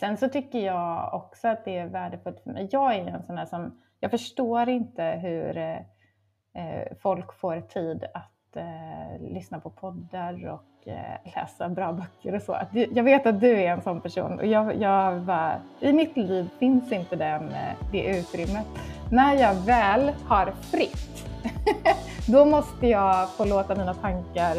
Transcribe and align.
Sen 0.00 0.16
så 0.16 0.28
tycker 0.28 0.58
jag 0.58 1.14
också 1.14 1.48
att 1.48 1.64
det 1.64 1.76
är 1.76 1.86
värdefullt 1.86 2.40
för 2.40 2.50
mig. 2.50 2.68
Jag 2.70 2.94
är 2.94 3.06
en 3.06 3.22
sån 3.22 3.38
här 3.38 3.46
som, 3.46 3.80
jag 4.00 4.10
förstår 4.10 4.68
inte 4.68 5.02
hur 5.02 5.56
eh, 5.56 6.96
folk 7.02 7.32
får 7.32 7.60
tid 7.60 8.04
att 8.14 8.56
eh, 8.56 9.32
lyssna 9.32 9.60
på 9.60 9.70
poddar 9.70 10.48
och 10.48 10.88
eh, 10.88 11.32
läsa 11.34 11.68
bra 11.68 11.92
böcker 11.92 12.34
och 12.34 12.42
så. 12.42 12.58
Jag 12.72 13.04
vet 13.04 13.26
att 13.26 13.40
du 13.40 13.50
är 13.50 13.72
en 13.72 13.82
sån 13.82 14.00
person 14.00 14.38
och 14.38 14.46
jag, 14.46 14.76
jag 14.76 15.22
bara, 15.22 15.60
i 15.80 15.92
mitt 15.92 16.16
liv 16.16 16.48
finns 16.58 16.92
inte 16.92 17.16
den, 17.16 17.48
eh, 17.48 17.76
det 17.92 18.18
utrymmet. 18.18 18.66
När 19.12 19.34
jag 19.34 19.54
väl 19.54 20.12
har 20.26 20.46
fritt, 20.50 21.26
då 22.32 22.44
måste 22.44 22.86
jag 22.86 23.30
få 23.30 23.44
låta 23.44 23.74
mina 23.74 23.94
tankar 23.94 24.56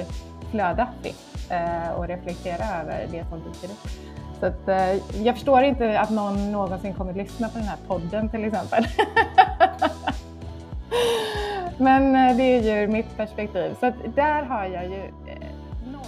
flöda 0.52 0.88
fritt 1.02 1.52
eh, 1.52 1.92
och 1.92 2.08
reflektera 2.08 2.82
över 2.82 3.08
det 3.12 3.26
som 3.26 3.40
dyker 3.40 3.68
upp. 3.68 4.12
Så 4.42 4.48
att, 4.48 4.68
eh, 4.68 5.24
jag 5.24 5.36
förstår 5.36 5.64
inte 5.64 6.00
att 6.00 6.10
någon 6.10 6.52
någonsin 6.52 6.94
kommer 6.94 7.12
att 7.12 7.18
lyssna 7.18 7.50
på 7.50 7.58
den 7.58 7.68
här 7.68 7.78
podden 7.88 8.30
till 8.30 8.46
exempel. 8.46 8.86
Men 11.78 12.16
eh, 12.16 12.38
det 12.38 12.44
är 12.44 12.82
ju 12.82 12.88
mitt 12.88 13.18
perspektiv. 13.18 13.76
Så 13.80 13.86
att 13.86 14.16
där 14.16 14.44
har 14.44 14.66
jag 14.66 14.86
ju 14.86 15.04
eh, 15.04 15.50
noll. 15.92 16.06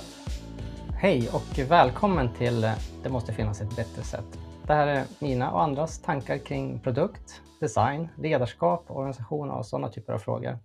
Hej 0.95 1.29
och 1.33 1.59
välkommen 1.69 2.33
till 2.33 2.63
eh, 2.63 2.73
Det 3.03 3.09
måste 3.09 3.33
finnas 3.33 3.61
ett 3.61 3.75
bättre 3.75 4.03
sätt. 4.03 4.39
Det 4.67 4.73
här 4.73 4.87
är 4.87 5.03
mina 5.19 5.51
och 5.51 5.63
andras 5.63 6.01
tankar 6.01 6.37
kring 6.37 6.79
produkt, 6.79 7.41
design, 7.59 8.09
ledarskap, 8.17 8.85
organisation 8.87 9.51
och 9.51 9.65
sådana 9.65 9.89
typer 9.89 10.13
av 10.13 10.19
frågor. 10.19 10.59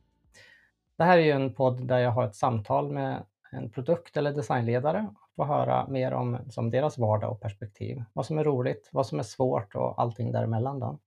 Det 0.99 1.05
här 1.05 1.19
är 1.19 1.23
ju 1.23 1.33
en 1.33 1.55
podd 1.55 1.87
där 1.87 1.99
jag 1.99 2.11
har 2.11 2.25
ett 2.25 2.37
samtal 2.37 2.93
med 2.93 3.23
en 3.53 3.71
produkt 3.71 4.17
eller 4.17 4.33
designledare 4.33 5.07
och 5.39 5.47
höra 5.47 5.89
mer 5.89 6.13
om 6.13 6.39
som 6.51 6.71
deras 6.71 6.99
vardag 6.99 7.33
och 7.33 7.41
perspektiv. 7.41 8.05
Vad 8.13 8.27
som 8.27 8.39
är 8.39 8.45
roligt, 8.45 8.89
vad 8.93 9.07
som 9.07 9.19
är 9.19 9.23
svårt 9.23 9.75
och 9.75 10.01
allting 10.01 10.33
däremellan. 10.33 10.81
Då. 10.81 10.99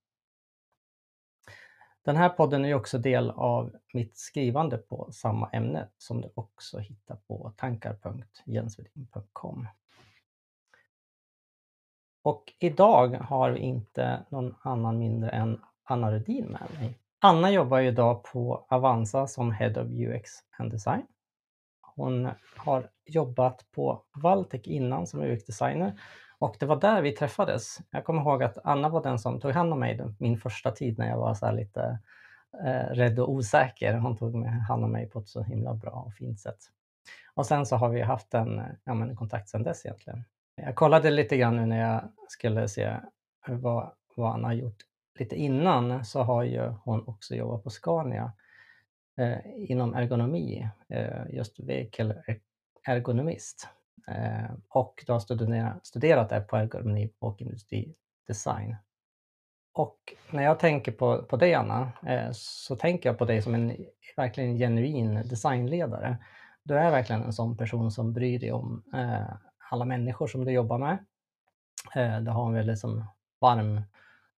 Den 2.03 2.15
här 2.15 2.29
podden 2.29 2.65
är 2.65 2.73
också 2.73 2.97
del 2.97 3.31
av 3.31 3.75
mitt 3.93 4.17
skrivande 4.17 4.77
på 4.77 5.11
samma 5.11 5.49
ämne 5.49 5.87
som 5.97 6.21
du 6.21 6.31
också 6.33 6.79
hittar 6.79 7.15
på 7.15 7.53
tankar.jensvedin.com. 7.57 9.67
Och 12.23 12.53
idag 12.59 13.15
har 13.15 13.51
vi 13.51 13.59
inte 13.59 14.25
någon 14.29 14.55
annan 14.61 14.99
mindre 14.99 15.29
än 15.29 15.61
Anna 15.83 16.11
Rudin 16.11 16.45
med 16.45 16.67
mig. 16.79 16.97
Anna 17.19 17.51
jobbar 17.51 17.79
idag 17.79 18.23
på 18.23 18.65
Avanza 18.69 19.27
som 19.27 19.51
Head 19.51 19.81
of 19.81 19.87
UX 19.87 20.31
and 20.57 20.71
Design. 20.71 21.05
Hon 22.01 22.29
har 22.57 22.87
jobbat 23.05 23.65
på 23.71 24.01
Valtech 24.15 24.67
innan 24.67 25.07
som 25.07 25.21
UX-designer 25.21 25.93
och 26.39 26.55
det 26.59 26.65
var 26.65 26.75
där 26.75 27.01
vi 27.01 27.11
träffades. 27.11 27.79
Jag 27.91 28.05
kommer 28.05 28.21
ihåg 28.21 28.43
att 28.43 28.57
Anna 28.63 28.89
var 28.89 29.03
den 29.03 29.19
som 29.19 29.39
tog 29.39 29.51
hand 29.51 29.73
om 29.73 29.79
mig 29.79 29.99
min 30.17 30.37
första 30.37 30.71
tid 30.71 30.97
när 30.97 31.09
jag 31.09 31.17
var 31.17 31.33
så 31.33 31.51
lite 31.51 31.99
eh, 32.65 32.93
rädd 32.93 33.19
och 33.19 33.31
osäker. 33.31 33.93
Hon 33.93 34.17
tog 34.17 34.45
hand 34.45 34.83
om 34.83 34.91
mig 34.91 35.09
på 35.09 35.19
ett 35.19 35.27
så 35.27 35.43
himla 35.43 35.73
bra 35.73 35.91
och 35.91 36.13
fint 36.13 36.39
sätt. 36.39 36.57
Och 37.33 37.45
sen 37.45 37.65
så 37.65 37.75
har 37.75 37.89
vi 37.89 38.01
haft 38.01 38.33
en, 38.33 38.61
ja, 38.83 38.93
men, 38.93 39.15
kontakt 39.15 39.49
sedan 39.49 39.63
dess 39.63 39.85
egentligen. 39.85 40.23
Jag 40.55 40.75
kollade 40.75 41.11
lite 41.11 41.37
grann 41.37 41.55
nu 41.55 41.65
när 41.65 41.91
jag 41.91 42.03
skulle 42.27 42.67
se 42.67 42.97
vad, 43.47 43.91
vad 44.15 44.33
Anna 44.33 44.47
har 44.47 44.53
gjort 44.53 44.77
lite 45.19 45.35
innan 45.35 46.05
så 46.05 46.21
har 46.23 46.43
ju 46.43 46.73
hon 46.83 47.07
också 47.07 47.35
jobbat 47.35 47.63
på 47.63 47.69
Scania 47.69 48.31
Eh, 49.21 49.37
inom 49.71 49.93
ergonomi, 49.95 50.69
eh, 50.89 51.23
just 51.29 51.59
vehicle 51.59 52.23
ergonomist. 52.87 53.67
Eh, 54.07 54.51
och 54.69 55.03
du 55.07 55.11
har 55.11 55.19
studerat, 55.19 55.85
studerat 55.85 56.29
det 56.29 56.41
på 56.41 56.57
ergonomi 56.57 57.11
och 57.19 57.41
industridesign. 57.41 58.75
Och 59.73 59.97
när 60.31 60.43
jag 60.43 60.59
tänker 60.59 60.91
på, 60.91 61.23
på 61.23 61.37
dig 61.37 61.53
Anna, 61.53 61.91
eh, 62.07 62.29
så 62.31 62.75
tänker 62.75 63.09
jag 63.09 63.17
på 63.17 63.25
dig 63.25 63.41
som 63.41 63.55
en 63.55 63.85
verkligen 64.15 64.57
genuin 64.57 65.13
designledare. 65.13 66.17
Du 66.63 66.77
är 66.77 66.91
verkligen 66.91 67.23
en 67.23 67.33
sån 67.33 67.57
person 67.57 67.91
som 67.91 68.13
bryr 68.13 68.39
dig 68.39 68.51
om 68.51 68.83
eh, 68.93 69.33
alla 69.69 69.85
människor 69.85 70.27
som 70.27 70.45
du 70.45 70.51
jobbar 70.51 70.77
med. 70.77 70.97
Eh, 71.95 72.21
du 72.21 72.31
har 72.31 72.47
en 72.47 72.53
väldigt 72.53 72.79
som, 72.79 73.05
varm 73.39 73.81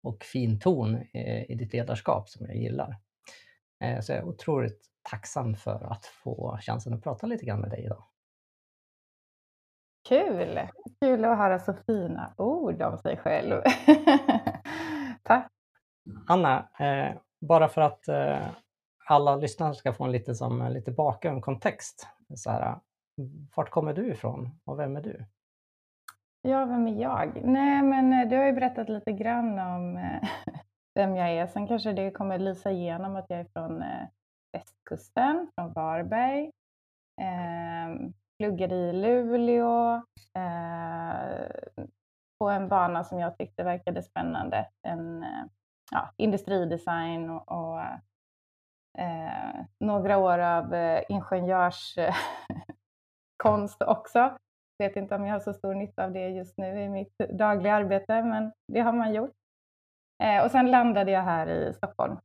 och 0.02 0.24
fin 0.24 0.60
ton 0.60 0.94
eh, 1.12 1.50
i 1.50 1.54
ditt 1.54 1.72
ledarskap 1.72 2.28
som 2.28 2.46
jag 2.46 2.56
gillar. 2.56 2.96
Eh, 3.82 4.00
så 4.00 4.12
jag 4.12 4.18
är 4.18 4.24
otroligt 4.24 4.80
tacksam 5.02 5.54
för 5.54 5.92
att 5.92 6.06
få 6.06 6.58
chansen 6.60 6.94
att 6.94 7.02
prata 7.02 7.26
lite 7.26 7.44
grann 7.44 7.60
med 7.60 7.70
dig 7.70 7.84
idag. 7.84 8.04
Kul! 10.08 10.60
Kul 11.00 11.24
att 11.24 11.38
höra 11.38 11.58
så 11.58 11.74
fina 11.86 12.34
ord 12.36 12.82
om 12.82 12.98
sig 12.98 13.16
själv. 13.16 13.62
Tack! 15.22 15.52
Anna, 16.26 16.68
eh, 16.78 17.16
bara 17.40 17.68
för 17.68 17.80
att 17.80 18.08
eh, 18.08 18.46
alla 19.08 19.36
lyssnare 19.36 19.74
ska 19.74 19.92
få 19.92 20.04
en 20.04 20.12
lite, 20.12 20.34
som, 20.34 20.68
lite 20.68 20.90
bakgrund, 20.90 21.42
kontext. 21.42 22.06
Så 22.34 22.50
här, 22.50 22.80
vart 23.56 23.70
kommer 23.70 23.94
du 23.94 24.12
ifrån 24.12 24.60
och 24.64 24.78
vem 24.78 24.96
är 24.96 25.00
du? 25.00 25.24
Ja, 26.42 26.64
vem 26.64 26.86
är 26.86 27.02
jag? 27.02 27.40
Nej, 27.44 27.82
men 27.82 28.28
du 28.28 28.36
har 28.36 28.44
ju 28.44 28.52
berättat 28.52 28.88
lite 28.88 29.12
grann 29.12 29.58
om 29.58 29.98
vem 30.94 31.16
jag 31.16 31.30
är. 31.30 31.46
Sen 31.46 31.66
kanske 31.66 31.92
det 31.92 32.10
kommer 32.10 32.38
lysa 32.38 32.70
igenom 32.70 33.16
att 33.16 33.26
jag 33.28 33.40
är 33.40 33.46
från 33.52 33.82
eh, 33.82 34.08
västkusten, 34.52 35.50
från 35.54 35.72
Varberg. 35.72 36.50
Eh, 37.20 38.08
pluggade 38.38 38.74
i 38.74 38.92
Luleå 38.92 40.02
eh, 40.34 41.46
på 42.38 42.48
en 42.48 42.68
bana 42.68 43.04
som 43.04 43.18
jag 43.18 43.38
tyckte 43.38 43.62
verkade 43.62 44.02
spännande. 44.02 44.68
En 44.82 45.22
eh, 45.22 45.44
ja, 45.90 46.12
industridesign 46.16 47.30
och, 47.30 47.52
och 47.52 47.80
eh, 48.98 49.64
några 49.80 50.18
år 50.18 50.38
av 50.38 50.74
eh, 50.74 51.02
ingenjörskonst 51.08 53.82
också. 53.86 54.38
Vet 54.78 54.96
inte 54.96 55.14
om 55.14 55.26
jag 55.26 55.32
har 55.32 55.40
så 55.40 55.54
stor 55.54 55.74
nytta 55.74 56.04
av 56.04 56.12
det 56.12 56.28
just 56.28 56.58
nu 56.58 56.82
i 56.82 56.88
mitt 56.88 57.18
dagliga 57.18 57.74
arbete, 57.74 58.22
men 58.22 58.52
det 58.68 58.80
har 58.80 58.92
man 58.92 59.14
gjort. 59.14 59.41
Eh, 60.22 60.44
och 60.44 60.50
sen 60.50 60.70
landade 60.70 61.10
jag 61.10 61.22
här 61.22 61.46
i 61.46 61.72
Stockholm. 61.74 62.16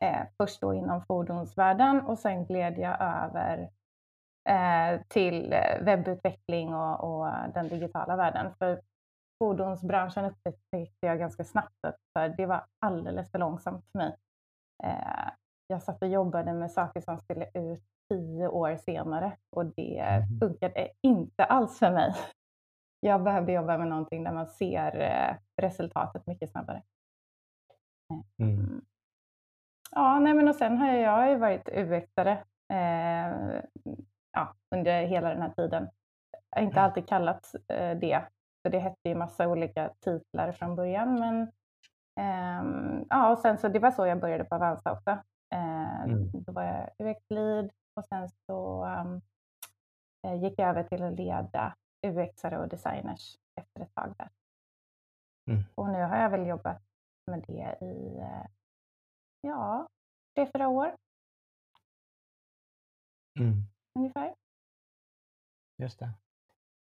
Eh, 0.00 0.22
först 0.36 0.60
då 0.60 0.74
inom 0.74 1.02
fordonsvärlden 1.02 2.00
och 2.00 2.18
sen 2.18 2.44
gled 2.44 2.78
jag 2.78 3.00
över 3.00 3.68
Eh, 4.48 5.00
till 5.08 5.54
webbutveckling 5.80 6.74
och, 6.74 7.20
och, 7.20 7.32
den 7.54 7.68
digitala 7.68 8.16
världen. 8.16 8.54
För 8.58 8.80
fordonsbranschen 9.38 10.24
upptäckte 10.24 11.06
jag 11.06 11.18
ganska 11.18 11.44
snabbt 11.44 11.84
att 11.86 11.96
för 12.12 12.28
det 12.28 12.46
var 12.46 12.64
alldeles 12.78 13.30
för 13.30 13.38
långsamt 13.38 13.84
för 13.92 13.98
mig. 13.98 14.16
Jag 15.66 15.82
satt 15.82 16.02
och 16.02 16.08
jobbade 16.08 16.52
med 16.52 16.70
saker 16.70 17.00
som 17.00 17.18
skulle 17.18 17.44
ut 17.54 17.82
tio 18.10 18.48
år 18.48 18.76
senare 18.76 19.32
och 19.56 19.66
det 19.66 19.98
mm. 19.98 20.38
funkade 20.40 20.88
inte 21.02 21.44
alls 21.44 21.78
för 21.78 21.90
mig. 21.90 22.14
Jag 23.00 23.22
behövde 23.22 23.52
jobba 23.52 23.78
med 23.78 23.88
någonting 23.88 24.24
där 24.24 24.32
man 24.32 24.46
ser 24.46 25.38
resultatet 25.58 26.26
mycket 26.26 26.50
snabbare. 26.50 26.82
Mm. 28.38 28.54
mm. 28.58 28.84
Ja, 29.90 30.18
nej 30.18 30.34
men 30.34 30.48
och 30.48 30.54
sen 30.54 30.78
har 30.78 30.92
jag, 30.92 31.30
ju 31.30 31.36
varit 31.36 31.68
UX-are 31.68 32.44
ja, 34.32 34.54
under 34.70 35.06
hela 35.06 35.28
den 35.28 35.42
här 35.42 35.50
tiden. 35.50 35.88
Jag 36.50 36.58
har 36.58 36.62
inte 36.62 36.80
mm. 36.80 36.84
alltid 36.84 37.08
kallat 37.08 37.54
eh, 37.68 37.98
det, 37.98 38.22
för 38.62 38.70
det 38.70 38.78
hette 38.78 39.08
ju 39.08 39.14
massa 39.14 39.48
olika 39.48 39.90
titlar 40.00 40.52
från 40.52 40.76
början. 40.76 41.14
Men 41.14 41.42
eh, 42.20 43.02
ja, 43.08 43.30
och 43.30 43.38
sen 43.38 43.58
så 43.58 43.68
det 43.68 43.78
var 43.78 43.90
så 43.90 44.06
jag 44.06 44.20
började 44.20 44.44
på 44.44 44.54
Avanza 44.54 44.92
också. 44.92 45.10
Eh, 45.54 46.02
mm. 46.02 46.30
Då 46.32 46.52
var 46.52 46.62
jag 46.62 46.90
UX-lead 46.98 47.70
och 47.94 48.04
sen 48.04 48.28
så 48.28 48.84
um, 48.84 49.20
gick 50.42 50.58
jag 50.58 50.68
över 50.68 50.82
till 50.82 51.02
att 51.02 51.14
leda 51.14 51.74
UX-are 52.06 52.56
och 52.56 52.68
designers 52.68 53.36
efter 53.60 53.80
ett 53.80 53.94
tag 53.94 54.14
där. 54.18 54.28
Mm. 55.48 55.64
Och 55.74 55.88
nu 55.88 56.02
har 56.02 56.16
jag 56.16 56.30
väl 56.30 56.46
jobbat 56.46 56.82
med 57.26 57.44
det 57.46 57.78
i 57.80 58.18
eh, 58.18 58.46
ja, 59.40 59.88
tre, 60.34 60.46
fyra 60.52 60.68
år. 60.68 60.96
Mm 63.40 63.68
ungefär. 63.98 64.34
Just 65.76 65.98
det. 65.98 66.10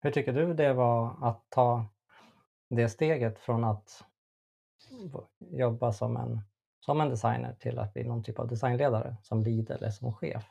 Hur 0.01 0.11
tycker 0.11 0.33
du 0.33 0.55
det 0.55 0.73
var 0.73 1.29
att 1.29 1.45
ta 1.49 1.87
det 2.69 2.89
steget 2.89 3.39
från 3.39 3.65
att 3.65 4.05
jobba 5.39 5.93
som 5.93 6.17
en, 6.17 6.41
som 6.81 7.01
en 7.01 7.09
designer 7.09 7.55
till 7.55 7.79
att 7.79 7.95
bli 7.95 8.05
någon 8.05 8.23
typ 8.23 8.39
av 8.39 8.49
designledare, 8.49 9.17
som 9.23 9.43
lead 9.43 9.71
eller 9.71 9.91
som 9.91 10.15
chef? 10.15 10.51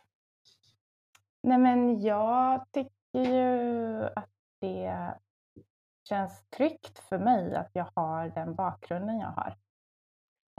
Nej 1.44 1.58
men 1.58 2.02
jag 2.02 2.66
tycker 2.72 3.20
ju 3.20 4.04
att 4.06 4.30
det 4.60 5.14
känns 6.16 6.44
tryggt 6.50 7.00
för 7.00 7.18
mig 7.18 7.56
att 7.56 7.70
jag 7.74 7.88
har 7.96 8.30
den 8.30 8.56
bakgrunden 8.56 9.20
jag 9.20 9.32
har. 9.32 9.58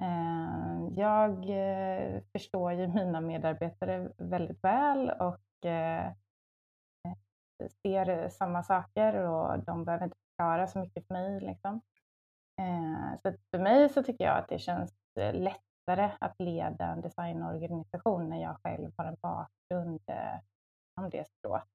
Eh, 0.02 0.88
jag 0.96 1.50
eh, 1.50 2.22
förstår 2.32 2.72
ju 2.72 2.86
mina 2.88 3.20
medarbetare 3.20 4.08
väldigt 4.18 4.64
väl 4.64 5.10
och 5.10 5.38
Eh, 5.64 6.12
ser 7.82 8.28
samma 8.28 8.62
saker 8.62 9.14
och 9.14 9.64
de 9.64 9.84
behöver 9.84 10.04
inte 10.04 10.16
förklara 10.30 10.66
så 10.66 10.78
mycket 10.78 11.06
för 11.06 11.14
mig. 11.14 11.40
Liksom. 11.40 11.80
Så 13.22 13.34
för 13.50 13.58
mig 13.58 13.88
så 13.88 14.02
tycker 14.02 14.24
jag 14.24 14.38
att 14.38 14.48
det 14.48 14.58
känns 14.58 14.94
lättare 15.32 16.10
att 16.20 16.34
leda 16.38 16.86
en 16.86 17.00
designorganisation 17.00 18.28
när 18.28 18.42
jag 18.42 18.56
själv 18.62 18.92
har 18.96 19.04
en 19.04 19.16
bakgrund 19.22 20.00
om 20.94 21.10
det 21.10 21.28
strået. 21.28 21.68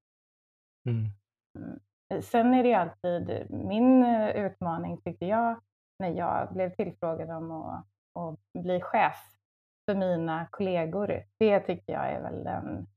Mm. 0.90 1.80
Mm. 2.10 2.22
Sen 2.22 2.54
är 2.54 2.64
det 2.64 2.74
alltid 2.74 3.52
min 3.52 4.06
utmaning, 4.36 5.02
tyckte 5.02 5.26
jag, 5.26 5.62
när 6.00 6.10
jag 6.10 6.54
blev 6.54 6.76
tillfrågad 6.76 7.30
om 7.30 7.52
att, 7.52 7.86
att 8.20 8.64
bli 8.64 8.82
chef 8.82 9.38
för 9.86 9.96
mina 9.96 10.48
kollegor. 10.52 11.24
Det 11.38 11.60
tycker 11.60 11.94
jag 11.94 12.12
är 12.12 12.22
väl 12.22 12.44
den 12.44 12.88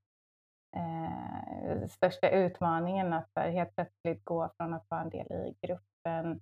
eh, 0.77 1.89
största 1.89 2.31
utmaningen, 2.31 3.13
att 3.13 3.31
helt 3.35 3.75
plötsligt 3.75 4.25
gå 4.25 4.51
från 4.57 4.75
att 4.75 4.87
vara 4.89 5.01
en 5.01 5.11
del 5.11 5.33
i 5.33 5.57
gruppen 5.67 6.41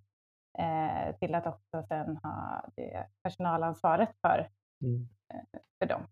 eh, 0.59 1.17
till 1.17 1.35
att 1.35 1.47
också 1.47 1.83
sen 1.89 2.17
ha 2.17 2.65
det 2.77 3.07
personalansvaret 3.23 4.11
för, 4.21 4.51
mm. 4.83 5.09
eh, 5.35 5.61
för 5.79 5.87
dem. 5.87 6.03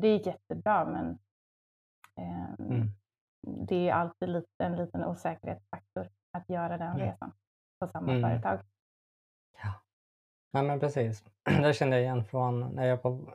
Det 0.00 0.08
är 0.08 0.26
jättebra, 0.26 0.84
men 0.84 1.18
ehm, 2.16 2.66
mm. 2.70 2.88
Det 3.46 3.88
är 3.88 3.92
alltid 3.92 4.28
lite, 4.28 4.64
en 4.64 4.76
liten 4.76 5.04
osäkerhetsfaktor 5.04 6.08
att 6.32 6.48
göra 6.48 6.78
den 6.78 6.98
resan 6.98 7.32
på 7.80 7.86
samma 7.86 8.12
mm. 8.12 8.22
företag. 8.22 8.60
Ja, 10.52 10.62
men 10.62 10.80
precis. 10.80 11.24
Det 11.62 11.74
kände 11.74 11.96
jag 11.96 12.02
igen 12.02 12.24
från 12.24 12.60
när 12.60 12.86
jag, 12.86 13.02
på, 13.02 13.34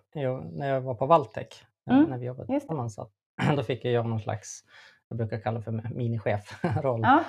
när 0.51 0.69
jag 0.69 0.81
var 0.81 0.95
på 0.95 1.05
Valtech, 1.05 1.65
eh, 1.89 1.97
mm. 1.97 2.09
när 2.09 2.17
vi 2.17 2.25
jobbade 2.25 2.47
tillsammans. 2.47 2.99
Då 3.55 3.63
fick 3.63 3.85
jag 3.85 4.05
någon 4.05 4.19
slags, 4.19 4.63
jag 5.07 5.17
brukar 5.17 5.39
kalla 5.39 5.61
för 5.61 5.71
minichef-roll. 5.71 7.01
Ja. 7.03 7.23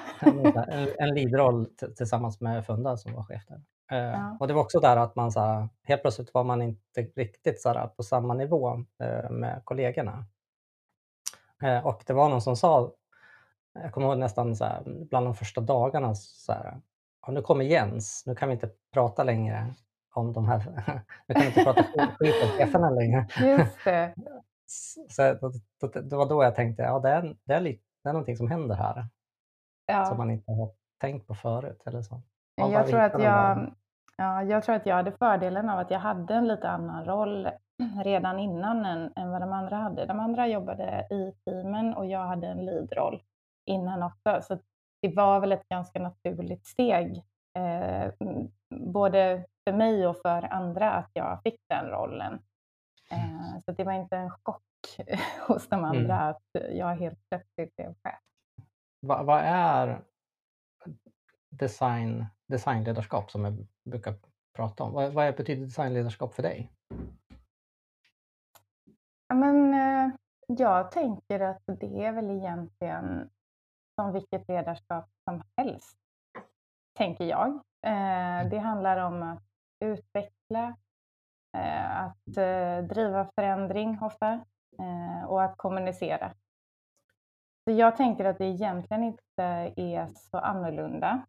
en, 0.69 0.89
en 0.99 1.15
lead-roll 1.15 1.67
tillsammans 1.97 2.41
med 2.41 2.67
Funda 2.67 2.97
som 2.97 3.15
var 3.15 3.23
chef 3.23 3.43
där. 3.47 3.63
Eh, 3.91 3.99
ja. 3.99 4.37
Och 4.41 4.49
det 4.49 4.55
var 4.55 4.63
också 4.63 4.81
där 4.81 4.97
att 4.97 5.17
man 5.17 5.33
så 5.33 5.41
här, 5.41 5.69
helt 5.83 6.03
plötsligt 6.03 6.35
var 6.35 6.45
man 6.45 6.63
inte 6.63 7.03
riktigt 7.17 7.61
så 7.61 7.69
här, 7.69 7.87
på 7.87 8.03
samma 8.03 8.35
nivå 8.35 8.85
eh, 9.03 9.31
med 9.31 9.61
kollegorna. 9.65 10.25
Och 11.85 12.03
det 12.07 12.13
var 12.13 12.29
någon 12.29 12.43
som 12.43 12.57
sa, 12.57 12.93
jag 13.75 13.93
kommer 13.93 14.07
ihåg 14.07 14.19
nästan 14.19 14.57
så 14.57 14.65
här, 14.65 14.83
bland 15.11 15.27
de 15.27 15.35
första 15.35 15.61
dagarna, 15.61 16.15
så 16.15 16.53
här, 16.53 16.81
nu 17.29 17.43
kommer 17.43 17.65
Jens, 17.65 18.23
nu 18.27 18.35
kan 18.35 18.49
vi 18.49 18.55
inte 18.55 18.71
prata 18.93 19.25
längre 19.25 19.75
om 20.15 20.33
de 20.33 20.49
här, 20.49 20.59
nu 21.27 21.35
kan 21.35 21.43
vi 21.43 21.49
inte 21.49 21.65
prata 21.65 21.83
skit 22.19 22.35
om 22.43 22.49
cheferna 22.49 22.91
längre. 22.91 23.27
Just 23.41 23.85
det. 23.85 24.15
Så 25.09 25.23
det, 25.23 26.01
det 26.03 26.17
var 26.17 26.29
då 26.29 26.45
jag 26.45 26.55
tänkte, 26.55 26.83
ja 26.83 26.99
det 26.99 27.09
är, 27.09 27.37
det 27.45 27.55
är, 27.55 27.61
lite, 27.61 27.83
det 28.03 28.09
är 28.09 28.13
någonting 28.13 28.37
som 28.37 28.51
händer 28.51 28.75
här. 28.75 29.07
Ja. 29.87 30.05
Som 30.05 30.17
man 30.17 30.31
inte 30.31 30.53
har 30.53 30.71
tänkt 31.01 31.27
på 31.27 31.35
förut. 31.35 31.83
Eller 31.87 32.03
så. 32.03 32.23
Jag 32.55 32.87
tror, 32.87 33.01
att 33.01 33.23
jag, 33.23 33.75
ja, 34.17 34.43
jag 34.43 34.63
tror 34.63 34.75
att 34.75 34.87
jag 34.87 34.97
hade 34.97 35.13
fördelen 35.13 35.71
av 35.71 35.79
att 35.79 35.91
jag 35.91 35.99
hade 35.99 36.35
en 36.35 36.49
lite 36.49 36.69
annan 36.69 37.05
roll 37.05 37.49
redan 38.05 38.39
innan 38.39 38.85
än, 38.85 39.13
än 39.17 39.31
vad 39.31 39.43
de 39.43 39.53
andra 39.53 39.77
hade. 39.77 40.07
De 40.07 40.21
andra 40.21 40.47
jobbade 40.47 41.07
i 41.11 41.33
teamen 41.45 41.95
och 41.95 42.07
jag 42.07 42.27
hade 42.27 42.47
en 42.47 42.65
lead-roll 42.65 43.23
innan 43.67 44.03
också. 44.03 44.43
Så 44.43 44.59
det 45.03 45.17
var 45.17 45.41
väl 45.41 45.53
ett 45.53 45.69
ganska 45.69 45.99
naturligt 45.99 46.67
steg, 46.67 47.23
eh, 47.59 48.13
både 48.75 49.45
för 49.65 49.73
mig 49.73 50.07
och 50.07 50.17
för 50.17 50.53
andra, 50.53 50.93
att 50.93 51.11
jag 51.13 51.43
fick 51.43 51.61
den 51.69 51.87
rollen. 51.87 52.43
Eh, 53.11 53.61
så 53.65 53.73
det 53.73 53.85
var 53.85 53.93
inte 53.93 54.17
en 54.17 54.31
chock 54.31 54.63
hos 55.49 55.69
de 55.69 55.85
andra 55.85 56.21
mm. 56.21 56.29
att 56.29 56.73
jag 56.73 56.97
helt 56.97 57.19
plötsligt 57.29 57.77
blev 57.77 57.95
chef. 58.03 58.21
Vad, 59.01 59.27
vad 59.27 59.41
är 59.45 60.03
design, 61.51 62.27
designledarskap 62.47 63.31
som 63.31 63.45
jag 63.45 63.67
brukar 63.85 64.15
prata 64.57 64.85
om? 64.85 64.93
Vad, 64.93 65.13
vad 65.13 65.37
betyder 65.37 65.65
designledarskap 65.65 66.35
för 66.35 66.43
dig? 66.43 66.71
Ja, 69.31 69.37
men, 69.37 69.75
eh, 69.75 70.13
jag 70.47 70.91
tänker 70.91 71.41
att 71.41 71.63
det 71.67 72.05
är 72.05 72.13
väl 72.13 72.31
egentligen 72.31 73.31
som 73.95 74.13
vilket 74.13 74.49
ledarskap 74.49 75.09
som 75.25 75.43
helst, 75.57 75.99
tänker 76.99 77.25
jag. 77.25 77.49
Eh, 77.87 78.49
det 78.51 78.59
handlar 78.59 78.97
om 78.97 79.23
att 79.23 79.43
utveckla, 79.85 80.77
eh, 81.57 82.01
att 82.01 82.25
driva 82.89 83.31
förändring 83.35 83.99
ofta 84.03 84.41
och 85.27 85.43
att 85.43 85.57
kommunicera. 85.57 86.33
Så 87.65 87.71
jag 87.71 87.97
tänker 87.97 88.25
att 88.25 88.39
det 88.39 88.45
egentligen 88.45 89.05
inte 89.05 89.73
är 89.77 90.07
så 90.07 90.39
annorlunda. 90.39 91.23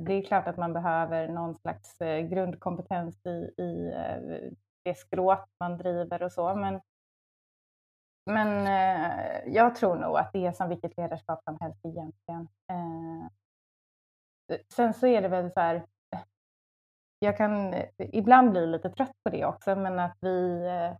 Det 0.00 0.12
är 0.12 0.26
klart 0.26 0.48
att 0.48 0.56
man 0.56 0.72
behöver 0.72 1.28
någon 1.28 1.54
slags 1.54 1.98
grundkompetens 2.30 3.26
i, 3.26 3.62
i 3.62 3.92
det 4.82 4.94
skrået 4.94 5.44
man 5.60 5.78
driver 5.78 6.22
och 6.22 6.32
så, 6.32 6.54
men 6.54 6.80
men 8.26 8.66
eh, 8.66 9.54
jag 9.54 9.74
tror 9.74 9.96
nog 9.96 10.16
att 10.16 10.32
det 10.32 10.46
är 10.46 10.52
som 10.52 10.68
vilket 10.68 10.96
ledarskap 10.96 11.42
som 11.44 11.58
helst 11.60 11.80
egentligen. 11.84 12.48
Eh, 12.70 13.26
sen 14.74 14.94
så 14.94 15.06
är 15.06 15.22
det 15.22 15.28
väl 15.28 15.52
så 15.52 15.60
här, 15.60 15.86
jag 17.18 17.36
kan 17.36 17.74
ibland 17.98 18.50
bli 18.50 18.66
lite 18.66 18.90
trött 18.90 19.16
på 19.24 19.30
det 19.30 19.44
också, 19.44 19.76
men 19.76 19.98
att 19.98 20.16
vi 20.20 20.66
eh, 20.66 20.96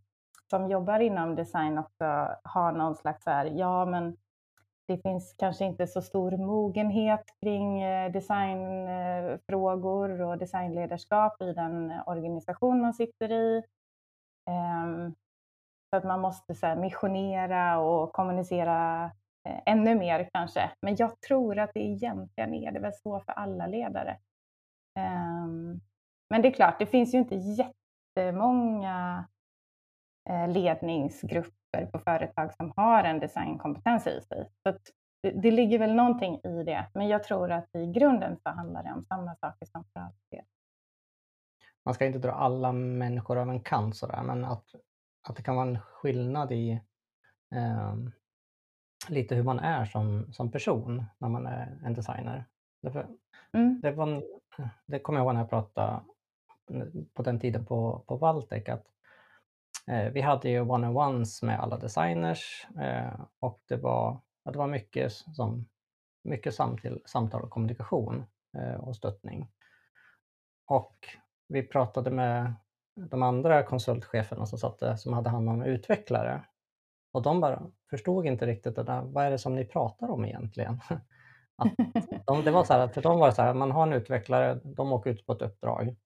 som 0.51 0.71
jobbar 0.71 1.01
inom 1.01 1.35
design 1.35 1.79
också 1.79 2.05
har 2.45 2.73
någon 2.73 2.95
slags 2.95 3.25
så 3.25 3.31
här, 3.31 3.45
ja 3.45 3.85
men 3.85 4.17
det 4.87 4.99
finns 4.99 5.35
kanske 5.39 5.65
inte 5.65 5.87
så 5.87 6.03
stor 6.03 6.37
mogenhet 6.37 7.25
kring 7.41 7.83
eh, 7.83 8.13
designfrågor 8.13 10.23
och 10.23 10.39
designledarskap 10.39 11.43
i 11.43 11.53
den 11.53 11.93
organisation 12.07 12.81
man 12.81 12.95
sitter 12.95 13.33
i. 13.33 13.63
Ehm, 14.51 15.15
så 15.93 15.97
att 15.97 16.05
man 16.05 16.21
måste 16.21 16.55
så 16.55 16.67
här, 16.67 16.77
missionera 16.77 17.79
och 17.79 18.13
kommunicera 18.13 19.05
eh, 19.49 19.61
ännu 19.67 19.95
mer 19.95 20.29
kanske. 20.33 20.71
Men 20.81 20.97
jag 20.97 21.21
tror 21.21 21.59
att 21.59 21.71
det 21.75 21.81
egentligen 21.81 22.55
är 22.55 22.73
det 22.73 22.81
väl 22.81 22.93
så 22.95 23.21
för 23.21 23.33
alla 23.33 23.67
ledare. 23.67 24.19
Um, 24.99 25.81
men 26.31 26.43
det 26.43 26.49
är 26.49 26.53
klart, 26.53 26.79
det 26.79 26.87
finns 26.87 27.15
ju 27.15 27.19
inte 27.19 27.35
jättemånga 27.35 29.25
eh, 30.31 30.49
ledningsgrupper 30.49 31.87
på 31.93 31.99
företag 31.99 32.55
som 32.55 32.73
har 32.77 33.05
en 33.05 33.21
designkompetens 33.21 34.07
i 34.07 34.21
sig. 34.21 34.51
Så 34.63 34.79
det, 35.23 35.31
det, 35.31 35.51
ligger 35.51 35.79
väl 35.79 35.95
någonting 35.95 36.41
i 36.45 36.65
det, 36.65 36.87
men 36.95 37.09
jag 37.09 37.25
tror 37.25 37.51
att 37.51 37.75
i 37.75 37.87
grunden 37.87 38.37
så 38.37 38.51
handlar 38.51 38.83
det 38.83 38.93
om 38.93 39.05
samma 39.05 39.35
saker 39.35 39.67
som 39.67 39.85
för 39.85 40.01
alltid. 40.01 40.41
Man 41.85 41.95
ska 41.95 42.07
inte 42.07 42.19
dra 42.19 42.33
alla 42.33 42.73
människor 42.73 43.39
över 43.39 43.53
en 43.53 43.61
kant 43.61 43.97
sådär, 43.97 44.23
men 44.23 44.45
att 44.45 44.75
att 45.23 45.37
det 45.37 45.43
kan 45.43 45.57
vara 45.57 45.69
en 45.69 45.79
skillnad 45.79 46.53
i 46.53 46.81
eh, 47.55 47.95
lite 49.09 49.35
hur 49.35 49.43
man 49.43 49.59
är 49.59 49.85
som, 49.85 50.33
som 50.33 50.51
person 50.51 51.05
när 51.19 51.29
man 51.29 51.47
är 51.47 51.79
en 51.85 51.95
designer. 51.95 52.45
Därför, 52.83 53.09
mm. 53.53 53.81
det, 53.81 53.93
var, 53.93 54.23
det 54.87 54.99
kommer 54.99 55.19
jag 55.19 55.25
ihåg 55.25 55.35
när 55.35 55.41
jag 55.41 55.51
pratade 55.51 56.01
på 57.15 57.23
den 57.23 57.41
tiden 57.41 57.65
på, 57.65 58.05
på 58.07 58.17
Valtech 58.17 58.69
att 58.69 58.87
eh, 59.87 60.13
vi 60.13 60.21
hade 60.21 60.49
ju 60.49 60.61
one-on-ones 60.61 61.43
med 61.43 61.61
alla 61.61 61.79
designers 61.79 62.67
eh, 62.81 63.21
och 63.41 63.63
det 63.69 63.77
var, 63.77 64.21
det 64.45 64.59
var 64.59 64.67
mycket, 64.67 65.13
som, 65.13 65.69
mycket 66.25 66.55
samtal, 66.55 67.03
samtal 67.05 67.43
och 67.43 67.51
kommunikation 67.51 68.25
eh, 68.59 68.75
och 68.75 68.97
stöttning. 68.97 69.49
Och 70.67 71.09
vi 71.49 71.63
pratade 71.63 72.11
med 72.11 72.55
de 72.95 73.23
andra 73.23 73.63
konsultcheferna 73.63 74.47
som 74.47 74.59
satt 74.59 74.79
där, 74.79 74.97
som 74.97 75.13
hade 75.13 75.31
hand 75.31 75.49
om 75.49 75.63
utvecklare. 75.63 76.45
Och 77.13 77.23
de 77.23 77.41
bara 77.41 77.63
förstod 77.91 78.27
inte 78.27 78.47
riktigt 78.47 78.77
det 78.77 78.83
där, 78.83 79.03
vad 79.03 79.25
är 79.25 79.31
det 79.31 79.39
som 79.39 79.55
ni 79.55 79.65
pratar 79.65 80.11
om 80.11 80.25
egentligen? 80.25 80.81
Att 81.57 81.73
de, 82.27 82.45
det 82.45 82.51
var 82.51 82.65
så 82.65 82.73
här, 82.73 82.89
för 82.89 83.03
dem 83.03 83.19
var 83.19 83.27
det 83.27 83.35
så 83.35 83.43
här, 83.43 83.55
man 83.55 83.71
har 83.71 83.87
en 83.87 83.93
utvecklare, 83.93 84.61
de 84.65 84.93
åker 84.93 85.11
ut 85.11 85.27
på 85.27 85.33
ett 85.33 85.43
uppdrag. 85.43 85.97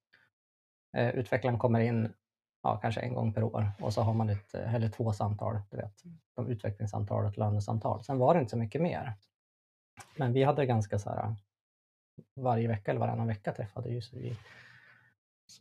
Eh, 0.97 1.09
utvecklaren 1.09 1.59
kommer 1.59 1.81
in 1.81 2.13
ja, 2.63 2.77
kanske 2.77 3.01
en 3.01 3.15
gång 3.15 3.33
per 3.33 3.43
år 3.43 3.71
och 3.81 3.93
så 3.93 4.03
har 4.03 4.15
man 4.15 4.31
ett, 4.31 4.55
eller 4.55 4.89
två 4.89 5.13
samtal, 5.13 5.61
du 5.71 5.77
vet, 5.77 6.03
de 6.35 6.49
utvecklingssamtal 6.49 7.25
och 7.25 7.31
ett 7.31 7.37
lönesamtal. 7.37 8.05
Sen 8.05 8.19
var 8.19 8.35
det 8.35 8.41
inte 8.41 8.51
så 8.51 8.59
mycket 8.59 8.83
mer. 8.83 9.13
Men 10.17 10.33
vi 10.33 10.45
hade 10.45 10.67
ganska 10.67 10.99
så 10.99 11.11
här, 11.11 11.37
varje 12.37 12.69
vecka 12.69 12.91
eller 12.91 13.01
varannan 13.01 13.27
vecka 13.27 13.53
träffade 13.53 13.89
vi 14.13 14.37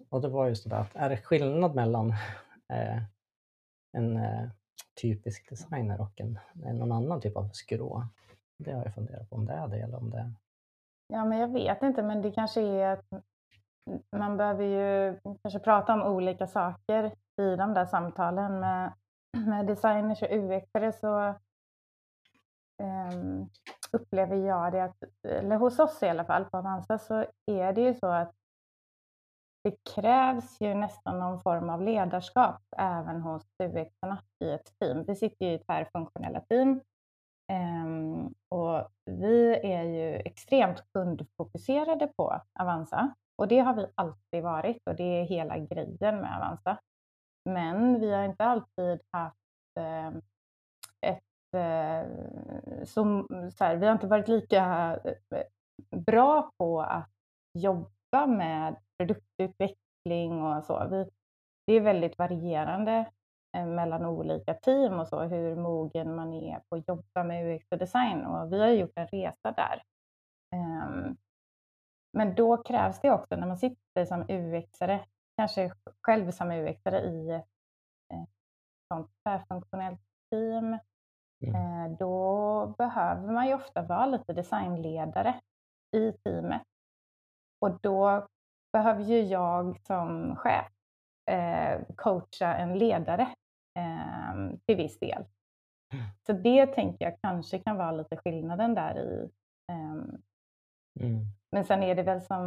och 0.10 0.22
det 0.22 0.28
var 0.28 0.48
just 0.48 0.64
det 0.64 0.70
där 0.70 0.82
att 0.82 0.96
är 0.96 1.10
det 1.10 1.18
skillnad 1.18 1.76
mellan 1.76 2.10
eh, 2.74 2.98
en 3.98 4.18
eh, 4.18 4.50
typisk 5.02 5.50
designer 5.50 6.02
och 6.02 6.22
en, 6.22 6.40
någon 6.54 6.92
annan 6.92 7.22
typ 7.22 7.38
av 7.38 7.50
skrå? 7.50 8.04
Det 8.58 8.72
har 8.72 8.84
jag 8.84 8.94
funderat 8.94 9.30
på 9.30 9.36
om 9.36 9.46
det 9.46 9.54
är 9.54 9.68
det 9.68 9.80
eller 9.80 9.98
om 9.98 10.10
det 10.10 10.18
är... 10.18 10.34
Ja, 11.08 11.26
men 11.26 11.40
jag 11.40 11.48
vet 11.48 11.84
inte, 11.84 12.04
men 12.04 12.22
det 12.22 12.32
kanske 12.32 12.62
är 12.62 12.94
att 12.94 13.24
man 14.18 14.38
behöver 14.38 14.64
ju 14.64 15.20
kanske 15.42 15.60
prata 15.60 15.94
om 15.94 16.02
olika 16.02 16.48
saker 16.48 17.06
i 17.42 17.56
de 17.56 17.74
där 17.74 17.86
samtalen 17.86 18.60
med, 18.60 18.94
med 19.38 19.68
designers 19.68 20.22
och 20.22 20.30
UX-are 20.30 20.92
så 20.92 21.36
um, 22.84 23.50
upplever 23.92 24.36
jag 24.36 24.72
det 24.72 24.84
att, 24.84 25.04
eller 25.24 25.56
hos 25.56 25.80
oss 25.80 26.04
i 26.04 26.10
alla 26.10 26.26
fall 26.26 26.46
på 26.46 26.58
Avanza 26.58 26.98
så 26.98 27.26
är 27.46 27.74
det 27.74 27.82
ju 27.82 27.94
så 27.94 28.08
att 28.08 28.36
det 29.66 29.76
krävs 29.96 30.62
ju 30.62 30.74
nästan 30.74 31.20
någon 31.20 31.42
form 31.42 31.70
av 31.70 31.82
ledarskap 31.82 32.62
även 32.78 33.22
hos 33.22 33.44
ux 33.60 33.92
i 34.44 34.50
ett 34.52 34.80
team. 34.80 35.04
Vi 35.04 35.16
sitter 35.16 35.46
ju 35.46 35.54
i 35.54 35.60
tvärfunktionella 35.60 36.40
team 36.40 36.82
um, 37.52 38.34
och 38.50 38.88
vi 39.06 39.60
är 39.64 39.84
ju 39.84 40.16
extremt 40.16 40.84
kundfokuserade 40.94 42.08
på 42.08 42.42
Avanza 42.60 43.14
och 43.36 43.48
det 43.48 43.60
har 43.60 43.74
vi 43.74 43.86
alltid 43.96 44.44
varit 44.44 44.88
och 44.90 44.96
det 44.96 45.04
är 45.04 45.24
hela 45.24 45.58
grejen 45.58 46.22
med 46.22 46.38
Avanza. 46.38 46.78
Men 47.50 48.00
vi 48.00 48.14
har 48.14 48.24
inte 48.24 48.44
alltid 48.46 49.02
haft 49.12 49.38
ehm, 49.80 50.22
ett 51.02 51.54
eh, 51.56 52.84
som, 52.84 53.28
så 53.58 53.64
här, 53.64 53.76
vi 53.76 53.86
har 53.86 53.94
inte 53.94 54.08
varit 54.08 54.28
lika 54.28 54.96
eh, 55.04 55.44
bra 55.98 56.52
på 56.58 56.82
att 56.82 57.10
jobba 57.54 57.95
med 58.28 58.76
produktutveckling 58.98 60.44
och 60.44 60.64
så. 60.64 60.88
Vi, 60.92 61.10
det 61.68 61.74
är 61.74 61.82
väldigt 61.82 62.18
varierande 62.18 63.06
eh, 63.58 63.66
mellan 63.66 64.06
olika 64.06 64.54
team 64.54 65.00
och 65.00 65.08
så, 65.08 65.24
hur 65.24 65.56
mogen 65.56 66.16
man 66.16 66.34
är 66.34 66.62
på 66.70 66.76
att 66.76 66.88
jobba 66.88 67.24
med 67.24 67.56
UX 67.56 67.66
och 67.72 67.78
design 67.78 68.26
och 68.26 68.54
vi 68.54 68.60
har 68.60 68.68
gjort 68.68 68.94
en 68.96 69.08
resa 69.08 69.52
där. 69.52 69.84
Um, 70.56 71.18
men 72.14 72.36
då 72.36 72.58
krävs 72.58 73.00
det 73.02 73.12
också 73.12 73.36
när 73.36 73.48
man 73.48 73.58
sitter 73.58 74.06
som 74.06 74.24
UX-are, 74.24 75.00
kanske 75.38 75.72
själv 76.02 76.32
som 76.32 76.52
UX-are 76.52 77.02
i 77.02 77.32
ett 77.32 77.46
eh, 78.14 78.24
sånt 78.94 79.12
tvärfunktionellt 79.24 80.02
team, 80.32 80.78
mm. 81.44 81.56
eh, 81.56 81.98
då 81.98 82.76
behöver 82.78 83.34
man 83.34 83.48
ju 83.48 83.54
ofta 83.54 83.82
vara 83.82 84.06
lite 84.06 84.34
designledare 84.34 85.42
i 85.96 86.12
teamet. 86.12 86.62
Och 87.66 87.80
då 87.82 88.28
behöver 88.74 89.04
ju 89.04 89.22
jag 89.22 89.80
som 89.88 90.36
chef 90.36 90.72
eh, 91.32 91.82
coacha 91.96 92.56
en 92.56 92.78
ledare 92.78 93.36
eh, 93.80 94.58
till 94.66 94.78
viss 94.78 95.00
del. 95.00 95.26
Så 96.26 96.34
det 96.34 96.66
tänker 96.66 97.06
jag 97.06 97.22
kanske 97.22 97.60
kan 97.60 97.78
vara 97.78 97.92
lite 97.92 98.18
skillnaden 98.18 98.76
där 98.76 99.00
i. 99.00 99.30
Ehm, 99.72 100.22
mm. 101.00 101.26
Men 101.52 101.66
sen 101.66 101.84
är 101.84 101.96
det 101.96 102.04
väl 102.04 102.22
som 102.22 102.46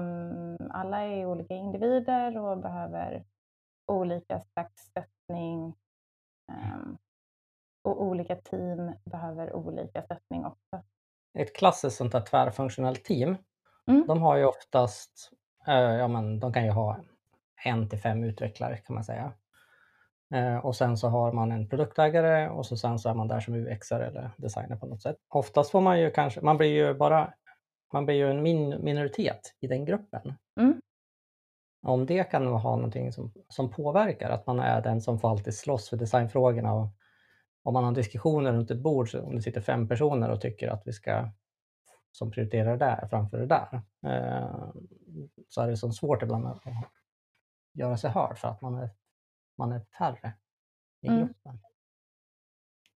alla 0.70 1.00
är 1.00 1.26
olika 1.26 1.54
individer 1.54 2.38
och 2.38 2.58
behöver 2.58 3.24
olika 3.92 4.40
slags 4.40 4.82
stöttning. 4.82 5.74
Um, 6.52 6.98
och 7.84 8.02
olika 8.02 8.36
team 8.36 8.92
behöver 9.04 9.52
olika 9.52 10.02
stöttning 10.02 10.46
också. 10.46 10.82
Ett 11.38 11.56
klassiskt 11.56 11.96
sånt 11.96 12.12
här 12.12 12.20
tvärfunktionellt 12.20 13.04
team, 13.04 13.36
mm. 13.88 14.04
de 14.06 14.22
har 14.22 14.36
ju 14.36 14.44
oftast, 14.44 15.30
eh, 15.66 15.74
ja 15.74 16.08
men 16.08 16.40
de 16.40 16.52
kan 16.52 16.64
ju 16.64 16.70
ha 16.70 16.96
en 17.64 17.88
till 17.88 17.98
fem 17.98 18.24
utvecklare 18.24 18.76
kan 18.76 18.94
man 18.94 19.04
säga. 19.04 19.32
Eh, 20.34 20.56
och 20.56 20.76
sen 20.76 20.96
så 20.96 21.08
har 21.08 21.32
man 21.32 21.52
en 21.52 21.68
produktägare 21.68 22.48
och 22.48 22.66
så 22.66 22.76
sen 22.76 22.98
så 22.98 23.08
är 23.08 23.14
man 23.14 23.28
där 23.28 23.40
som 23.40 23.54
UX 23.54 23.92
eller 23.92 24.30
designer 24.36 24.76
på 24.76 24.86
något 24.86 25.02
sätt. 25.02 25.16
Oftast 25.28 25.70
får 25.70 25.80
man 25.80 26.00
ju 26.00 26.10
kanske, 26.10 26.40
man 26.40 26.56
blir 26.56 26.68
ju 26.68 26.94
bara 26.94 27.34
man 27.92 28.06
blir 28.06 28.16
ju 28.16 28.30
en 28.30 28.42
min 28.42 28.84
minoritet 28.84 29.54
i 29.60 29.66
den 29.66 29.84
gruppen. 29.84 30.34
Mm. 30.60 30.80
Om 31.82 32.06
det 32.06 32.24
kan 32.24 32.46
ha 32.46 32.76
någonting 32.76 33.12
som, 33.12 33.32
som 33.48 33.70
påverkar, 33.70 34.30
att 34.30 34.46
man 34.46 34.60
är 34.60 34.82
den 34.82 35.00
som 35.00 35.18
får 35.18 35.30
alltid 35.30 35.54
slåss 35.54 35.88
för 35.88 35.96
designfrågorna 35.96 36.72
och 36.72 36.88
om 37.62 37.74
man 37.74 37.84
har 37.84 37.92
diskussioner 37.92 38.52
runt 38.52 38.70
ett 38.70 38.82
bord, 38.82 39.14
om 39.14 39.36
det 39.36 39.42
sitter 39.42 39.60
fem 39.60 39.88
personer 39.88 40.30
och 40.30 40.40
tycker 40.40 40.68
att 40.68 40.82
vi 40.86 40.92
ska 40.92 41.30
som 42.18 42.30
prioriterar 42.30 42.70
det 42.70 42.84
där 42.84 43.06
framför 43.10 43.38
det 43.38 43.46
där, 43.46 43.80
eh, 44.06 44.70
så 45.48 45.62
är 45.62 45.68
det 45.68 45.76
så 45.76 45.92
svårt 45.92 46.22
ibland 46.22 46.46
att 46.46 46.62
göra 47.72 47.96
sig 47.96 48.10
hörd 48.10 48.38
för 48.38 48.48
att 48.48 48.60
man 48.60 48.74
är, 48.74 48.90
man 49.58 49.72
är 49.72 49.80
färre 49.80 50.32
i 51.00 51.08
mm. 51.08 51.20
gruppen. 51.20 51.52
Mm. 51.52 51.60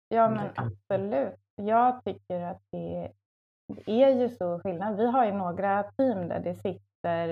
Ja 0.07 0.29
men 0.29 0.49
absolut. 0.55 1.39
Jag 1.55 2.03
tycker 2.03 2.41
att 2.41 2.61
det 2.71 3.11
det 3.69 3.91
är 4.03 4.09
ju 4.09 4.29
så 4.29 4.59
skillnad. 4.59 4.97
Vi 4.97 5.05
har 5.05 5.25
ju 5.25 5.31
några 5.31 5.83
team 5.83 6.27
där 6.27 6.39
det 6.39 6.55
sitter, 6.55 7.27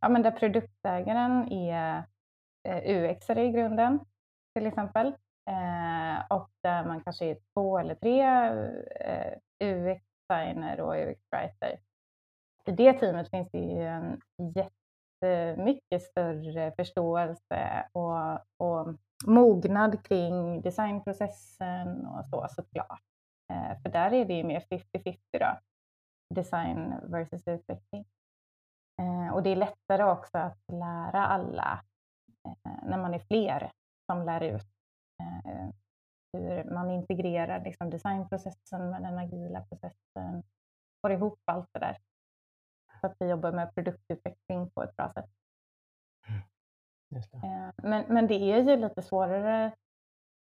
ja 0.00 0.08
men 0.08 0.22
där 0.22 0.30
produktägaren 0.30 1.52
är 1.52 2.04
eh, 2.68 2.96
UX 2.96 3.30
i 3.30 3.50
grunden 3.50 4.00
till 4.54 4.66
exempel. 4.66 5.06
Eh, 5.50 6.26
och 6.30 6.50
där 6.62 6.84
man 6.84 7.00
kanske 7.00 7.24
är 7.24 7.38
två 7.54 7.78
eller 7.78 7.94
tre 7.94 8.22
eh, 9.00 9.32
designer 10.28 10.80
och 10.80 10.94
UX-writer. 10.94 11.78
I 12.66 12.72
det 12.72 12.92
teamet 12.92 13.30
finns 13.30 13.50
det 13.50 13.58
ju 13.58 13.86
en 13.86 14.20
jättemycket 14.54 16.02
större 16.02 16.72
förståelse 16.72 17.88
och, 17.92 18.32
och 18.56 18.94
mognad 19.26 20.02
kring 20.04 20.60
designprocessen 20.60 22.06
och 22.06 22.26
så 22.26 22.48
såklart. 22.48 23.02
Eh, 23.52 23.82
för 23.82 23.88
där 23.90 24.12
är 24.12 24.24
det 24.24 24.34
ju 24.34 24.44
mer 24.44 24.60
50-50 24.60 25.18
då, 25.30 25.58
design 26.34 26.94
versus 27.02 27.48
utveckling. 27.48 28.04
Eh, 29.00 29.34
och 29.34 29.42
det 29.42 29.50
är 29.50 29.56
lättare 29.56 30.04
också 30.04 30.38
att 30.38 30.62
lära 30.72 31.26
alla 31.26 31.84
eh, 32.46 32.88
när 32.88 32.98
man 32.98 33.14
är 33.14 33.18
fler 33.18 33.72
som 34.06 34.26
lär 34.26 34.40
ut 34.40 34.68
eh, 35.22 35.68
hur 36.32 36.64
man 36.64 36.90
integrerar 36.90 37.64
liksom 37.64 37.90
designprocessen 37.90 38.90
med 38.90 39.02
den 39.02 39.18
agila 39.18 39.60
processen, 39.60 40.42
får 41.00 41.12
ihop 41.12 41.40
allt 41.44 41.68
det 41.72 41.80
där. 41.80 41.98
Så 43.00 43.06
att 43.06 43.16
vi 43.18 43.28
jobbar 43.28 43.52
med 43.52 43.74
produktutveckling 43.74 44.70
på 44.70 44.82
ett 44.82 44.96
bra 44.96 45.12
sätt. 45.12 45.30
Mm. 47.32 47.72
Men, 47.76 48.04
men 48.08 48.26
det 48.26 48.34
är 48.34 48.62
ju 48.62 48.76
lite 48.76 49.02
svårare 49.02 49.72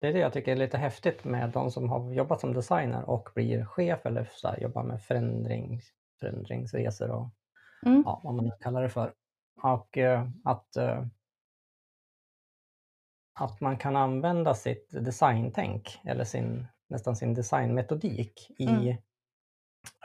det 0.00 0.08
är 0.08 0.12
det 0.12 0.18
jag 0.18 0.32
tycker 0.32 0.52
är 0.52 0.56
lite 0.56 0.78
häftigt 0.78 1.24
med 1.24 1.50
de 1.50 1.70
som 1.70 1.88
har 1.88 2.12
jobbat 2.12 2.40
som 2.40 2.52
designer 2.52 3.10
och 3.10 3.28
blir 3.34 3.64
chef 3.64 4.06
eller 4.06 4.28
så 4.32 4.48
här, 4.48 4.60
jobbar 4.60 4.82
med 4.82 5.02
förändring, 5.02 5.80
förändringsresor 6.20 7.10
och 7.10 7.28
Mm. 7.86 8.02
ja, 8.06 8.20
vad 8.24 8.34
man 8.34 8.44
nu 8.44 8.50
kallar 8.60 8.82
det 8.82 8.88
för. 8.88 9.12
Och 9.62 9.98
eh, 9.98 10.28
att, 10.44 10.76
eh, 10.76 11.06
att 13.40 13.60
man 13.60 13.76
kan 13.76 13.96
använda 13.96 14.54
sitt 14.54 14.88
designtänk 15.04 16.00
eller 16.04 16.24
sin, 16.24 16.66
nästan 16.88 17.16
sin 17.16 17.34
designmetodik 17.34 18.50
i 18.58 18.66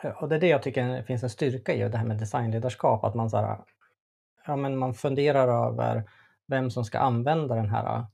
Mm. 0.03 0.15
och 0.19 0.29
det 0.29 0.35
är 0.35 0.39
det 0.39 0.47
jag 0.47 0.63
tycker 0.63 1.03
finns 1.03 1.23
en 1.23 1.29
styrka 1.29 1.73
i 1.73 1.89
det 1.89 1.97
här 1.97 2.05
med 2.05 2.17
designledarskap, 2.17 3.03
att 3.03 3.15
man, 3.15 3.29
så 3.29 3.37
här, 3.37 3.57
ja, 4.47 4.55
men 4.55 4.77
man 4.77 4.93
funderar 4.93 5.67
över 5.67 6.03
vem 6.47 6.71
som 6.71 6.85
ska 6.85 6.99
använda 6.99 7.55
den 7.55 7.69
här 7.69 8.05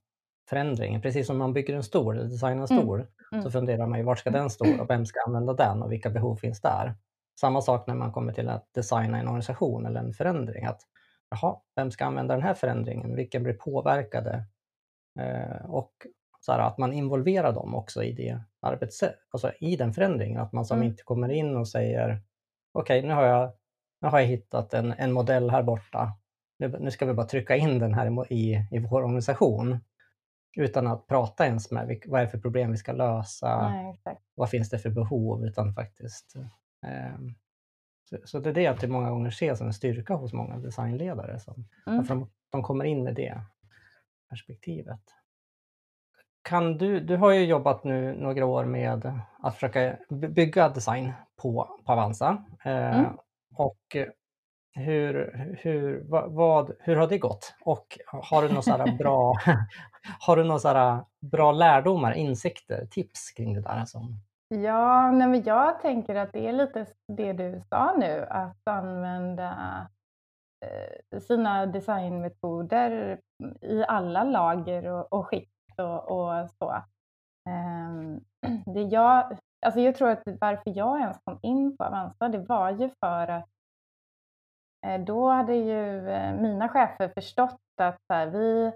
förändringen. 0.50 1.02
Precis 1.02 1.28
som 1.28 1.38
man 1.38 1.54
bygger 1.54 1.76
en 1.76 1.84
stol, 1.84 2.18
eller 2.18 2.30
designar 2.30 2.64
en 2.68 2.72
Mm. 2.72 2.84
stol, 2.84 3.08
Mm. 3.32 3.44
så 3.44 3.52
funderar 3.52 3.88
man 3.88 4.00
ju 4.00 4.06
vart 4.06 4.20
ska 4.20 4.30
den 4.30 4.50
stå 4.50 4.82
och 4.82 4.90
vem 4.90 5.06
ska 5.06 5.20
använda 5.28 5.54
den 5.54 5.84
och 5.84 5.92
vilka 5.92 6.10
behov 6.10 6.36
finns 6.36 6.62
där. 6.62 6.96
Samma 7.40 7.62
sak 7.62 7.88
när 7.88 7.96
man 7.96 8.12
kommer 8.12 8.34
till 8.34 8.50
att 8.50 8.74
designa 8.74 9.20
en 9.20 9.28
organisation 9.28 9.86
eller 9.86 10.00
en 10.00 10.14
förändring. 10.14 10.66
Att, 10.66 10.82
jaha, 11.30 11.56
vem 11.76 11.92
ska 11.92 12.06
använda 12.06 12.34
den 12.34 12.44
här 12.44 12.54
förändringen? 12.54 13.16
Vilka 13.16 13.40
blir 13.40 13.54
påverkade? 13.54 14.44
Eh, 15.20 15.66
och 15.66 15.92
så 16.40 16.52
här, 16.52 16.60
att 16.60 16.78
man 16.78 16.94
involverar 16.94 17.54
dem 17.54 17.76
också 17.76 18.04
i 18.04 18.12
det 18.12 18.40
arbetssätt, 18.62 19.16
alltså 19.32 19.52
i 19.60 19.76
den 19.76 19.94
förändringen. 19.94 20.42
Att 20.42 20.54
man 20.54 20.66
som 20.66 20.78
Mm. 20.78 20.88
inte 20.88 21.04
kommer 21.04 21.30
in 21.30 21.56
och 21.58 21.68
säger 21.68 22.22
okej, 22.74 23.02
nu, 23.02 23.14
har 23.14 23.24
jag, 23.24 23.52
nu 24.02 24.08
har 24.08 24.20
jag 24.20 24.28
hittat 24.28 24.74
en, 24.74 24.94
en 24.94 25.12
modell 25.12 25.50
här 25.50 25.64
borta. 25.64 26.12
Nu, 26.60 26.68
nu 26.80 26.92
ska 26.92 27.06
vi 27.06 27.14
bara 27.14 27.26
trycka 27.26 27.56
in 27.56 27.80
den 27.80 27.94
här 27.94 28.32
i, 28.32 28.36
i, 28.36 28.68
i 28.72 28.80
vår 28.80 29.02
organisation. 29.04 29.80
Utan 30.58 30.88
att 30.88 31.08
prata 31.08 31.46
ens 31.46 31.72
med 31.72 32.02
vad 32.08 32.22
är 32.22 32.26
det 32.26 32.32
för 32.32 32.40
problem 32.40 32.72
vi 32.72 32.78
ska 32.78 32.92
lösa 32.92 33.70
Nej, 33.70 34.00
vad 34.36 34.50
finns 34.50 34.70
det 34.70 34.80
för 34.80 34.90
behov, 34.90 35.46
utan 35.46 35.74
faktiskt... 35.74 36.34
ehm, 36.86 37.34
så, 38.10 38.18
så 38.26 38.40
det 38.40 38.50
är 38.50 38.54
det 38.54 38.62
jag 38.62 38.80
till 38.80 38.90
många 38.90 39.10
gånger 39.10 39.30
ser 39.30 39.56
som 39.56 39.68
en 39.68 39.74
styrka 39.74 40.14
hos 40.14 40.34
många 40.34 40.58
designledare. 40.58 41.40
Som, 41.40 41.68
Mm. 41.88 42.06
de, 42.06 42.30
de 42.52 42.64
kommer 42.64 42.86
in 42.86 43.04
med 43.04 43.16
det 43.16 43.42
perspektivet. 44.30 45.00
Kan 46.42 46.78
du, 46.78 47.00
du 47.00 47.18
har 47.18 47.32
ju 47.32 47.46
jobbat 47.46 47.84
nu 47.84 48.14
några 48.16 48.46
år 48.46 48.66
med 48.66 49.20
att 49.40 49.54
försöka 49.54 49.98
by- 50.10 50.28
bygga 50.28 50.70
design 50.70 51.14
på, 51.42 51.80
på 51.86 51.92
Avanza. 51.92 52.44
Eh, 52.66 53.00
Mm. 53.00 53.18
Och 53.56 53.96
hur, 54.76 55.34
hur, 55.62 56.04
vad, 56.30 56.72
hur 56.80 56.96
har 56.96 57.08
det 57.08 57.18
gått? 57.18 57.54
Och 57.62 57.98
har 58.08 58.42
du 58.42 58.50
några 58.54 58.92
bra, 58.98 59.34
har 60.20 60.36
du 60.36 60.44
några 60.44 61.06
bra 61.20 61.52
lärdomar, 61.52 62.14
insikter, 62.14 62.86
tips 62.92 63.32
kring 63.32 63.54
det 63.54 63.62
där? 63.62 63.86
Som, 63.86 64.20
Ja, 64.50 65.12
nej 65.12 65.44
jag 65.46 65.82
tänker 65.82 66.16
att 66.16 66.34
det 66.34 66.48
är 66.48 66.54
lite 66.54 66.86
det 67.08 67.34
du 67.34 67.62
sa 67.70 67.94
nu, 67.98 68.26
att 68.30 68.68
använda 68.68 69.50
Eh, 70.66 71.20
sina 71.20 71.66
designmetoder 71.66 73.20
i 73.62 73.84
alla 73.88 74.24
lager 74.24 74.86
och, 74.88 75.14
och 75.14 75.28
skikt 75.28 75.80
och, 75.80 76.12
och 76.12 76.50
så. 76.50 76.84
Ehm, 77.50 78.20
det 78.74 78.82
jag, 78.82 79.38
alltså 79.66 79.80
jag 79.80 79.96
tror 79.96 80.10
att 80.10 80.24
varför 80.40 80.78
jag 80.78 81.00
ens 81.00 81.18
kom 81.24 81.40
in 81.42 81.78
på 81.78 81.84
Avanza, 81.84 82.30
det 82.30 82.38
var 82.40 82.72
ju 82.72 82.90
för 82.90 83.28
att 83.28 83.50
eh, 84.86 85.02
då 85.02 85.30
hade 85.30 85.56
ju 85.56 86.10
eh, 86.10 86.34
mina 86.36 86.70
chefer 86.70 87.10
förstått 87.10 87.62
att 87.82 88.02
så 88.08 88.14
här, 88.14 88.28
vi, 88.28 88.72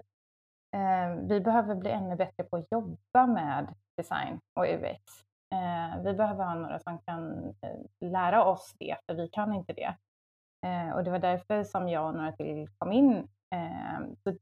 vi 1.28 1.40
behöver 1.40 1.74
bli 1.74 1.90
ännu 1.90 2.16
bättre 2.16 2.44
på 2.44 2.56
att 2.56 2.66
jobba 2.70 3.26
med 3.26 3.74
design 3.96 4.40
och 4.54 4.64
UX. 4.64 5.02
Vi 6.04 6.14
behöver 6.14 6.44
ha 6.44 6.54
några 6.54 6.78
som 6.78 6.98
kan 6.98 7.54
lära 8.00 8.44
oss 8.44 8.74
det, 8.78 8.96
för 9.06 9.14
vi 9.14 9.28
kan 9.28 9.52
inte 9.52 9.72
det. 9.72 9.94
Eh, 10.66 10.90
och 10.94 11.04
det 11.04 11.10
var 11.10 11.18
därför 11.18 11.64
som 11.64 11.88
jag 11.88 12.08
och 12.08 12.14
några 12.14 12.32
till 12.32 12.68
kom 12.78 12.92
in. 12.92 13.28
Eh, 13.54 14.00
så 14.24 14.36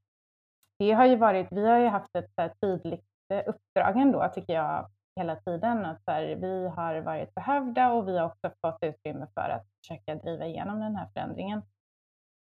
det 0.78 0.92
har 0.92 1.06
ju 1.06 1.16
varit, 1.16 1.48
vi 1.50 1.66
har 1.66 1.78
ju 1.78 1.88
haft 1.88 2.16
ett 2.16 2.34
så 2.34 2.42
här, 2.42 2.52
tydligt 2.60 3.04
eh, 3.32 3.42
uppdrag 3.46 3.96
ändå, 3.96 4.30
tycker 4.34 4.52
jag, 4.52 4.90
hela 5.16 5.36
tiden. 5.36 5.84
Att 5.84 6.04
så 6.04 6.10
här, 6.10 6.36
vi 6.36 6.68
har 6.68 7.00
varit 7.00 7.34
behövda 7.34 7.92
och 7.92 8.08
vi 8.08 8.18
har 8.18 8.26
också 8.26 8.50
fått 8.60 8.78
utrymme 8.82 9.26
för 9.34 9.48
att 9.50 9.66
försöka 9.82 10.14
driva 10.14 10.46
igenom 10.46 10.80
den 10.80 10.96
här 10.96 11.08
förändringen. 11.14 11.62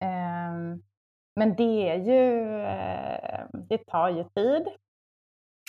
Ehm, 0.05 0.83
men 1.37 1.57
det 1.57 1.91
är 1.91 1.97
ju, 1.97 2.61
eh, 2.61 3.47
det 3.53 3.87
tar 3.87 4.09
ju 4.09 4.25
tid. 4.25 4.67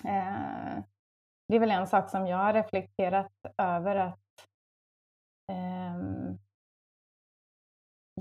Eh, 0.05 0.83
det 1.47 1.55
är 1.55 1.59
väl 1.59 1.71
en 1.71 1.87
sak 1.87 2.09
som 2.09 2.27
jag 2.27 2.37
har 2.37 2.53
reflekterat 2.53 3.31
över 3.57 3.95
att 3.95 4.19
ehm, 5.51 6.37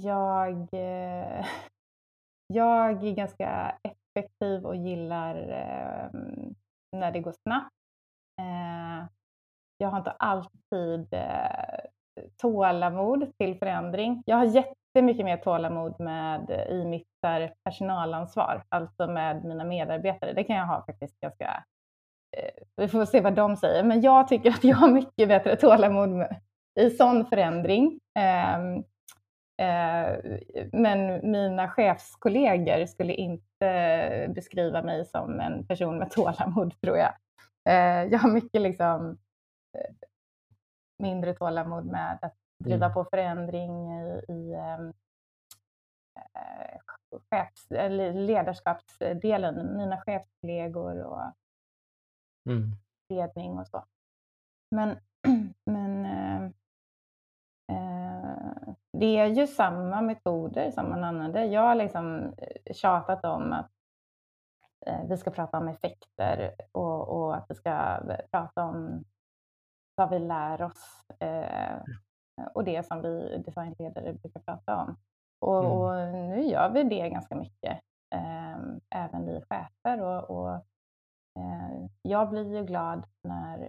jag, 0.02 0.68
eh, 0.72 1.46
jag 2.46 3.04
är 3.04 3.14
ganska 3.14 3.78
effektiv 3.82 4.66
och 4.66 4.76
gillar 4.76 5.34
ehm, 5.37 6.54
när 6.96 7.12
det 7.12 7.20
går 7.20 7.34
snabbt. 7.42 7.74
Eh, 8.40 9.06
jag 9.78 9.88
har 9.88 9.98
inte 9.98 10.11
alltid 10.11 11.14
eh, 11.14 11.80
tålamod 12.37 13.32
till 13.38 13.58
förändring. 13.58 14.22
Jag 14.26 14.37
har 14.37 14.44
jättemycket 14.44 15.24
mer 15.24 15.37
tålamod 15.37 16.00
med, 16.00 16.50
i 16.70 16.84
mitt 16.84 17.08
personalansvar, 17.64 18.64
alltså 18.68 19.06
med 19.06 19.44
mina 19.44 19.64
medarbetare. 19.64 20.32
Det 20.32 20.44
kan 20.44 20.56
jag 20.56 20.66
ha 20.66 20.84
faktiskt 20.87 21.20
ganska 21.20 21.64
vi 22.76 22.88
får 22.88 23.04
se 23.04 23.20
vad 23.20 23.34
de 23.34 23.56
säger, 23.56 23.84
men 23.84 24.00
jag 24.00 24.28
tycker 24.28 24.50
att 24.50 24.64
jag 24.64 24.76
har 24.76 24.88
mycket 24.88 25.28
bättre 25.28 25.56
tålamod 25.56 26.08
med, 26.08 26.40
i 26.80 26.90
sån 26.90 27.26
förändring. 27.26 28.00
Ehm, 28.18 28.84
Eh, 29.59 30.38
men 30.73 31.31
mina 31.31 31.68
chefskollegor 31.68 32.87
skulle 32.87 33.14
inte 33.14 34.33
beskriva 34.35 34.83
mig 34.83 35.05
som 35.05 35.40
en 35.40 35.66
person 35.66 35.99
med 35.99 36.11
tålamod, 36.12 36.81
tror 36.81 36.97
jag. 36.97 37.14
Eh, 37.68 38.05
jag 38.12 38.18
har 38.18 38.31
mycket 38.31 38.61
liksom, 38.62 39.18
eh, 39.79 39.94
mindre 41.03 41.35
tålamod 41.35 41.87
med 41.87 42.18
att 42.23 42.35
driva 42.64 42.87
Mm. 42.87 42.94
på 42.94 43.05
förändring 43.05 43.92
i, 43.92 44.25
i 44.29 44.55
ehm, 44.55 44.92
eh, 46.35 46.79
chefs, 47.31 47.66
ledarskapsdelen, 48.14 49.77
mina 49.77 50.01
chefskollegor 50.01 51.03
och 51.03 51.33
mm. 52.51 52.71
ledning 53.09 53.59
och 53.59 53.68
så. 53.68 53.85
Men 54.71 54.97
det 59.00 59.18
är 59.18 59.26
ju 59.26 59.46
samma 59.46 60.00
metoder 60.02 60.70
som 60.70 60.88
man 60.90 61.04
använder. 61.04 61.44
Jag 61.44 61.61
har 61.62 61.74
liksom 61.74 62.34
eh, 62.38 62.74
tjatat 62.74 63.24
om 63.24 63.52
att 63.52 63.70
eh, 64.87 65.04
vi 65.08 65.16
ska 65.16 65.30
prata 65.30 65.58
om 65.58 65.68
effekter 65.68 66.52
och, 66.72 67.08
och 67.08 67.37
att 67.37 67.44
vi 67.48 67.54
ska 67.54 68.00
prata 68.30 68.64
om 68.64 69.04
vad 69.94 70.11
vi 70.11 70.18
lär 70.18 70.62
oss 70.62 71.04
eh, 71.20 71.78
och 72.54 72.64
det 72.64 72.87
som 72.87 73.02
vi 73.02 73.42
designledare 73.46 74.12
brukar 74.12 74.40
prata 74.40 74.76
om. 74.76 74.96
Och, 75.40 75.64
Mm. 75.64 75.72
och 75.72 76.14
nu 76.14 76.42
gör 76.42 76.70
vi 76.70 76.82
det 76.84 77.08
ganska 77.08 77.34
mycket, 77.34 77.80
eh, 78.14 78.56
även 78.90 79.26
vi 79.26 79.40
chefer. 79.50 80.02
Och, 80.02 80.30
och 80.30 80.54
eh, 81.38 81.87
jag 82.02 82.30
blir 82.30 82.56
ju 82.56 82.64
glad 82.64 83.06
när 83.22 83.68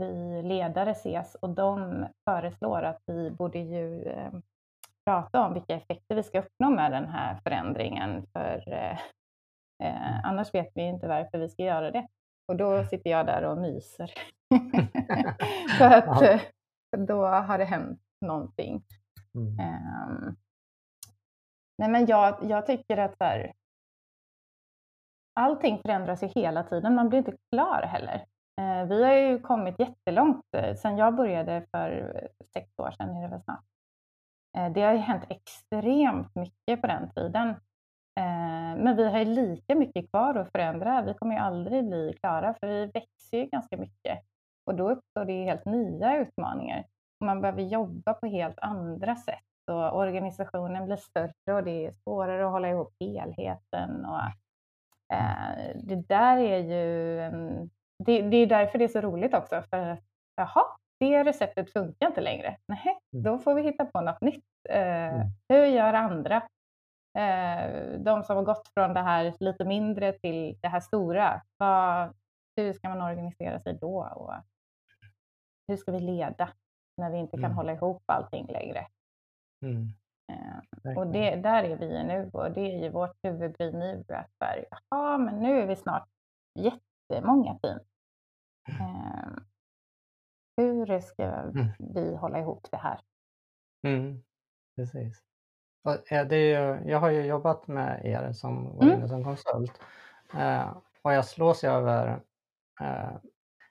vi 0.00 0.42
ledare 0.42 0.90
ses 0.90 1.34
och 1.34 1.50
de 1.50 2.06
föreslår 2.24 2.82
att 2.82 3.02
vi 3.06 3.30
borde 3.30 3.58
ju 3.58 4.02
eh, 4.02 4.32
prata 5.06 5.46
om 5.46 5.54
vilka 5.54 5.74
effekter 5.74 6.14
vi 6.14 6.22
ska 6.22 6.38
uppnå 6.38 6.70
med 6.70 6.92
den 6.92 7.08
här 7.08 7.40
förändringen. 7.44 8.26
För 8.32 8.72
eh, 8.72 8.98
eh, 9.82 10.24
annars 10.24 10.54
vet 10.54 10.70
vi 10.74 10.82
inte 10.82 11.08
varför 11.08 11.38
vi 11.38 11.48
ska 11.48 11.62
göra 11.62 11.90
det. 11.90 12.06
Och 12.48 12.56
då 12.56 12.84
sitter 12.84 13.10
jag 13.10 13.26
där 13.26 13.42
och 13.44 13.58
myser. 13.58 14.12
För 15.78 15.90
att 15.90 16.04
Ja. 16.20 16.24
eh, 16.32 16.40
då 16.98 17.26
har 17.26 17.58
det 17.58 17.64
hänt 17.64 18.00
någonting. 18.20 18.82
Mm. 19.34 19.58
Ehm, 19.60 20.36
nej 21.78 21.88
men 21.90 22.06
jag, 22.06 22.38
jag 22.42 22.66
tycker 22.66 22.96
att 22.96 23.18
så 23.18 23.24
här, 23.24 23.52
allting 25.40 25.78
förändras 25.82 26.22
ju 26.22 26.26
hela 26.26 26.62
tiden. 26.62 26.94
Man 26.94 27.08
blir 27.08 27.18
inte 27.18 27.36
klar 27.52 27.82
heller. 27.82 28.26
Eh, 28.60 28.84
vi 28.88 29.04
har 29.04 29.12
ju 29.12 29.38
kommit 29.38 29.78
jättelångt 29.78 30.44
eh, 30.56 30.74
sedan 30.74 30.98
jag 30.98 31.14
började 31.14 31.66
för 31.70 31.90
eh, 31.90 32.46
sex 32.52 32.78
år 32.78 32.90
sedan. 32.90 33.16
Är 33.16 33.22
det 33.22 33.28
väl 33.28 33.42
snart. 33.42 33.64
Det 34.74 34.82
har 34.82 34.92
ju 34.92 34.98
hänt 34.98 35.24
extremt 35.28 36.34
mycket 36.34 36.80
på 36.80 36.86
den 36.86 37.10
tiden. 37.10 37.54
Men 38.78 38.96
vi 38.96 39.08
har 39.08 39.18
ju 39.18 39.24
lika 39.24 39.74
mycket 39.74 40.10
kvar 40.10 40.34
att 40.34 40.52
förändra. 40.52 41.02
Vi 41.02 41.14
kommer 41.14 41.34
ju 41.34 41.40
aldrig 41.40 41.84
bli 41.84 42.14
klara 42.20 42.54
för 42.60 42.66
vi 42.66 42.86
växer 42.86 43.38
ju 43.38 43.46
ganska 43.46 43.76
mycket. 43.76 44.18
Och 44.64 44.74
då 44.74 44.90
uppstår 44.90 45.24
det 45.24 45.32
ju 45.32 45.44
helt 45.44 45.64
nya 45.64 46.16
utmaningar. 46.16 46.84
Man 47.24 47.40
behöver 47.40 47.62
jobba 47.62 48.14
på 48.14 48.26
helt 48.26 48.58
andra 48.58 49.16
sätt 49.16 49.68
och 49.70 49.96
organisationen 49.96 50.86
blir 50.86 50.96
större 50.96 51.54
och 51.54 51.64
det 51.64 51.86
är 51.86 51.92
svårare 51.92 52.46
att 52.46 52.52
hålla 52.52 52.68
ihop 52.68 52.94
helheten. 53.00 54.04
Och, 54.04 54.20
det 55.74 56.08
där 56.08 56.36
är 56.36 56.58
ju 56.58 57.20
en, 57.20 57.70
det, 58.04 58.22
det 58.22 58.36
är 58.36 58.46
därför 58.46 58.78
det 58.78 58.84
är 58.84 58.88
så 58.88 59.00
roligt 59.00 59.34
också, 59.34 59.62
för 59.70 59.76
att 59.88 60.00
jaha, 60.36 60.62
det 61.00 61.24
receptet 61.24 61.72
funkar 61.72 62.06
inte 62.06 62.20
längre. 62.20 62.56
Nej, 62.68 62.98
Mm. 63.12 63.22
då 63.22 63.38
får 63.38 63.54
vi 63.54 63.62
hitta 63.62 63.84
på 63.84 64.00
något 64.00 64.20
nytt. 64.20 64.44
Eh, 64.68 65.14
Mm. 65.14 65.26
Hur 65.48 65.64
gör 65.64 65.92
andra? 65.94 66.36
Eh, 67.18 67.98
de 67.98 68.22
som 68.24 68.36
har 68.36 68.42
gått 68.42 68.68
från 68.74 68.94
det 68.94 69.00
här 69.02 69.34
lite 69.40 69.64
mindre 69.64 70.12
till 70.12 70.58
det 70.62 70.68
här 70.68 70.80
stora, 70.80 71.42
vad, 71.56 72.14
hur 72.56 72.72
ska 72.72 72.88
man 72.88 73.00
organisera 73.02 73.60
sig 73.60 73.74
då? 73.80 73.98
Och 74.14 74.32
hur 75.68 75.76
ska 75.76 75.92
vi 75.92 76.00
leda 76.00 76.48
när 76.96 77.10
vi 77.10 77.18
inte 77.18 77.36
kan 77.36 77.44
Mm. 77.44 77.56
hålla 77.56 77.72
ihop 77.72 78.02
allting 78.06 78.46
längre? 78.46 78.86
Mm. 79.64 79.88
Eh, 80.32 80.98
och 80.98 81.06
det, 81.06 81.36
där 81.36 81.64
är 81.64 81.76
vi 81.76 82.04
nu 82.04 82.30
och 82.32 82.50
det 82.50 82.60
är 82.60 82.82
ju 82.82 82.88
vårt 82.90 83.16
huvudbry 83.22 83.72
nu 83.72 84.04
att 84.08 84.30
jaha, 84.90 85.18
men 85.18 85.38
nu 85.42 85.60
är 85.62 85.66
vi 85.66 85.76
snart 85.76 86.08
jättemånga 87.10 87.58
team. 87.58 87.78
Eh, 88.80 89.28
hur 90.56 91.00
ska 91.00 91.22
Mm. 91.24 91.66
vi 91.78 92.16
hålla 92.16 92.38
ihop 92.38 92.66
det 92.70 92.76
här? 92.76 93.00
Mm, 93.86 94.22
precis. 94.76 95.22
Och, 95.84 96.12
eh, 96.12 96.26
det 96.28 96.36
är 96.36 96.76
ju, 96.76 96.90
jag 96.90 96.98
har 97.00 97.10
ju 97.10 97.24
jobbat 97.26 97.66
med 97.66 98.04
er 98.06 98.32
som 98.32 98.80
Mm. 98.82 99.08
som 99.08 99.24
konsult 99.24 99.80
eh, 100.34 100.76
och 101.02 101.12
jag 101.12 101.24
slås 101.24 101.64
över... 101.64 102.20
Eh, 102.80 103.16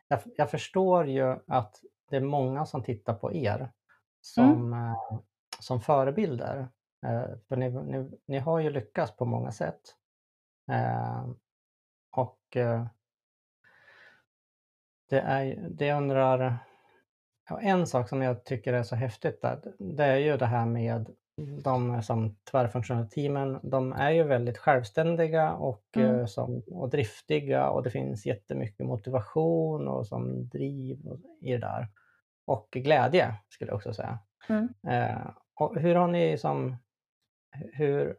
jag, 0.07 0.19
jag 0.35 0.51
förstår 0.51 1.07
ju 1.07 1.39
att 1.47 1.81
det 2.09 2.15
är 2.17 2.21
många 2.21 2.65
som 2.65 2.83
tittar 2.83 3.13
på 3.13 3.33
er 3.33 3.71
som, 4.21 4.73
eh, 4.73 5.19
som 5.59 5.79
förebilder. 5.81 6.67
Eh, 7.05 7.37
för 7.47 7.55
ni, 7.55 7.69
ni, 7.69 8.19
ni 8.25 8.39
har 8.39 8.59
ju 8.59 8.69
lyckats 8.69 9.15
på 9.15 9.25
många 9.25 9.51
sätt. 9.51 9.81
Eh, 10.71 11.27
och 12.17 12.57
eh, 12.57 12.85
det 15.09 15.19
är, 15.19 15.67
det 15.69 15.93
undrar, 15.93 16.57
ja, 17.49 17.61
en 17.61 17.87
sak 17.87 18.09
som 18.09 18.21
jag 18.21 18.43
tycker 18.45 18.73
är 18.73 18.83
så 18.83 18.95
häftigt 18.95 19.41
där, 19.41 19.61
det 19.79 20.05
är 20.05 20.17
ju 20.17 20.37
det 20.37 20.45
här 20.45 20.65
med 20.65 21.09
de 21.63 22.03
som 22.03 22.35
tvärfunktionella 22.51 23.07
teamen, 23.07 23.59
de 23.63 23.93
är 23.93 24.11
ju 24.11 24.23
väldigt 24.23 24.57
självständiga 24.57 25.53
och, 25.53 25.83
Mm. 25.95 26.19
eh, 26.19 26.25
som, 26.25 26.63
och 26.71 26.89
driftiga 26.89 27.69
och 27.69 27.83
det 27.83 27.91
finns 27.91 28.25
jättemycket 28.25 28.85
motivation 28.85 29.87
och 29.87 30.07
som 30.07 30.47
driv 30.47 30.99
i 31.41 31.51
det 31.51 31.57
där. 31.57 31.87
Och 32.47 32.67
glädje 32.71 33.35
skulle 33.49 33.71
jag 33.71 33.75
också 33.75 33.93
säga. 33.93 34.19
Mm. 34.49 34.69
Eh, 34.87 35.27
och 35.55 35.79
hur 35.79 35.95
har 35.95 36.07
ni 36.07 36.37
som, 36.37 36.77
hur, 37.73 38.17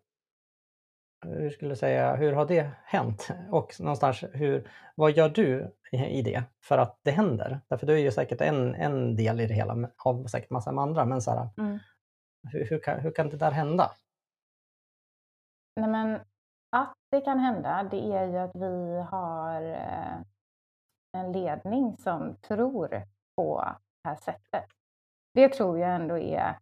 hur 1.21 1.51
skulle 1.51 1.71
jag 1.71 1.79
säga, 1.79 2.17
hur 2.17 2.33
har 2.33 2.47
det 2.47 2.71
hänt? 2.85 3.29
Och 3.51 3.81
någonstans, 3.81 4.25
hur, 4.33 4.69
vad 4.95 5.11
gör 5.13 5.29
du 5.29 5.73
i 5.93 6.23
det 6.23 6.43
för 6.63 6.79
att 6.79 6.99
det 7.03 7.11
händer? 7.11 7.61
Därför 7.69 7.87
du 7.87 7.93
är 7.95 7.99
ju 7.99 8.11
säkert 8.11 8.41
en, 8.41 8.75
en 8.75 9.17
del 9.17 9.41
i 9.41 9.47
det 9.47 9.55
hela 9.55 9.89
av 10.05 10.27
säkert 10.27 10.51
massa 10.51 10.73
med 10.73 10.83
andra, 10.83 11.05
men 11.05 11.23
så 11.23 11.31
här, 11.31 11.49
Mm. 11.59 11.79
hur, 12.53 12.65
hur, 12.71 12.79
kan, 12.79 13.01
hur 13.01 13.11
kan 13.11 13.29
det 13.29 13.37
där 13.37 13.51
hända? 13.51 13.91
Nej, 15.81 15.91
men 15.91 16.21
att 16.71 16.95
det 17.11 17.21
kan 17.21 17.39
hända, 17.39 17.89
det 17.91 18.13
är 18.13 18.27
ju 18.27 18.37
att 18.39 18.55
vi 18.55 19.05
har 19.11 19.63
eh, 19.63 20.17
en 21.13 21.33
ledning 21.33 21.97
som 21.97 22.37
tror 22.37 23.03
på 23.37 23.65
det 24.03 24.09
här 24.09 24.17
sättet. 24.17 24.65
Det 25.35 25.49
tror 25.49 25.79
jag 25.79 25.95
ändå 25.95 26.19
är 26.19 26.59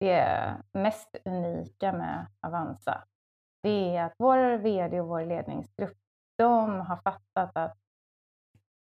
det 0.00 0.54
mest 0.72 1.16
unika 1.24 1.92
med 1.92 2.26
Avanza. 2.40 3.04
Det 3.62 3.96
är 3.96 4.04
att 4.04 4.14
vår 4.18 4.56
VD 4.56 5.00
och 5.00 5.08
vår 5.08 5.24
ledningsgrupp, 5.24 5.96
de 6.38 6.80
har 6.80 6.96
fattat 6.96 7.50
att 7.56 7.76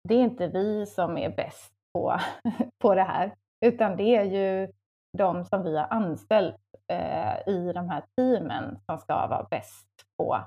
det 0.03 0.15
är 0.15 0.23
inte 0.23 0.47
vi 0.47 0.85
som 0.85 1.17
är 1.17 1.29
bäst 1.29 1.73
på, 1.93 2.19
på 2.81 2.95
det 2.95 3.03
här, 3.03 3.35
utan 3.65 3.97
det 3.97 4.15
är 4.15 4.23
ju 4.23 4.71
de 5.17 5.45
som 5.45 5.63
vi 5.63 5.77
har 5.77 5.87
anställt 5.89 6.61
eh, 6.87 7.47
i 7.47 7.71
de 7.73 7.89
här 7.89 8.03
teamen 8.15 8.79
som 8.85 8.97
ska 8.97 9.27
vara 9.27 9.47
bäst 9.51 9.87
på 10.17 10.41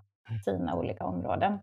sina 0.45 0.77
olika 0.77 1.05
områden. 1.05 1.59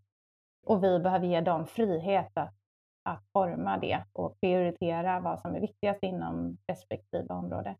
Och 0.66 0.84
vi 0.84 1.00
behöver 1.00 1.28
ge 1.28 1.42
dem 1.42 1.68
frihet 1.68 2.32
att, 2.34 2.56
att 3.04 3.24
forma 3.34 3.78
det 3.78 4.04
och 4.14 4.40
prioritera 4.42 5.20
vad 5.20 5.40
som 5.40 5.56
är 5.56 5.60
viktigast 5.60 6.04
inom 6.04 6.58
respektive 6.68 7.34
område. 7.34 7.76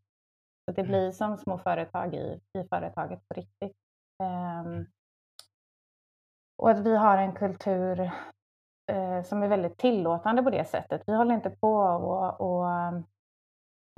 Så 0.64 0.72
det 0.72 0.82
blir 0.82 1.12
som 1.12 1.38
små 1.38 1.58
företag 1.58 2.14
i, 2.14 2.40
i 2.58 2.64
företaget 2.70 3.28
på 3.28 3.34
riktigt. 3.34 3.76
Ehm, 4.22 4.86
och 6.56 6.70
att 6.70 6.78
vi 6.78 6.96
har 6.96 7.18
en 7.18 7.32
kultur 7.32 8.00
eh, 8.92 9.22
som 9.22 9.42
är 9.42 9.48
väldigt 9.48 9.78
tillåtande 9.78 10.42
på 10.42 10.50
det 10.50 10.64
sättet. 10.68 11.02
Vi 11.06 11.14
håller 11.14 11.34
inte 11.34 11.50
på 11.50 11.74
och, 11.76 12.40
och 12.40 12.68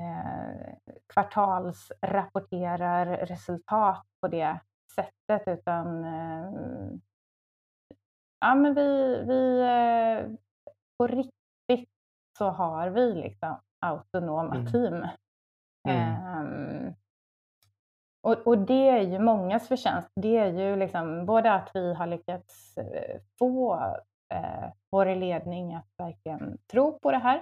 eh, 0.03 0.75
kvartalsrapporterar 1.13 3.07
resultat 3.07 4.07
på 4.21 4.29
det 4.29 4.61
sättet 4.95 5.59
utan 5.59 6.05
eh, 6.05 6.53
ja, 8.41 8.55
men 8.55 8.75
vi, 8.75 9.23
vi 9.27 9.61
eh, 9.61 10.27
på 10.99 11.07
riktigt 11.07 11.91
så 12.39 12.51
har 12.51 12.91
vi 12.91 13.15
liksom 13.15 13.61
autonoma 13.87 14.55
Mm. 14.55 14.67
team. 14.67 15.07
Mm. 15.89 16.95
Och, 18.25 18.47
och 18.47 18.59
det 18.59 18.89
är 18.89 19.01
ju 19.01 19.19
mångas 19.19 19.69
förtjänst. 19.69 20.09
Det 20.15 20.37
är 20.37 20.53
ju 20.53 20.77
liksom 20.77 21.27
både 21.27 21.53
att 21.53 21.71
vi 21.75 21.95
har 21.95 22.07
lyckats 22.07 22.79
eh, 22.79 23.21
få 23.39 23.75
eh, 24.35 24.71
vår 24.91 25.07
ledning 25.07 25.75
att 25.75 25.89
verkligen 25.99 26.59
tro 26.73 26.99
på 26.99 27.11
det 27.11 27.19
här. 27.19 27.37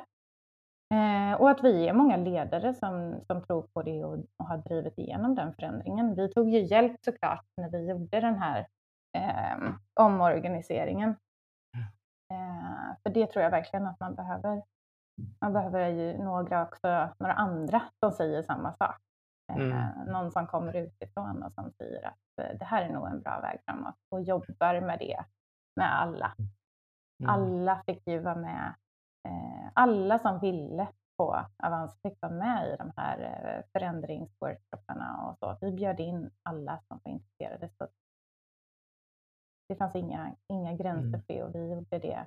Eh, 0.95 1.40
och 1.40 1.51
att 1.51 1.64
vi 1.64 1.88
är 1.88 1.92
många 1.92 2.16
ledare 2.16 2.75
som, 2.75 3.21
som 3.27 3.42
tror 3.42 3.62
på 3.62 3.83
det 3.83 4.05
och, 4.05 4.18
och 4.37 4.47
har 4.47 4.59
drivit 4.59 4.99
igenom 4.99 5.35
den 5.35 5.55
förändringen. 5.55 6.14
Vi 6.14 6.29
tog 6.29 6.51
ju 6.51 6.61
hjälp 6.61 6.97
såklart 7.05 7.45
när 7.57 7.71
vi 7.71 7.90
gjorde 7.90 8.21
den 8.21 8.38
här 8.38 8.66
eh, 9.18 9.73
omorganiseringen. 10.01 11.11
Eh, 12.33 12.97
för 13.03 13.11
det 13.11 13.27
tror 13.27 13.42
jag 13.42 13.51
verkligen 13.51 13.87
att 13.87 14.01
man 14.01 14.14
behöver. 14.14 14.62
Man 15.40 15.53
behöver 15.53 15.88
ju 15.88 16.18
några 16.18 16.62
också, 16.62 17.09
några 17.18 17.35
andra 17.35 17.83
som 18.01 18.12
säger 18.12 18.42
samma 18.42 18.73
sak. 18.73 19.01
Mm. 19.60 20.06
Någon 20.06 20.32
som 20.32 20.46
kommer 20.46 20.76
utifrån 20.76 21.42
och 21.42 21.52
som 21.52 21.72
säger 21.72 22.06
att 22.06 22.38
eh, 22.42 22.58
det 22.58 22.64
här 22.64 22.82
är 22.82 22.92
nog 22.92 23.06
en 23.06 23.20
bra 23.20 23.40
väg 23.40 23.60
framåt 23.64 23.94
och 24.08 24.22
jobbar 24.22 24.80
med 24.80 24.98
det 24.98 25.24
med 25.76 26.00
alla. 26.00 26.34
Mm. 27.22 27.30
Alla 27.34 27.82
fick 27.86 28.06
ju 28.06 28.18
vara 28.18 28.34
med. 28.36 28.74
Eh, 29.28 29.70
alla 29.74 30.18
som 30.18 30.38
ville 30.40 30.88
på 31.16 31.46
Avans 31.62 32.00
fick 32.02 32.18
vara 32.22 32.32
med 32.32 32.68
i 32.68 32.76
de 32.76 32.92
här 32.96 33.18
eh, 33.20 33.64
förändringsworkshopparna 33.72 35.26
och 35.26 35.38
så. 35.38 35.56
Vi 35.60 35.72
bjöd 35.72 36.00
in 36.00 36.30
alla 36.42 36.80
som 36.88 37.00
var 37.04 37.12
intresserade. 37.12 37.68
Så 37.78 37.88
det 39.68 39.76
fanns 39.76 39.94
inga, 39.94 40.36
inga 40.48 40.72
gränser 40.72 41.08
Mm. 41.08 41.22
för 41.22 41.34
det 41.34 41.42
och 41.42 41.54
vi 41.54 41.70
gjorde 41.70 41.98
det 41.98 42.26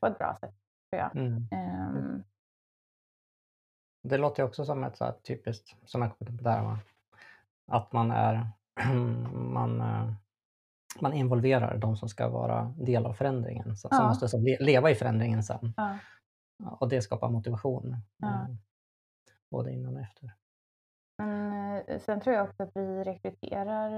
på 0.00 0.06
ett 0.06 0.18
bra 0.18 0.36
sätt, 0.40 0.54
tror 0.90 1.02
jag. 1.02 1.16
Mm. 1.16 1.48
Ehm, 1.50 2.24
Det 4.02 4.16
låter 4.18 4.42
ju 4.42 4.48
också 4.48 4.64
som 4.64 4.84
ett 4.84 4.96
så 4.96 5.04
här 5.04 5.12
typiskt, 5.12 5.76
som 5.84 6.02
jag 6.02 6.18
kom 6.18 6.26
på 6.36 6.42
där, 6.42 6.62
va? 6.62 6.78
att 7.66 7.92
man 7.92 8.10
är 8.10 8.46
man, 9.34 9.80
eh, 9.80 10.12
man 11.00 11.12
involverar 11.12 11.78
de 11.78 11.96
som 11.96 12.08
ska 12.08 12.28
vara 12.28 12.74
del 12.78 13.06
av 13.06 13.12
förändringen, 13.12 13.76
så- 13.76 13.88
som 13.88 13.98
Ja. 14.00 14.08
måste 14.08 14.28
så 14.28 14.38
le- 14.38 14.58
leva 14.60 14.90
i 14.90 14.94
förändringen 14.94 15.42
sen. 15.42 15.74
ja, 15.76 15.98
Och 16.80 16.88
det 16.88 17.02
skapar 17.02 17.28
motivation, 17.30 17.96
Ja. 18.16 18.28
eh, 18.28 18.46
både 19.50 19.72
innan 19.72 19.94
och 19.96 20.02
efter. 20.02 20.32
men 21.18 21.62
eh, 21.86 21.98
sen 22.00 22.20
tror 22.20 22.36
jag 22.36 22.48
också 22.48 22.62
att 22.62 22.70
vi 22.74 23.04
rekryterar 23.04 23.90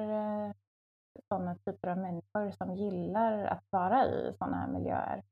sådana 1.28 1.54
typer 1.54 1.88
av 1.88 1.98
människor 1.98 2.50
som 2.50 2.74
gillar 2.74 3.44
att 3.44 3.64
vara 3.70 4.06
i 4.06 4.32
sådana 4.38 4.56
här 4.56 4.68
miljöer. 4.68 5.22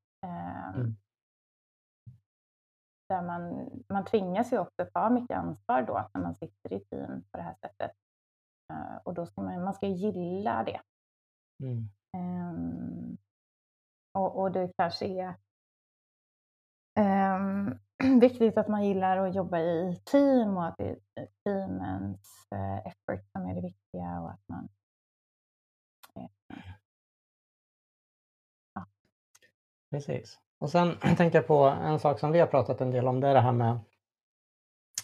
Mm. 0.74 0.96
Där 3.12 3.22
man, 3.22 3.70
man 3.88 4.04
tvingas 4.04 4.52
ju 4.52 4.58
också 4.58 4.86
ta 4.94 5.10
mycket 5.10 5.36
ansvar 5.36 5.82
då 5.82 6.08
när 6.14 6.20
man 6.20 6.34
sitter 6.34 6.72
i 6.72 6.80
team 6.80 7.24
på 7.30 7.36
det 7.38 7.42
här 7.42 7.54
sättet. 7.54 7.92
Eh, 8.72 8.96
och 9.04 9.14
då 9.14 9.26
ska 9.26 9.42
man, 9.42 9.64
man 9.64 9.74
ska 9.74 9.86
gilla 9.86 10.64
det. 10.64 10.80
Mm. 11.62 11.88
Ehm, 12.16 13.16
och, 14.12 14.40
och 14.40 14.52
det 14.52 14.72
kanske 14.76 15.06
är 15.06 15.34
ehm, 16.94 17.78
viktigt 18.20 18.56
att 18.56 18.68
man 18.68 18.84
gillar 18.84 19.16
att 19.16 19.34
jobba 19.34 19.58
i 19.58 20.02
team 20.04 20.56
och 20.56 20.66
att 20.66 20.76
det 20.78 20.90
är 21.14 21.28
teamens 21.44 22.46
eh, 22.54 22.86
effort 22.86 23.30
som 23.32 23.46
är 23.46 23.54
det 23.54 23.60
viktiga 23.60 24.20
och 24.20 24.30
att 24.30 24.48
man 24.48 24.68
Precis. 29.92 30.40
Och 30.62 30.70
sen 30.70 30.96
tänkte 31.16 31.38
jag 31.38 31.46
på 31.46 31.64
en 31.64 31.98
sak 31.98 32.18
som 32.18 32.32
vi 32.32 32.40
har 32.40 32.46
pratat 32.46 32.80
en 32.80 32.90
del 32.90 33.08
om, 33.08 33.20
det 33.20 33.28
är 33.28 33.34
det 33.34 33.40
här 33.40 33.52
med 33.52 33.78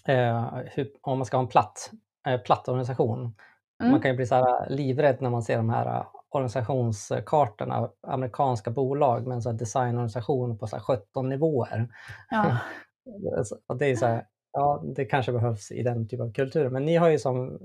eh, 0.06 0.48
hur, 0.64 0.90
om 1.00 1.18
man 1.18 1.26
ska 1.26 1.36
ha 1.36 1.42
en 1.42 1.48
platt, 1.48 1.90
eh, 2.28 2.40
platt 2.40 2.68
organisation. 2.68 3.34
Mm. 3.80 3.92
Man 3.92 4.00
kan 4.00 4.10
ju 4.10 4.16
bli 4.16 4.26
så 4.26 4.34
här 4.34 4.70
livrädd 4.70 5.22
när 5.22 5.30
man 5.30 5.42
ser 5.42 5.56
de 5.56 5.70
här 5.70 6.06
organisationskartorna, 6.30 7.90
amerikanska 8.02 8.70
bolag 8.70 9.26
med 9.26 9.34
en 9.34 9.42
så 9.42 9.52
designorganisation 9.52 10.58
på 10.58 10.66
så 10.66 10.80
17 10.80 11.28
nivåer. 11.28 11.88
Ja. 12.30 12.58
och 13.66 13.76
det 13.76 13.86
är 13.86 13.96
så 13.96 14.06
här, 14.06 14.26
ja, 14.52 14.82
det 14.96 15.04
kanske 15.04 15.32
behövs 15.32 15.72
i 15.72 15.82
den 15.82 16.08
typen 16.08 16.26
av 16.26 16.32
kultur, 16.32 16.70
men 16.70 16.84
ni 16.84 16.96
har 16.96 17.08
ju 17.08 17.18
som 17.18 17.58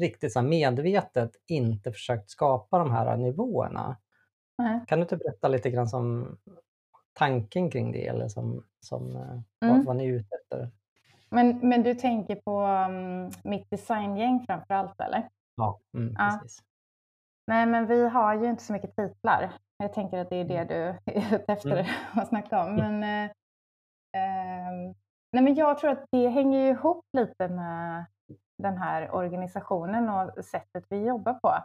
riktigt 0.00 0.32
så 0.32 0.42
medvetet 0.42 1.30
inte 1.46 1.92
försökt 1.92 2.30
skapa 2.30 2.78
de 2.78 2.92
här 2.92 3.16
nivåerna. 3.16 3.96
Nej. 4.58 4.80
Kan 4.86 4.98
du 4.98 5.02
inte 5.02 5.16
berätta 5.16 5.48
lite 5.48 5.70
grann 5.70 5.88
som 5.88 6.36
tanken 7.18 7.70
kring 7.70 7.92
det 7.92 8.06
eller 8.06 8.28
som, 8.28 8.64
som 8.80 9.16
eh, 9.16 9.22
Mm. 9.22 9.76
vad, 9.76 9.84
vad 9.84 9.96
ni 9.96 10.04
är 10.08 10.12
ute 10.12 10.36
efter? 10.42 10.70
Men, 11.30 11.68
men 11.68 11.82
du 11.82 11.94
tänker 11.94 12.36
på 12.36 12.60
um, 12.90 13.30
mitt 13.50 13.70
designgäng 13.70 14.44
framför 14.46 14.74
allt 14.74 15.00
eller? 15.00 15.28
Ja, 15.56 15.80
mm, 15.94 16.14
Ja. 16.18 16.38
precis. 16.42 16.62
Nej, 17.46 17.66
men 17.66 17.86
vi 17.86 18.08
har 18.08 18.34
ju 18.34 18.46
inte 18.50 18.62
så 18.62 18.72
mycket 18.72 18.96
titlar. 18.96 19.52
Jag 19.76 19.92
tänker 19.92 20.18
att 20.18 20.30
det 20.30 20.36
är 20.36 20.44
det 20.44 20.64
du 20.64 20.74
är 20.74 21.34
ute 21.34 21.52
efter 21.52 21.72
Mm. 21.72 21.86
att 22.14 22.28
snacka 22.28 22.64
om. 22.64 22.74
Men, 22.76 23.02
eh, 23.02 23.30
ehm, 24.16 24.94
nej, 25.32 25.42
men 25.44 25.54
jag 25.54 25.78
tror 25.78 25.90
att 25.90 26.04
det 26.10 26.28
hänger 26.28 26.70
ihop 26.70 27.04
lite 27.12 27.48
med 27.48 28.04
den 28.62 28.76
här 28.78 29.10
organisationen 29.14 30.08
och 30.08 30.44
sättet 30.44 30.84
vi 30.88 31.06
jobbar 31.06 31.34
på. 31.34 31.58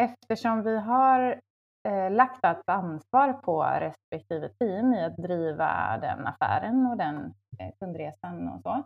Eftersom 0.00 0.62
vi 0.62 0.78
har 0.78 1.20
eh, 1.30 1.38
Eh, 1.88 2.10
lagt 2.10 2.44
allt 2.44 2.68
ansvar 2.68 3.32
på 3.32 3.62
respektive 3.62 4.48
team 4.48 4.94
i 4.94 5.04
att 5.04 5.16
driva 5.16 5.98
den 6.00 6.26
affären 6.26 6.86
och 6.86 6.96
den 6.96 7.34
eh, 7.58 7.70
kundresan 7.78 8.48
och 8.48 8.62
så. 8.62 8.82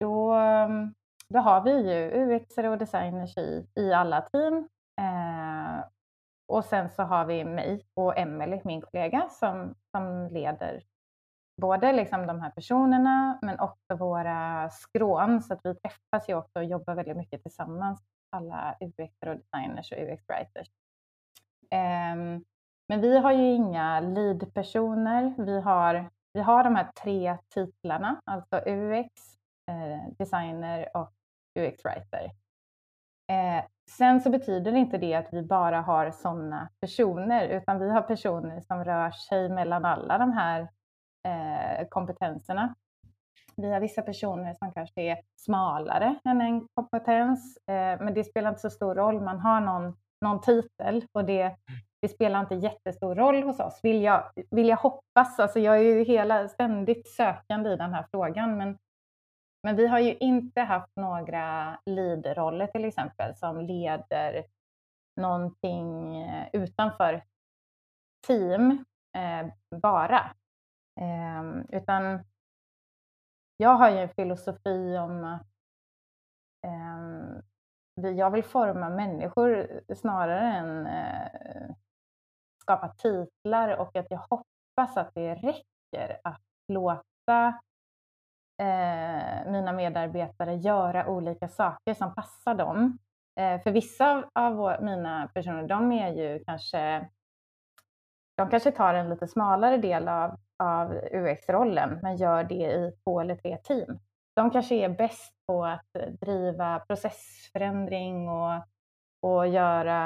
Då, 0.00 0.32
mm, 0.32 0.94
då 1.28 1.38
har 1.38 1.60
vi 1.60 1.92
ju 1.92 2.10
UX 2.10 2.58
och 2.58 2.78
designers 2.78 3.36
i, 3.36 3.66
i 3.74 3.92
alla 3.92 4.20
team. 4.20 4.68
Eh, 5.00 5.84
och 6.48 6.64
sen 6.64 6.90
så 6.90 7.02
har 7.02 7.24
vi 7.24 7.44
mig 7.44 7.86
och 7.94 8.18
Emelie, 8.18 8.60
min 8.64 8.80
kollega, 8.80 9.28
som, 9.28 9.74
som 9.90 10.28
leder 10.28 10.82
både 11.60 11.92
liksom 11.92 12.26
de 12.26 12.40
här 12.40 12.50
personerna 12.50 13.38
men 13.42 13.60
också 13.60 13.94
våra 13.98 14.70
skrån. 14.70 15.42
Så 15.42 15.54
att 15.54 15.60
vi 15.64 15.74
träffas 15.74 16.28
ju 16.28 16.34
också 16.34 16.58
och 16.58 16.64
jobbar 16.64 16.94
väldigt 16.94 17.16
mycket 17.16 17.42
tillsammans, 17.42 18.02
alla 18.30 18.76
UX 18.80 19.14
och 19.26 19.36
designers 19.36 19.92
och 19.92 19.98
UX-writers. 19.98 20.68
Ehm, 21.70 22.44
men 22.88 23.00
vi 23.00 23.18
har 23.18 23.32
ju 23.32 23.52
inga 23.52 24.00
lead-personer. 24.00 25.34
Vi 25.38 25.60
har, 25.60 26.10
vi 26.32 26.40
har 26.40 26.64
de 26.64 26.76
här 26.76 26.90
tre 27.02 27.38
titlarna, 27.54 28.20
alltså 28.24 28.56
UX, 28.66 29.10
eh, 29.70 30.12
designer 30.18 30.96
och 30.96 31.12
UX-writer. 31.58 32.24
Eh, 33.32 33.64
sen 33.90 34.20
så 34.20 34.30
betyder 34.30 34.72
inte 34.72 34.98
det 34.98 35.14
att 35.14 35.32
vi 35.32 35.42
bara 35.42 35.80
har 35.80 36.10
sådana 36.10 36.68
personer, 36.80 37.48
utan 37.48 37.78
vi 37.78 37.90
har 37.90 38.02
personer 38.02 38.60
som 38.60 38.84
rör 38.84 39.10
sig 39.10 39.48
mellan 39.48 39.84
alla 39.84 40.18
de 40.18 40.32
här 40.32 40.60
eh, 41.28 41.88
kompetenserna. 41.88 42.74
Vi 43.56 43.72
har 43.72 43.80
vissa 43.80 44.02
personer 44.02 44.54
som 44.54 44.72
kanske 44.72 45.02
är 45.02 45.20
smalare 45.36 46.18
än 46.24 46.40
en 46.40 46.68
kompetens, 46.74 47.58
men 48.00 48.14
det 48.14 48.24
spelar 48.24 48.48
inte 48.48 48.60
så 48.60 48.70
stor 48.70 48.94
roll. 48.94 49.20
Man 49.20 49.40
har 49.40 49.60
någon, 49.60 49.96
någon 50.20 50.40
titel 50.40 51.04
och 51.12 51.24
det, 51.24 51.56
det 52.02 52.08
spelar 52.08 52.40
inte 52.40 52.54
jättestor 52.54 53.14
roll 53.14 53.42
hos 53.42 53.60
oss. 53.60 53.80
Vill 53.82 54.02
jag, 54.02 54.30
vill 54.50 54.68
jag 54.68 54.76
hoppas, 54.76 55.40
alltså 55.40 55.58
jag 55.58 55.76
är 55.78 55.82
ju 55.82 56.04
hela, 56.04 56.48
ständigt 56.48 57.08
sökande 57.08 57.70
i 57.70 57.76
den 57.76 57.94
här 57.94 58.06
frågan, 58.10 58.58
men 58.58 58.78
men 59.62 59.76
vi 59.76 59.86
har 59.86 59.98
ju 59.98 60.16
inte 60.16 60.60
haft 60.60 60.96
några 60.96 61.78
lead-roller 61.86 62.66
till 62.66 62.84
exempel 62.84 63.36
som 63.36 63.60
leder 63.60 64.44
någonting 65.16 66.16
eh, 66.22 66.48
utanför 66.52 67.24
team 68.26 68.84
eh, 69.16 69.46
bara. 69.80 70.34
Eh, 71.00 71.78
utan 71.78 72.24
jag 73.56 73.74
har 73.74 73.90
ju 73.90 73.98
en 73.98 74.08
filosofi 74.08 74.98
om 74.98 75.24
att 75.24 75.46
eh, 76.66 77.42
jag 78.08 78.30
vill 78.30 78.44
forma 78.44 78.88
människor 78.90 79.80
snarare 79.94 80.52
än 80.52 80.86
eh, 80.86 81.74
skapa 82.62 82.88
titlar 82.88 83.76
och 83.76 83.96
att 83.96 84.06
jag 84.10 84.18
hoppas 84.30 84.96
att 84.96 85.14
det 85.14 85.34
räcker 85.34 86.20
att 86.24 86.40
låta 86.68 87.46
eh, 88.62 89.50
mina 89.52 89.72
medarbetare 89.72 90.54
göra 90.54 91.06
olika 91.08 91.48
saker 91.48 91.94
som 91.94 92.14
passar 92.14 92.54
dem. 92.54 92.98
Eh, 93.40 93.60
för 93.62 93.70
vissa 93.70 94.10
av- 94.16 94.24
av 94.34 94.54
vår, 94.54 94.78
mina 94.80 95.28
personer, 95.34 95.68
de 95.68 95.92
är 95.92 96.08
ju 96.12 96.44
kanske 96.44 97.08
de 98.36 98.50
kanske 98.50 98.70
tar 98.70 98.94
en 98.94 99.08
lite 99.10 99.28
smalare 99.28 99.76
del 99.76 100.08
av, 100.08 100.36
av 100.58 100.92
UX-rollen 101.12 101.98
men 102.02 102.16
gör 102.16 102.44
det 102.44 102.54
i 102.72 102.92
två 103.04 103.20
eller 103.20 103.36
tre 103.36 103.56
team. 103.56 103.98
De 104.36 104.50
kanske 104.50 104.74
är 104.74 104.88
bäst 104.88 105.32
på 105.46 105.64
att 105.64 105.92
driva 106.20 106.78
processförändring 106.80 108.28
och, 108.28 108.62
och 109.22 109.48
göra 109.48 109.98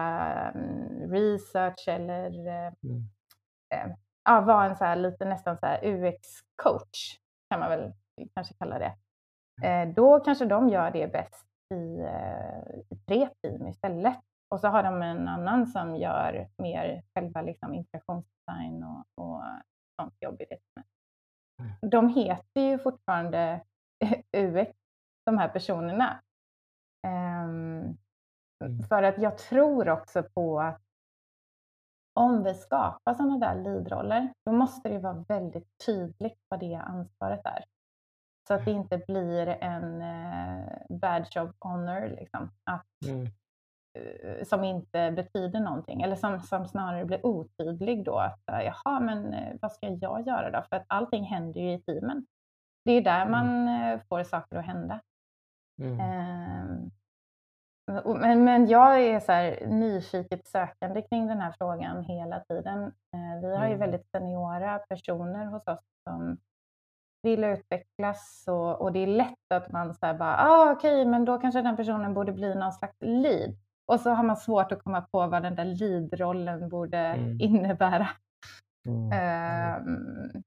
mm, 0.50 1.10
research 1.12 1.88
eller 1.88 2.46
eh, 2.48 2.72
Mm. 2.84 3.08
eh, 3.74 3.96
ja, 4.24 4.40
vara 4.40 4.64
en 4.64 4.76
så 4.76 4.84
här, 4.84 4.96
lite 4.96 5.24
nästan 5.24 5.58
så 5.58 5.66
UX-coach 5.66 7.18
kan 7.50 7.60
man 7.60 7.70
väl 7.70 7.92
kanske 8.34 8.54
kalla 8.54 8.78
det. 8.78 8.94
Eh, 9.66 9.88
då 9.94 10.20
kanske 10.20 10.44
de 10.44 10.68
gör 10.68 10.90
det 10.90 11.12
bäst 11.12 11.46
i, 11.74 12.00
eh, 12.00 12.80
i 12.90 12.96
tre 13.06 13.28
team 13.42 13.66
istället. 13.66 14.16
Och 14.48 14.60
så 14.60 14.68
har 14.68 14.82
de 14.82 15.02
en 15.02 15.28
annan 15.28 15.66
som 15.66 15.96
gör 15.96 16.48
mer 16.58 17.02
själva 17.14 17.42
liksom, 17.42 17.74
interaktionsdesign 17.74 18.84
och, 18.84 19.24
och 19.24 19.42
sånt 20.00 20.14
jobb 20.20 20.40
i 20.40 20.44
det 20.50 20.58
teamet. 20.58 20.88
De 21.92 22.08
heter 22.08 22.60
ju 22.60 22.78
fortfarande 22.78 23.60
UX, 24.36 24.72
de 25.26 25.38
här 25.38 25.48
personerna. 25.48 26.20
Mm. 27.06 27.96
För 28.88 29.02
att 29.02 29.18
jag 29.18 29.38
tror 29.38 29.88
också 29.88 30.22
på 30.22 30.60
att 30.60 30.80
om 32.20 32.42
vi 32.44 32.54
skapar 32.54 33.14
sådana 33.14 33.38
där 33.38 33.62
leadroller, 33.62 34.32
då 34.46 34.52
måste 34.52 34.88
det 34.88 34.98
vara 34.98 35.24
väldigt 35.28 35.68
tydligt 35.86 36.38
vad 36.48 36.60
det 36.60 36.74
ansvaret 36.74 37.40
är. 37.46 37.64
Så 38.48 38.54
att 38.54 38.64
det 38.64 38.70
inte 38.70 38.98
blir 38.98 39.46
en 39.46 40.02
eh, 40.02 40.66
badge 40.88 41.36
of 41.36 41.50
honor, 41.60 42.08
liksom, 42.08 42.50
att, 42.70 42.86
Mm. 43.08 43.26
eh, 43.98 44.44
som 44.44 44.64
inte 44.64 45.10
betyder 45.10 45.60
någonting. 45.60 46.02
Eller 46.02 46.16
som, 46.16 46.40
som 46.40 46.66
snarare 46.66 47.04
blir 47.04 47.26
otydlig 47.26 48.04
då. 48.04 48.18
Att, 48.18 48.40
jaha, 48.46 49.00
men 49.00 49.34
eh, 49.34 49.56
vad 49.62 49.72
ska 49.72 49.88
jag 49.88 50.26
göra 50.26 50.50
då? 50.50 50.62
För 50.68 50.76
att 50.76 50.84
allting 50.86 51.24
händer 51.24 51.60
ju 51.60 51.72
i 51.72 51.82
teamen. 51.82 52.26
Det 52.84 52.92
är 52.92 53.00
där 53.02 53.26
Mm. 53.26 53.30
man 53.30 53.68
eh, 53.68 54.00
får 54.08 54.22
saker 54.24 54.56
att 54.56 54.66
hända. 54.66 55.00
Mm. 55.82 56.00
Ehm, 56.00 56.90
Men, 58.20 58.44
men 58.44 58.66
jag 58.68 59.00
är 59.02 59.20
så 59.20 59.32
här 59.32 59.66
nyfiket 59.66 60.46
sökande 60.46 61.02
kring 61.02 61.26
den 61.26 61.40
här 61.40 61.54
frågan 61.58 62.04
hela 62.04 62.40
tiden. 62.40 62.82
Eh, 62.84 63.40
Vi 63.42 63.56
har 63.56 63.64
ju 63.64 63.74
Mm. 63.74 63.78
väldigt 63.78 64.10
seniora 64.10 64.78
personer 64.78 65.46
hos 65.46 65.66
oss 65.66 65.84
som 66.08 66.38
vill 67.22 67.44
utvecklas 67.44 68.44
och, 68.48 68.80
och 68.80 68.92
det 68.92 68.98
är 68.98 69.06
lätt 69.06 69.52
att 69.54 69.72
man 69.72 69.94
säger 69.94 70.14
bara, 70.14 70.36
ah, 70.36 70.72
okej, 70.72 71.04
men 71.06 71.24
då 71.24 71.38
kanske 71.38 71.62
den 71.62 71.76
personen 71.76 72.14
borde 72.14 72.32
bli 72.32 72.54
någon 72.54 72.72
slags 72.72 72.96
lead. 73.00 73.56
Och 73.86 74.00
så 74.00 74.10
har 74.10 74.22
man 74.22 74.36
svårt 74.36 74.72
att 74.72 74.82
komma 74.84 75.00
på 75.00 75.26
vad 75.26 75.42
den 75.42 75.54
där 75.54 75.64
lead-rollen 75.64 76.68
borde 76.68 76.98
Mm. 76.98 77.40
innebära. 77.40 78.08
Mm. 78.88 79.12
Ehm, 79.12 80.42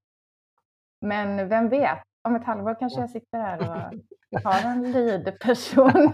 men 1.01 1.49
vem 1.49 1.69
vet, 1.69 2.03
om 2.27 2.35
ett 2.35 2.43
halvår 2.45 2.75
kanske 2.79 2.99
jag 2.99 3.09
sitter 3.09 3.39
här 3.39 3.59
och 3.59 4.43
har 4.43 4.69
en 4.71 4.91
lead-person 4.91 6.11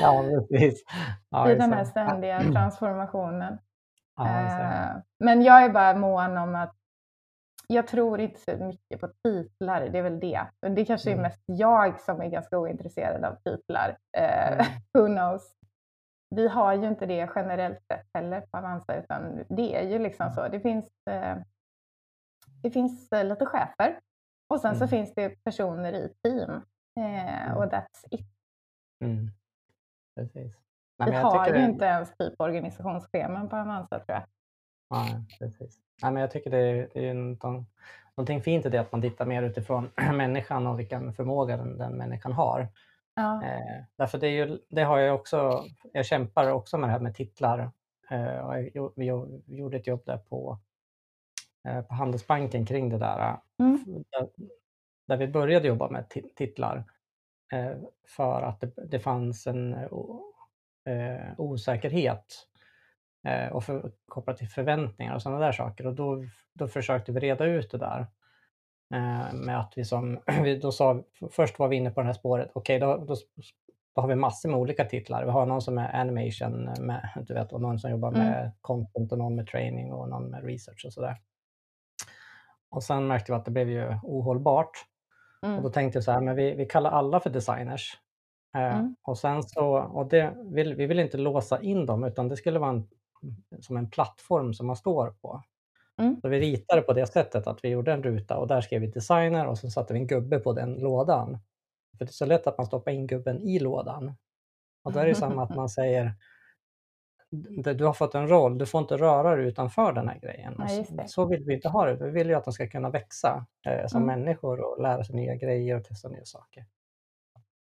Ja, 0.00 0.24
precis. 0.50 0.84
Ja, 1.30 1.50
i 1.50 1.54
den 1.54 1.72
här 1.72 1.84
ständiga 1.84 2.40
transformationen. 2.52 3.58
Ja. 4.16 4.28
Eh, 4.40 4.96
Men 5.24 5.42
jag 5.42 5.64
är 5.64 5.68
bara 5.70 5.94
mån 5.96 6.36
om 6.38 6.54
att 6.54 6.74
jag 7.68 7.86
tror 7.86 8.20
inte 8.20 8.40
så 8.40 8.64
mycket 8.64 9.00
på 9.00 9.08
titlar, 9.24 9.80
det 9.88 9.98
är 9.98 10.02
väl 10.02 10.20
det. 10.20 10.46
Det 10.60 10.84
kanske 10.84 11.10
är 11.10 11.12
Mm. 11.12 11.22
mest 11.22 11.42
jag 11.46 12.00
som 12.00 12.20
är 12.20 12.26
ganska 12.28 12.58
ointresserad 12.58 13.24
av 13.24 13.34
titlar. 13.44 13.96
Eh, 14.18 14.52
Mm. 14.52 14.66
Who 14.98 15.06
knows? 15.06 15.52
Vi 16.34 16.48
har 16.48 16.74
ju 16.74 16.88
inte 16.88 17.06
det 17.06 17.30
generellt 17.34 17.78
sett 17.92 18.06
heller 18.14 18.40
på 18.40 18.58
Avanza, 18.58 18.96
utan 18.96 19.44
det 19.48 19.76
är 19.76 19.82
ju 19.88 19.98
liksom 19.98 20.30
så. 20.32 20.48
Det 20.48 20.60
finns, 20.60 20.86
eh, 21.10 21.36
det 22.62 22.70
finns 22.70 23.08
lite 23.24 23.46
chefer 23.46 23.98
och 24.48 24.60
sen 24.60 24.74
så 24.74 24.84
Mm. 24.84 24.88
finns 24.88 25.14
det 25.14 25.44
personer 25.44 25.92
i 25.92 26.08
team. 26.22 26.50
Eh, 27.00 27.56
och 27.56 27.64
that's 27.64 28.04
it. 28.10 28.26
Mm. 29.04 29.30
Precis. 30.16 30.54
Nej, 30.98 31.10
Vi 31.10 31.16
jag 31.16 31.22
har 31.22 31.46
ju 31.46 31.52
det- 31.52 31.64
inte 31.64 31.84
ens 31.84 32.16
typ 32.16 32.34
organisationsscheman 32.40 33.48
på 33.48 33.56
Avanza 33.56 33.98
tror 33.98 34.18
jag. 34.18 34.22
Nej, 34.90 35.24
precis. 35.38 35.80
Nej, 36.02 36.12
men 36.12 36.20
jag 36.20 36.30
tycker 36.30 36.50
det 36.50 36.58
är, 36.58 36.88
det 36.94 37.08
är 37.08 37.14
någonting, 37.14 37.66
någonting 38.16 38.42
fint 38.42 38.66
i 38.66 38.68
det 38.68 38.78
att 38.78 38.92
man 38.92 39.02
tittar 39.02 39.26
mer 39.26 39.42
utifrån 39.42 39.90
människan 40.14 40.66
och 40.66 40.78
vilken 40.78 41.12
förmåga 41.14 41.56
den, 41.56 41.78
den 41.78 41.92
människan 41.92 42.32
har. 42.32 42.68
Ja. 43.14 43.44
Eh, 43.44 43.84
därför 43.96 44.18
det, 44.18 44.26
är 44.26 44.46
ju, 44.46 44.58
det 44.68 44.82
har 44.82 44.98
jag 44.98 45.14
också, 45.14 45.64
jag 45.92 46.06
kämpar 46.06 46.50
också 46.50 46.78
med 46.78 46.88
det 46.88 46.92
här 46.92 47.00
med 47.00 47.14
titlar 47.14 47.70
Vi 48.94 49.04
gjorde 49.46 49.76
ett 49.76 49.86
jobb 49.86 50.02
där 50.06 50.18
på, 50.18 50.58
på 51.88 51.94
Handelsbanken 51.94 52.66
kring 52.66 52.88
det 52.88 52.98
där. 52.98 53.36
Mm. 53.58 53.84
Där, 53.86 54.28
där 55.08 55.16
vi 55.16 55.28
började 55.28 55.68
jobba 55.68 55.90
med 55.90 56.08
titlar 56.36 56.84
för 58.06 58.42
att 58.42 58.60
det, 58.60 58.72
det 58.90 59.00
fanns 59.00 59.46
en 59.46 59.76
osäkerhet 61.36 62.46
och 63.52 63.64
för, 63.64 63.92
kopplat 64.08 64.36
till 64.36 64.48
förväntningar 64.48 65.14
och 65.14 65.22
sådana 65.22 65.40
där 65.40 65.52
saker. 65.52 65.86
Och 65.86 65.94
då, 65.94 66.24
då 66.52 66.68
försökte 66.68 67.12
vi 67.12 67.20
reda 67.20 67.44
ut 67.44 67.70
det 67.70 67.78
där. 67.78 68.06
med 69.32 69.60
att 69.60 69.72
vi 69.76 69.84
som, 69.84 70.18
då 70.62 70.72
sa, 70.72 71.02
först 71.30 71.58
var 71.58 71.68
vi 71.68 71.76
inne 71.76 71.90
på 71.90 72.00
det 72.00 72.06
här 72.06 72.14
spåret, 72.14 72.50
okej 72.52 72.76
okay, 72.76 72.88
då, 72.88 73.04
då, 73.04 73.16
då, 73.94 74.02
har 74.02 74.08
vi 74.08 74.14
massor 74.14 74.48
med 74.48 74.58
olika 74.58 74.84
titlar. 74.84 75.24
Vi 75.24 75.30
har 75.30 75.46
någon 75.46 75.62
som 75.62 75.78
är 75.78 76.00
animation, 76.00 76.70
med, 76.80 77.08
du 77.26 77.34
vet, 77.34 77.52
och 77.52 77.60
någon 77.60 77.78
som 77.78 77.90
jobbar 77.90 78.08
mm. 78.08 78.20
med 78.20 78.52
content 78.60 79.12
och 79.12 79.18
någon 79.18 79.36
med 79.36 79.46
training 79.46 79.92
och 79.92 80.08
någon 80.08 80.30
med 80.30 80.44
research 80.44 80.84
och 80.86 80.92
sådär. 80.92 81.16
Och 82.76 82.82
sen 82.82 83.06
märkte 83.06 83.32
vi 83.32 83.36
att 83.36 83.44
det 83.44 83.50
blev 83.50 83.70
ju 83.70 83.98
ohållbart. 84.02 84.70
Mm. 85.42 85.56
Och 85.56 85.62
då 85.62 85.70
tänkte 85.70 85.96
jag 85.96 86.04
så 86.04 86.12
här, 86.12 86.20
men 86.20 86.36
vi, 86.36 86.54
vi 86.54 86.66
kallar 86.66 86.90
alla 86.90 87.20
för 87.20 87.30
designers. 87.30 88.00
Mm. 88.56 88.96
och 89.02 89.18
sen 89.18 89.42
så, 89.42 89.78
och 89.78 90.06
det 90.06 90.34
vill, 90.44 90.74
vi 90.74 90.86
vill 90.86 90.98
inte 90.98 91.18
låsa 91.18 91.62
in 91.62 91.86
dem 91.86 92.04
utan 92.04 92.28
det 92.28 92.36
skulle 92.36 92.58
vara 92.58 92.70
en 92.70 92.88
som 93.60 93.76
en 93.76 93.90
plattform 93.90 94.54
som 94.54 94.66
man 94.66 94.76
står 94.76 95.10
på. 95.10 95.42
Mm. 95.98 96.20
Så 96.20 96.28
vi 96.28 96.40
ritade 96.40 96.82
på 96.82 96.92
det 96.92 97.06
sättet 97.06 97.46
att 97.46 97.64
vi 97.64 97.68
gjorde 97.68 97.92
en 97.92 98.02
ruta 98.02 98.36
och 98.36 98.48
där 98.48 98.60
skrev 98.60 98.80
vi 98.80 98.86
designer 98.86 99.46
och 99.46 99.58
så 99.58 99.70
satte 99.70 99.92
vi 99.92 100.00
en 100.00 100.06
gubbe 100.06 100.38
på 100.38 100.52
den 100.52 100.74
lådan. 100.74 101.38
För 101.98 102.04
det 102.04 102.10
är 102.10 102.12
så 102.12 102.26
lätt 102.26 102.46
att 102.46 102.58
man 102.58 102.66
stoppar 102.66 102.92
in 102.92 103.06
gubben 103.06 103.40
i 103.40 103.58
lådan. 103.58 104.14
Och 104.82 104.92
då 104.92 104.98
är 104.98 105.06
det 105.06 105.14
samma 105.14 105.42
att 105.42 105.56
man 105.56 105.68
säger 105.68 106.14
du 107.30 107.84
har 107.84 107.92
fått 107.92 108.14
en 108.14 108.28
roll, 108.28 108.58
du 108.58 108.66
får 108.66 108.80
inte 108.80 108.96
röra 108.96 109.36
dig 109.36 109.46
utanför 109.46 109.92
den 109.92 110.08
här 110.08 110.18
grejen. 110.18 110.54
Ja, 110.58 111.06
så 111.06 111.24
vill 111.24 111.44
vi 111.44 111.54
inte 111.54 111.68
ha 111.68 111.86
det. 111.86 112.04
Vi 112.04 112.10
vill 112.10 112.28
ju 112.28 112.34
att 112.34 112.44
de 112.44 112.52
ska 112.52 112.68
kunna 112.68 112.90
växa 112.90 113.46
eh, 113.66 113.86
som 113.86 114.02
mm. 114.02 114.18
människor 114.18 114.60
och 114.60 114.82
lära 114.82 115.04
sig 115.04 115.16
nya 115.16 115.34
grejer 115.34 115.76
och 115.76 115.84
testa 115.84 116.08
nya 116.08 116.24
saker. 116.24 116.64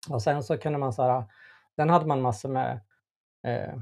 Och 0.09 0.21
sen 0.21 0.43
så 0.43 0.57
kunde 0.57 0.79
man 0.79 0.93
så 0.93 1.03
här, 1.03 1.23
den 1.75 1.89
hade 1.89 2.05
man 2.05 2.21
massor 2.21 2.49
med 2.49 2.79
eh, 3.43 3.79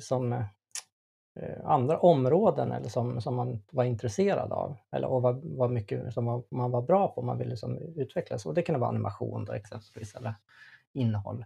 som 0.00 0.32
eh, 0.32 1.64
andra 1.64 1.98
områden 1.98 2.72
eller 2.72 2.88
som, 2.88 3.20
som 3.20 3.34
man 3.34 3.62
var 3.72 3.84
intresserad 3.84 4.52
av 4.52 4.76
eller 4.90 5.08
och 5.08 5.22
var, 5.22 5.40
var 5.56 5.68
mycket 5.68 6.14
som 6.14 6.44
man 6.50 6.70
var 6.70 6.82
bra 6.82 7.08
på, 7.08 7.22
man 7.22 7.38
ville 7.38 7.50
liksom 7.50 7.78
utvecklas. 7.78 8.46
Och 8.46 8.54
det 8.54 8.62
kunde 8.62 8.80
vara 8.80 8.90
animation 8.90 9.44
då, 9.44 9.52
exempelvis 9.52 10.14
eller 10.14 10.34
innehåll. 10.92 11.44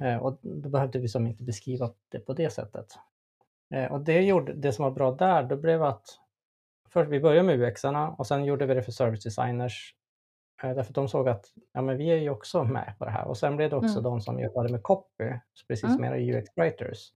Eh, 0.00 0.16
och 0.16 0.38
då 0.42 0.68
behövde 0.68 0.98
vi 0.98 1.08
som 1.08 1.26
inte 1.26 1.42
beskriva 1.42 1.90
det 2.08 2.18
på 2.18 2.32
det 2.32 2.50
sättet. 2.50 2.86
Eh, 3.74 3.92
och 3.92 4.00
det, 4.00 4.20
gjorde, 4.20 4.52
det 4.52 4.72
som 4.72 4.84
var 4.84 4.92
bra 4.92 5.12
där, 5.12 5.42
då 5.42 5.56
blev 5.56 5.82
att 5.82 6.04
först 6.88 7.10
vi 7.10 7.20
började 7.20 7.46
med 7.46 7.60
ux 7.60 7.82
och 8.18 8.26
sen 8.26 8.44
gjorde 8.44 8.66
vi 8.66 8.74
det 8.74 8.82
för 8.82 8.92
service 8.92 9.24
designers 9.24 9.94
Eh, 10.62 10.74
därför 10.74 10.92
de 10.92 11.08
såg 11.08 11.28
att 11.28 11.46
ja, 11.72 11.82
men 11.82 11.96
vi 11.96 12.10
är 12.10 12.16
ju 12.16 12.30
också 12.30 12.64
med 12.64 12.94
på 12.98 13.04
det 13.04 13.10
här. 13.10 13.24
Och 13.24 13.36
sen 13.36 13.56
blev 13.56 13.70
det 13.70 13.76
också 13.76 13.98
mm. 13.98 14.02
de 14.02 14.20
som 14.20 14.40
jobbade 14.40 14.72
med 14.72 14.82
copy, 14.82 15.24
precis 15.68 15.94
som 15.94 16.04
mm. 16.04 16.04
era 16.04 16.16
UX-writers. 16.16 17.08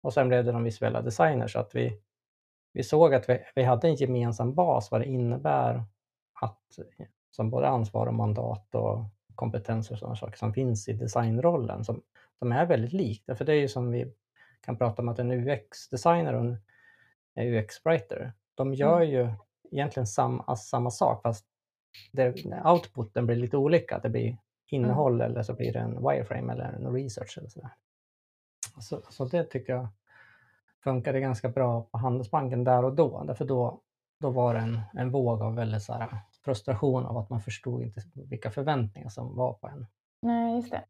Och 0.00 0.12
sen 0.12 0.28
blev 0.28 0.44
det 0.44 0.52
de 0.52 0.64
visuella 0.64 1.02
designers. 1.02 1.52
Så 1.52 1.58
att 1.58 1.74
vi, 1.74 2.00
vi 2.72 2.82
såg 2.82 3.14
att 3.14 3.28
vi, 3.28 3.38
vi 3.54 3.62
hade 3.62 3.88
en 3.88 3.94
gemensam 3.94 4.54
bas 4.54 4.90
vad 4.90 5.00
det 5.00 5.06
innebär 5.06 5.84
att 6.40 6.78
som 7.30 7.50
både 7.50 7.68
ansvar 7.68 8.06
och 8.06 8.14
mandat 8.14 8.74
och 8.74 9.04
kompetenser 9.38 9.94
och 9.94 9.98
sådana 9.98 10.16
saker 10.16 10.38
som 10.38 10.52
finns 10.52 10.88
i 10.88 10.92
designrollen. 10.92 11.84
Som, 11.84 12.02
de 12.38 12.52
är 12.52 12.66
väldigt 12.66 12.92
likt. 12.92 13.38
För 13.38 13.44
det 13.44 13.52
är 13.52 13.60
ju 13.60 13.68
som 13.68 13.90
vi 13.90 14.12
kan 14.60 14.76
prata 14.76 15.02
om 15.02 15.08
att 15.08 15.18
en 15.18 15.30
UX-designer 15.30 16.34
och 16.34 16.44
en 16.44 16.58
UX-writer, 17.36 18.32
de 18.54 18.74
gör 18.74 19.00
mm. 19.00 19.10
ju 19.10 19.30
egentligen 19.70 20.06
sam, 20.06 20.42
samma 20.56 20.90
sak 20.90 21.22
fast 21.22 21.46
det, 22.12 22.44
outputen 22.64 23.26
blir 23.26 23.36
lite 23.36 23.56
olika. 23.56 23.98
Det 23.98 24.08
blir 24.08 24.36
innehåll 24.66 25.14
mm. 25.14 25.30
eller 25.30 25.42
så 25.42 25.54
blir 25.54 25.72
det 25.72 25.78
en 25.78 26.08
wireframe 26.08 26.52
eller 26.52 26.64
en 26.64 26.92
research. 26.92 27.38
Eller 27.38 27.48
så, 27.48 27.68
så, 28.80 29.02
så 29.10 29.24
det 29.24 29.44
tycker 29.44 29.72
jag 29.72 29.88
funkade 30.84 31.20
ganska 31.20 31.48
bra 31.48 31.82
på 31.82 31.98
Handelsbanken 31.98 32.64
där 32.64 32.84
och 32.84 32.94
då. 32.94 33.24
Därför 33.24 33.44
då, 33.44 33.80
då 34.20 34.30
var 34.30 34.54
det 34.54 34.60
en, 34.60 34.80
en 34.94 35.10
våg 35.10 35.42
av 35.42 35.54
väldigt 35.54 35.82
så 35.82 35.92
här, 35.92 36.08
frustration 36.44 37.06
av 37.06 37.16
att 37.18 37.30
man 37.30 37.40
förstod 37.40 37.82
inte 37.82 38.00
vilka 38.14 38.50
förväntningar 38.50 39.08
som 39.08 39.36
var 39.36 39.52
på 39.52 39.68
en. 39.68 39.86
Nej, 40.22 40.56
just 40.56 40.70
det. 40.70 40.84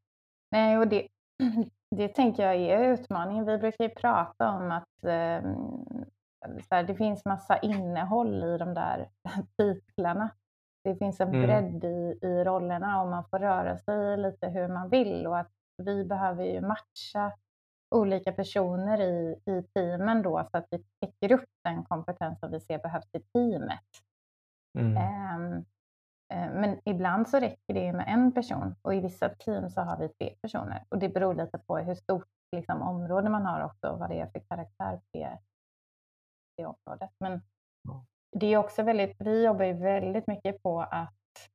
Nej, 0.51 0.79
och 0.79 0.89
det, 0.89 1.09
det 1.97 2.09
tänker 2.09 2.47
jag 2.47 2.57
är 2.57 2.93
utmaningen. 2.93 3.47
Vi 3.47 3.59
brukar 3.59 3.85
ju 3.85 3.91
prata 3.91 4.51
om 4.51 4.71
att 4.71 5.05
eh, 5.05 5.53
här, 6.71 6.83
det 6.83 6.95
finns 6.95 7.25
massa 7.25 7.59
innehåll 7.59 8.45
i 8.45 8.59
de 8.59 8.75
där 8.75 9.09
titlarna. 9.59 10.31
Det 10.85 10.97
finns 10.97 11.21
en 11.21 11.29
mm. 11.29 11.43
bredd 11.43 11.85
i, 11.85 12.19
i 12.23 12.45
rollerna 12.45 13.03
och 13.03 13.09
man 13.09 13.25
får 13.31 13.39
röra 13.39 13.79
sig 13.79 14.17
lite 14.17 14.49
hur 14.49 14.69
man 14.69 14.89
vill 14.89 15.27
och 15.27 15.39
att 15.39 15.53
vi 15.83 16.05
behöver 16.05 16.45
ju 16.45 16.61
matcha 16.61 17.33
olika 17.95 18.33
personer 18.33 19.01
i, 19.01 19.41
i 19.47 19.63
teamen 19.75 20.23
då 20.23 20.49
så 20.51 20.59
att 20.59 20.67
vi 20.71 20.85
täcker 21.01 21.33
upp 21.35 21.49
den 21.65 21.85
kompetens 21.85 22.41
som 22.41 22.51
vi 22.51 22.61
ser 22.61 22.79
behövs 22.79 23.09
i 23.13 23.21
teamet. 23.21 23.85
Mm. 24.79 24.97
Um, 24.97 25.65
men 26.31 26.81
ibland 26.85 27.29
så 27.29 27.39
räcker 27.39 27.75
det 27.75 27.93
med 27.93 28.09
en 28.09 28.33
person 28.33 28.75
och 28.83 28.95
i 28.95 29.01
vissa 29.01 29.29
team 29.29 29.71
så 29.71 29.81
har 29.81 29.99
vi 29.99 30.09
tre 30.09 30.35
personer 30.43 30.85
och 30.89 30.99
det 30.99 31.09
beror 31.09 31.35
lite 31.35 31.59
på 31.59 31.79
hur 31.79 31.95
stort 31.95 32.29
liksom, 32.57 32.83
område 32.83 33.31
man 33.31 33.47
har 33.47 33.61
också 33.61 33.89
och 33.89 33.99
vad 33.99 34.11
det 34.11 34.21
är 34.21 34.27
för 34.27 34.41
karaktär 34.41 34.97
på 34.97 35.19
det, 35.19 35.39
det 36.57 36.67
området. 36.67 37.11
Men 37.19 37.43
det 38.33 38.47
är 38.47 38.57
också 38.57 38.83
väldigt, 38.83 39.17
vi 39.19 39.45
jobbar 39.45 39.65
ju 39.65 39.73
väldigt 39.73 40.27
mycket 40.27 40.63
på 40.63 40.81
att 40.81 41.49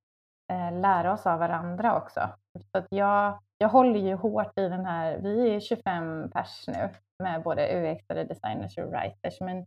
eh, 0.51 0.79
lära 0.79 1.13
oss 1.13 1.25
av 1.25 1.39
varandra 1.39 1.97
också. 1.97 2.29
Så 2.71 2.77
att 2.77 2.87
jag, 2.89 3.39
jag 3.57 3.69
håller 3.69 3.99
ju 3.99 4.15
hårt 4.15 4.59
i 4.59 4.69
den 4.69 4.85
här, 4.85 5.17
vi 5.17 5.55
är 5.55 5.59
25 5.59 6.31
pers 6.31 6.67
nu 6.67 6.89
med 7.23 7.43
både 7.43 7.91
UX, 7.91 8.07
designers 8.07 8.77
och 8.77 8.91
writers. 8.91 9.41
Men, 9.41 9.65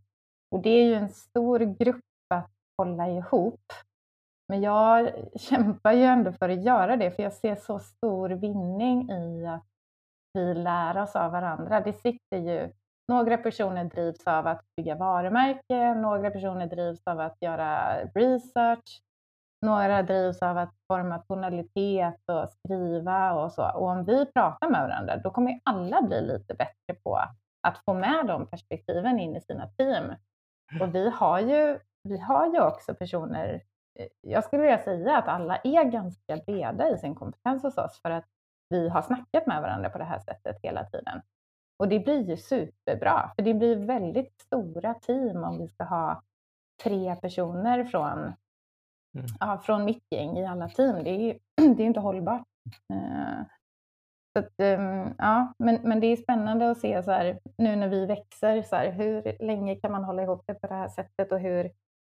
och 0.51 0.61
det 0.61 0.69
är 0.69 0.85
ju 0.85 0.93
en 0.93 1.09
stor 1.09 1.59
grupp 1.59 2.05
hålla 2.77 3.07
ihop. 3.07 3.61
Men 4.49 4.61
jag 4.61 5.11
kämpar 5.35 5.91
ju 5.91 6.03
ändå 6.03 6.31
för 6.31 6.49
att 6.49 6.63
göra 6.63 6.97
det, 6.97 7.11
för 7.11 7.23
jag 7.23 7.33
ser 7.33 7.55
så 7.55 7.79
stor 7.79 8.29
vinning 8.29 9.11
i 9.11 9.45
att 9.47 9.65
vi 10.33 10.53
lär 10.53 10.97
oss 10.97 11.15
av 11.15 11.31
varandra. 11.31 11.81
Det 11.81 11.93
sitter 11.93 12.37
ju 12.37 12.71
några 13.07 13.37
personer 13.37 13.83
drivs 13.83 14.27
av 14.27 14.47
att 14.47 14.61
bygga 14.77 14.95
varumärke, 14.95 15.93
några 15.93 16.31
personer 16.31 16.67
drivs 16.67 17.01
av 17.05 17.19
att 17.19 17.37
göra 17.41 17.99
research, 18.15 19.01
några 19.65 20.03
drivs 20.03 20.41
av 20.41 20.57
att 20.57 20.73
forma 20.87 21.19
tonalitet 21.19 22.21
och 22.25 22.49
skriva 22.49 23.33
och 23.33 23.51
så. 23.51 23.71
Och 23.71 23.87
om 23.87 24.03
vi 24.03 24.25
pratar 24.25 24.69
med 24.69 24.81
varandra, 24.81 25.17
då 25.17 25.31
kommer 25.31 25.59
alla 25.63 26.01
bli 26.01 26.21
lite 26.21 26.53
bättre 26.53 26.93
på 27.03 27.15
att 27.67 27.77
få 27.85 27.93
med 27.93 28.25
de 28.25 28.47
perspektiven 28.47 29.19
in 29.19 29.35
i 29.35 29.41
sina 29.41 29.67
team. 29.67 30.13
Och 30.81 30.95
vi 30.95 31.09
har 31.09 31.39
ju, 31.39 31.79
vi 32.07 32.17
har 32.17 32.53
ju 32.53 32.61
också 32.61 32.95
personer, 32.95 33.63
eh, 33.99 34.07
jag 34.21 34.43
skulle 34.43 34.61
vilja 34.61 34.79
säga 34.79 35.17
att 35.17 35.27
alla 35.27 35.57
är 35.63 35.83
ganska 35.83 36.37
breda 36.37 36.89
i 36.89 36.97
sin 36.97 37.15
kompetens 37.15 37.63
hos 37.63 37.77
oss 37.77 38.01
för 38.01 38.11
att 38.11 38.25
vi 38.69 38.89
har 38.89 39.01
snackat 39.01 39.47
med 39.47 39.61
varandra 39.61 39.89
på 39.89 39.97
det 39.97 40.03
här 40.03 40.19
sättet 40.19 40.57
hela 40.63 40.85
tiden. 40.85 41.21
Och 41.79 41.87
det 41.87 41.99
blir 41.99 42.29
ju 42.29 42.37
superbra, 42.37 43.31
för 43.35 43.43
det 43.43 43.53
blir 43.53 43.75
väldigt 43.75 44.41
stora 44.41 44.93
team 44.93 45.43
om 45.43 45.57
vi 45.57 45.67
ska 45.67 45.83
ha 45.83 46.21
tre 46.83 47.15
personer 47.15 47.83
från, 47.83 48.17
mm. 48.17 49.27
ja, 49.39 49.61
från 49.63 49.85
mitt 49.85 50.05
gäng 50.09 50.37
i 50.37 50.45
alla 50.45 50.69
team. 50.69 51.03
Det 51.03 51.09
är 51.09 51.19
ju 51.19 51.39
det 51.75 51.83
är 51.83 51.87
inte 51.87 51.99
hållbart. 51.99 52.47
Uh, 52.93 53.43
så 54.33 54.39
att, 54.39 54.79
um, 54.79 55.15
ja, 55.17 55.53
men, 55.57 55.79
men 55.83 55.99
det 55.99 56.07
är 56.07 56.17
spännande 56.17 56.71
att 56.71 56.77
se 56.77 57.03
så 57.03 57.11
här, 57.11 57.39
nu 57.57 57.75
när 57.75 57.87
vi 57.87 58.05
växer, 58.05 58.61
så 58.61 58.75
här, 58.75 58.91
hur 58.91 59.43
länge 59.45 59.75
kan 59.75 59.91
man 59.91 60.03
hålla 60.03 60.23
ihop 60.23 60.43
det 60.47 60.53
på 60.53 60.67
det 60.67 60.73
här 60.73 60.89
sättet 60.89 61.31
och 61.31 61.39
hur, 61.39 61.71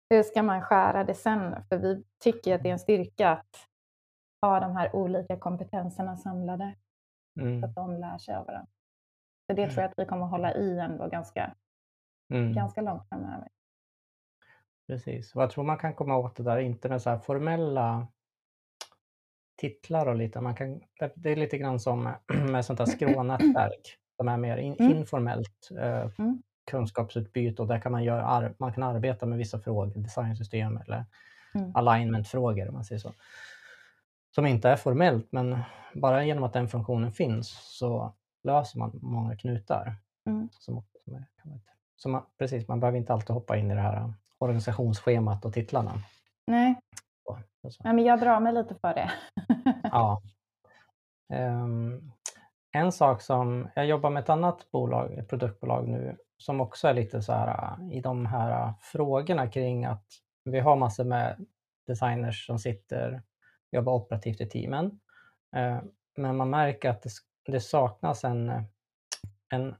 hur 0.09 0.23
ska 0.23 0.43
man 0.43 0.61
skära 0.61 1.03
det 1.03 1.15
sen? 1.15 1.55
För 1.69 1.77
vi 1.77 2.03
tycker 2.23 2.55
att 2.55 2.63
det 2.63 2.69
är 2.69 2.73
en 2.73 2.79
styrka 2.79 3.29
att 3.29 3.67
ha 4.41 4.59
de 4.59 4.75
här 4.75 4.95
olika 4.95 5.37
kompetenserna 5.37 6.17
samlade. 6.17 6.75
Mm. 7.39 7.61
Så 7.61 7.67
att 7.67 7.75
de 7.75 7.97
lär 7.97 8.17
sig 8.17 8.35
av 8.35 8.45
varandra. 8.45 8.71
Så 9.47 9.53
det 9.53 9.69
tror 9.69 9.81
jag 9.81 9.89
att 9.89 9.99
vi 9.99 10.05
kommer 10.05 10.25
att 10.25 10.31
hålla 10.31 10.53
i 10.53 10.79
ändå 10.79 11.07
ganska, 11.07 11.55
mm. 12.33 12.53
ganska 12.53 12.81
långt 12.81 13.09
framöver. 13.09 13.47
Precis, 14.87 15.35
och 15.35 15.41
jag 15.41 15.51
tror 15.51 15.63
man 15.63 15.77
kan 15.77 15.93
komma 15.93 16.17
åt 16.17 16.35
det 16.35 16.43
där, 16.43 16.57
inte 16.57 16.89
med 16.89 17.01
så 17.01 17.19
formella 17.19 18.07
titlar 19.57 20.05
och 20.05 20.15
lite, 20.15 20.41
man 20.41 20.55
kan, 20.55 20.81
det 21.15 21.29
är 21.29 21.35
lite 21.35 21.57
grann 21.57 21.79
som 21.79 22.13
med 22.51 22.65
sånt 22.65 22.79
här 22.79 22.85
skrånätverk 22.85 23.97
som 24.17 24.27
är 24.27 24.37
mer 24.37 24.57
in, 24.57 24.75
mm. 24.79 24.97
informellt 24.97 25.69
eh, 25.79 26.09
mm. 26.19 26.43
Kunskapsutbyte 26.67 27.61
och 27.61 27.67
där 27.67 27.79
kan 27.79 27.91
man, 27.91 28.03
göra, 28.03 28.53
man 28.57 28.73
kan 28.73 28.83
arbeta 28.83 29.25
med 29.25 29.37
vissa 29.37 29.59
frågor, 29.59 29.93
designsystem 29.95 30.77
eller 30.77 31.05
mm. 31.53 31.75
alignmentfrågor 31.75 32.67
om 32.67 32.73
man 32.73 32.85
säger 32.85 32.99
så. 32.99 33.13
Som 34.35 34.45
inte 34.45 34.69
är 34.69 34.75
formellt 34.75 35.31
men 35.31 35.59
bara 35.93 36.23
genom 36.23 36.43
att 36.43 36.53
den 36.53 36.67
funktionen 36.67 37.11
finns 37.11 37.77
så 37.77 38.13
löser 38.43 38.79
man 38.79 38.99
många 39.01 39.37
knutar. 39.37 39.95
Mm. 40.25 40.49
Som, 40.51 40.83
som 41.05 41.25
så 41.95 42.09
man, 42.09 42.21
precis, 42.37 42.67
man 42.67 42.79
behöver 42.79 42.97
inte 42.97 43.13
alltid 43.13 43.29
hoppa 43.29 43.57
in 43.57 43.71
i 43.71 43.75
det 43.75 43.81
här 43.81 44.13
organisationsschemat 44.37 45.45
och 45.45 45.53
titlarna. 45.53 45.93
Nej, 46.47 46.75
och 47.63 47.73
så. 47.73 47.81
ja, 47.83 47.93
men 47.93 48.05
jag 48.05 48.19
drar 48.19 48.39
mig 48.39 48.53
lite 48.53 48.75
för 48.75 48.93
det. 48.93 49.11
Ja. 49.83 50.21
Ehm, 51.33 52.11
en 52.71 52.91
sak 52.91 53.21
som, 53.21 53.69
jag 53.75 53.85
jobbar 53.85 54.09
med 54.09 54.23
ett 54.23 54.29
annat 54.29 54.71
bolag, 54.71 55.13
ett 55.13 55.29
produktbolag 55.29 55.87
nu, 55.87 56.17
som 56.37 56.61
också 56.61 56.87
är 56.87 56.93
lite 56.93 57.21
så 57.21 57.33
här 57.33 57.77
äh, 57.79 57.97
i 57.97 58.01
de 58.01 58.25
här 58.25 58.51
äh, 58.51 58.73
frågorna 58.81 59.47
kring 59.47 59.85
att 59.85 60.05
vi 60.43 60.59
har 60.59 60.75
massor 60.75 61.03
med 61.03 61.45
designers 61.87 62.45
som 62.45 62.59
sitter 62.59 63.21
jobbar 63.71 63.93
operativt 63.93 64.41
i 64.41 64.45
teamen. 64.49 64.99
Eh, 65.55 65.79
Men 66.17 66.35
man 66.35 66.49
märker 66.49 66.89
att 66.89 67.01
det, 67.01 67.09
det 67.45 67.59
saknas 67.59 68.23
en, 68.23 68.51
en, 69.49 69.75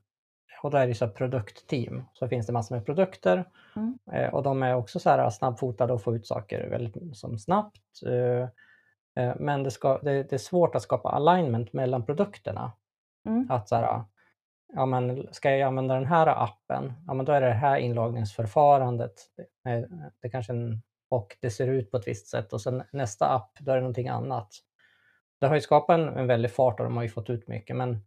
och 0.64 0.72
då 0.72 0.78
är 0.78 0.88
det 0.88 0.96
så 0.96 1.08
produktteam, 1.10 2.04
så 2.14 2.28
finns 2.28 2.48
det 2.48 2.54
massor 2.54 2.76
med 2.76 2.86
produkter 2.86 3.46
Mm. 3.76 3.98
eh, 4.12 4.34
och 4.34 4.44
de 4.44 4.64
är 4.64 4.76
också 4.76 5.00
så 5.00 5.10
här 5.10 5.30
snabbfotade 5.30 5.94
och 5.94 6.04
får 6.04 6.16
ut 6.16 6.28
saker 6.28 6.70
väldigt 6.70 7.18
som 7.18 7.38
snabbt. 7.40 8.04
eh, 8.06 8.50
Men 9.36 9.64
det, 9.64 9.72
ska, 9.72 9.98
det, 9.98 10.24
det 10.24 10.34
är 10.34 10.38
svårt 10.38 10.76
att 10.76 10.82
skapa 10.82 11.10
alignment 11.10 11.74
mellan 11.74 12.06
produkterna. 12.06 12.72
Mm. 13.26 13.52
Att 13.52 13.70
så 13.70 13.76
här, 13.76 14.04
ja 14.74 14.86
men 14.86 15.28
ska 15.32 15.52
jag 15.52 15.68
använda 15.68 15.96
den 15.96 16.06
här 16.06 16.28
appen, 16.28 16.94
ja 17.08 17.14
men 17.14 17.26
då 17.26 17.32
är 17.32 17.42
det 17.42 17.48
det 17.48 17.54
här 17.54 17.78
inloggningsförfarandet. 17.78 19.14
Det, 19.64 19.88
det 20.22 20.30
kanske 20.30 20.54
en, 20.54 20.82
och 21.10 21.38
det 21.42 21.50
ser 21.50 21.68
ut 21.68 21.92
på 21.92 21.98
ett 21.98 22.08
visst 22.08 22.28
sätt 22.28 22.54
och 22.54 22.62
sen 22.62 22.84
nästa 22.92 23.30
app, 23.30 23.58
då 23.60 23.72
är 23.72 23.76
det 23.76 23.82
någonting 23.82 24.08
annat. 24.08 24.50
Det 25.40 25.48
har 25.48 25.56
ju 25.56 25.62
skapat 25.62 26.00
en, 26.00 26.08
en 26.08 26.28
väldig 26.28 26.52
fart 26.52 26.80
och 26.80 26.86
de 26.86 26.96
har 26.96 27.04
ju 27.04 27.10
fått 27.10 27.30
ut 27.30 27.48
mycket 27.48 27.76
men 27.76 28.06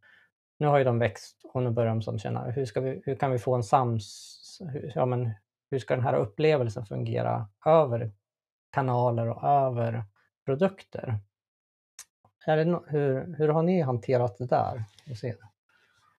nu 0.58 0.66
har 0.66 0.78
ju 0.78 0.84
de 0.84 0.98
växt 0.98 1.44
och 1.44 1.62
nu 1.62 1.70
börjar 1.70 1.90
de 1.90 2.02
som 2.02 2.18
känna 2.18 2.50
hur, 2.50 2.64
ska 2.64 2.80
vi, 2.80 3.02
hur 3.04 3.14
kan 3.14 3.30
vi 3.32 3.38
få 3.38 3.54
en 3.54 3.62
sams... 3.62 4.36
Hur, 4.72 4.92
ja, 4.94 5.06
men 5.06 5.30
hur 5.70 5.78
ska 5.78 5.94
den 5.94 6.04
här 6.04 6.14
upplevelsen 6.14 6.86
fungera 6.86 7.48
över 7.66 8.12
kanaler 8.70 9.28
och 9.28 9.44
över 9.44 10.04
produkter? 10.44 11.18
Är 12.46 12.56
det 12.56 12.64
no, 12.64 12.84
hur, 12.88 13.34
hur 13.38 13.48
har 13.48 13.62
ni 13.62 13.80
hanterat 13.80 14.38
det 14.38 14.46
där? 14.46 14.84
Jag 15.04 15.18
ser 15.18 15.32
det. 15.32 15.49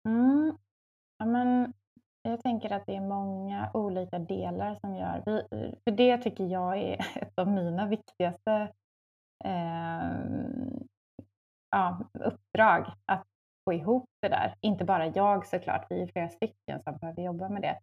Mm. 0.05 0.57
Ja, 1.17 1.25
men 1.25 1.73
jag 2.21 2.41
tänker 2.41 2.73
att 2.73 2.85
det 2.85 2.95
är 2.95 3.01
många 3.01 3.71
olika 3.73 4.19
delar 4.19 4.75
som 4.75 4.95
gör... 4.95 5.23
Vi, 5.25 5.43
för 5.83 5.91
det 5.91 6.17
tycker 6.17 6.45
jag 6.45 6.77
är 6.77 6.97
ett 7.21 7.39
av 7.39 7.47
mina 7.47 7.87
viktigaste 7.87 8.73
eh, 9.43 10.11
ja, 11.71 11.99
uppdrag. 12.13 12.93
Att 13.05 13.27
få 13.65 13.73
ihop 13.73 14.09
det 14.21 14.29
där. 14.29 14.55
Inte 14.61 14.85
bara 14.85 15.07
jag 15.07 15.47
såklart, 15.47 15.85
vi 15.89 16.01
är 16.01 16.07
flera 16.07 16.29
stycken 16.29 16.83
som 16.83 16.97
behöver 16.97 17.23
jobba 17.23 17.49
med 17.49 17.61
det. 17.61 17.79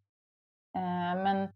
Eh, 0.76 1.22
men 1.22 1.48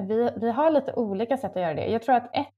vi, 0.00 0.30
vi 0.36 0.50
har 0.50 0.70
lite 0.70 0.92
olika 0.92 1.36
sätt 1.36 1.56
att 1.56 1.62
göra 1.62 1.74
det. 1.74 1.86
Jag 1.86 2.02
tror 2.02 2.14
att 2.14 2.36
ett, 2.36 2.46
ett 2.46 2.54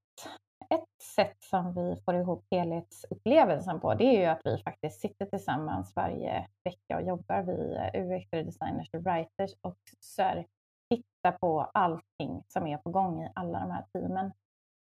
sätt 1.05 1.37
som 1.43 1.75
vi 1.75 1.97
får 2.05 2.15
ihop 2.15 2.47
helhetsupplevelsen 2.51 3.81
på, 3.81 3.95
det 3.95 4.05
är 4.05 4.21
ju 4.21 4.27
att 4.27 4.41
vi 4.45 4.63
faktiskt 4.63 5.01
sitter 5.01 5.27
tillsammans 5.27 5.93
varje 5.97 6.47
vecka 6.65 6.97
och 6.97 7.03
jobbar, 7.03 7.43
vi 7.43 7.91
UX 8.01 8.31
designers 8.31 8.89
och 8.93 9.01
writers 9.01 9.55
och 9.61 9.79
så 10.01 10.45
tittar 10.91 11.33
på 11.33 11.71
allting 11.75 12.43
som 12.49 12.67
är 12.67 12.79
på 12.79 12.91
gång 12.91 13.25
i 13.25 13.31
alla 13.35 13.59
de 13.59 13.71
här 13.71 13.85
teamen 13.93 14.33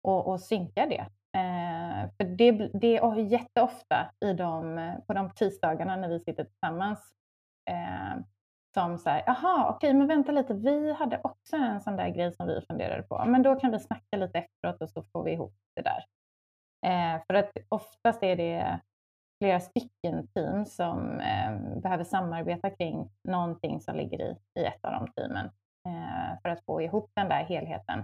och, 0.02 0.26
och 0.26 0.40
synkar 0.40 0.86
det. 0.86 1.06
Eh, 1.38 2.10
för 2.16 2.24
det, 2.24 2.52
det 2.52 2.96
är 2.96 3.18
jätteofta 3.18 4.10
i 4.20 4.32
de, 4.32 4.76
på 5.06 5.12
de 5.12 5.30
tisdagarna 5.30 5.96
när 5.96 6.08
vi 6.08 6.20
sitter 6.20 6.44
tillsammans 6.44 7.14
eh, 7.70 8.22
som 8.74 8.98
så 8.98 9.10
här, 9.10 9.22
jaha, 9.26 9.70
okej, 9.70 9.94
men 9.94 10.06
vänta 10.06 10.32
lite, 10.32 10.54
vi 10.54 10.92
hade 10.92 11.20
också 11.24 11.56
en 11.56 11.80
sån 11.80 11.96
där 11.96 12.08
grej 12.08 12.32
som 12.32 12.46
vi 12.46 12.60
funderade 12.60 13.02
på. 13.02 13.24
Men 13.24 13.42
då 13.42 13.56
kan 13.56 13.70
vi 13.70 13.78
snacka 13.80 14.16
lite 14.16 14.38
efteråt 14.38 14.82
och 14.82 14.90
så 14.90 15.02
får 15.02 15.24
vi 15.24 15.32
ihop 15.32 15.54
det 15.76 15.82
där. 15.82 16.04
Eh, 16.86 17.22
för 17.26 17.34
att 17.34 17.50
oftast 17.68 18.22
är 18.22 18.36
det 18.36 18.80
flera 19.40 19.60
stycken 19.60 20.28
team 20.34 20.66
som 20.66 21.20
eh, 21.20 21.80
behöver 21.82 22.04
samarbeta 22.04 22.70
kring 22.70 23.10
någonting 23.28 23.80
som 23.80 23.96
ligger 23.96 24.20
i, 24.20 24.60
i 24.60 24.64
ett 24.64 24.84
av 24.84 24.92
de 24.92 25.12
teamen 25.12 25.46
eh, 25.86 26.40
för 26.42 26.48
att 26.48 26.64
få 26.64 26.82
ihop 26.82 27.10
den 27.14 27.28
där 27.28 27.44
helheten. 27.44 27.98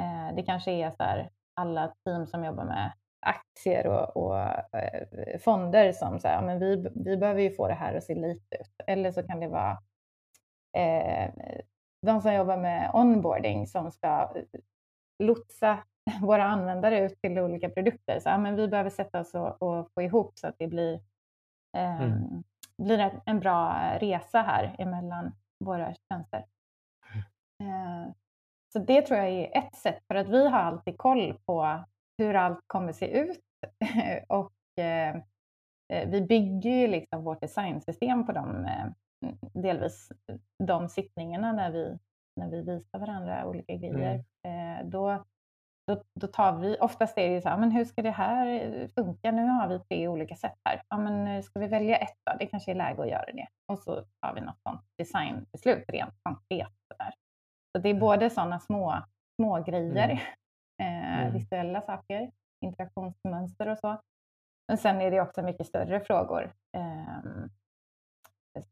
Eh, 0.00 0.34
det 0.36 0.42
kanske 0.42 0.70
är 0.70 0.90
så 0.90 1.02
här, 1.02 1.30
alla 1.54 1.94
team 2.04 2.26
som 2.26 2.44
jobbar 2.44 2.64
med 2.64 2.92
aktier 3.28 3.86
och, 3.86 4.16
och 4.16 4.38
eh, 4.78 5.38
fonder 5.40 5.92
som 5.92 6.20
säger, 6.20 6.34
ja, 6.34 6.40
men 6.42 6.58
vi, 6.58 6.88
vi 6.94 7.16
behöver 7.16 7.40
ju 7.42 7.50
få 7.54 7.68
det 7.68 7.74
här 7.74 7.94
att 7.94 8.04
se 8.04 8.14
lite 8.14 8.56
ut. 8.56 8.74
Eller 8.86 9.12
så 9.12 9.22
kan 9.22 9.40
det 9.40 9.48
vara 9.48 9.78
eh, 10.76 11.30
de 12.06 12.20
som 12.20 12.34
jobbar 12.34 12.56
med 12.56 12.90
onboarding 12.94 13.66
som 13.66 13.90
ska 13.90 14.34
lotsa 15.22 15.78
våra 16.22 16.44
användare 16.44 16.98
ut 17.00 17.20
till 17.20 17.38
olika 17.38 17.68
produkter. 17.68 18.20
Så 18.20 18.28
ja, 18.28 18.38
men 18.38 18.56
vi 18.56 18.68
behöver 18.68 18.90
sätta 18.90 19.20
oss 19.20 19.34
och, 19.34 19.62
och 19.62 19.92
få 19.94 20.02
ihop 20.02 20.38
så 20.38 20.46
att 20.46 20.54
det 20.58 20.66
blir, 20.66 20.94
eh, 21.76 22.02
Mm. 22.02 22.42
blir 22.78 23.20
en- 23.26 23.40
bra 23.40 23.76
resa 24.00 24.42
här 24.42 24.74
emellan 24.78 25.32
våra 25.64 25.94
tjänster. 25.94 26.44
Eh, 27.62 28.12
så 28.72 28.78
det 28.78 29.02
tror 29.02 29.18
jag 29.18 29.28
är 29.28 29.58
ett 29.58 29.74
sätt, 29.76 30.02
för 30.08 30.14
att 30.14 30.28
vi 30.28 30.48
har 30.48 30.58
alltid 30.58 30.98
koll 30.98 31.38
på 31.46 31.84
hur 32.18 32.34
allt 32.34 32.60
kommer 32.66 32.92
se 32.92 33.18
ut. 33.18 33.40
och 34.28 34.52
eh, 34.78 35.16
eh, 35.92 36.08
vi 36.08 36.20
bygger 36.20 36.70
ju 36.70 36.86
liksom 36.86 37.24
vårt 37.24 37.40
designsystem 37.40 38.26
på 38.26 38.32
de, 38.32 38.64
eh, 38.64 38.86
delvis 39.54 40.12
de 40.58 40.88
sittningarna 40.88 41.52
när 41.52 41.70
vi, 41.70 41.98
när 42.36 42.50
vi 42.50 42.62
visar 42.62 42.98
varandra 42.98 43.46
olika 43.46 43.74
grejer. 43.74 44.24
Eh, 44.46 44.86
då, 44.86 45.24
då, 45.86 46.02
då 46.14 46.26
tar 46.26 46.58
vi, 46.58 46.76
oftast 46.80 47.18
är 47.18 47.28
det 47.28 47.34
ju 47.34 47.40
så 47.40 47.48
här, 47.48 47.58
men 47.58 47.70
hur 47.70 47.84
ska 47.84 48.02
det 48.02 48.10
här 48.10 48.46
eh, 48.46 48.88
funka? 48.88 49.30
Nu 49.30 49.46
har 49.46 49.68
vi 49.68 49.78
tre 49.78 50.08
olika 50.08 50.36
sätt 50.36 50.58
här. 50.64 50.82
Ja, 50.88 50.98
men 50.98 51.26
eh, 51.26 51.42
ska 51.42 51.60
vi 51.60 51.66
välja 51.66 51.96
ett 51.96 52.16
då? 52.30 52.36
Det 52.38 52.46
kanske 52.46 52.70
är 52.70 52.74
läge 52.74 53.02
att 53.02 53.08
göra 53.08 53.32
det. 53.32 53.46
Och 53.66 53.78
så 53.78 54.04
har 54.20 54.34
vi 54.34 54.40
något 54.40 54.62
sånt 54.62 54.80
designbeslut 54.98 55.84
rent 55.88 56.14
konkret. 56.22 56.72
Där. 56.98 57.14
Så 57.72 57.82
det 57.82 57.88
är 57.88 57.94
både 57.94 58.30
sådana 58.30 58.60
små, 58.60 59.02
små 59.40 59.62
grejer, 59.62 60.22
eh, 60.78 61.20
Mm. 61.20 61.32
visuella 61.32 61.80
saker, 61.82 62.30
interaktionsmönster 62.60 63.68
och 63.68 63.78
så. 63.78 64.00
Men 64.68 64.78
sen 64.78 65.00
är 65.00 65.10
det 65.10 65.20
också 65.20 65.42
mycket 65.42 65.66
större 65.66 66.00
frågor 66.00 66.52
ehm, 66.72 67.50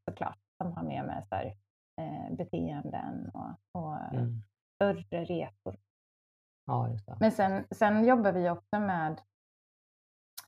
såklart 0.05 0.39
som 0.63 0.73
har 0.73 0.83
med, 0.83 1.05
med 1.05 1.25
så 1.29 1.35
här, 1.35 1.57
eh, 2.01 2.35
beteenden 2.37 3.31
och, 3.35 3.81
och 3.83 3.97
Mm. 4.13 4.43
större 4.75 5.25
resor. 5.25 5.77
Ja. 6.67 7.17
Men 7.21 7.33
sen, 7.33 7.65
sen 7.71 8.05
jobbar 8.05 8.33
vi 8.33 8.51
också 8.51 8.81
med 8.81 9.21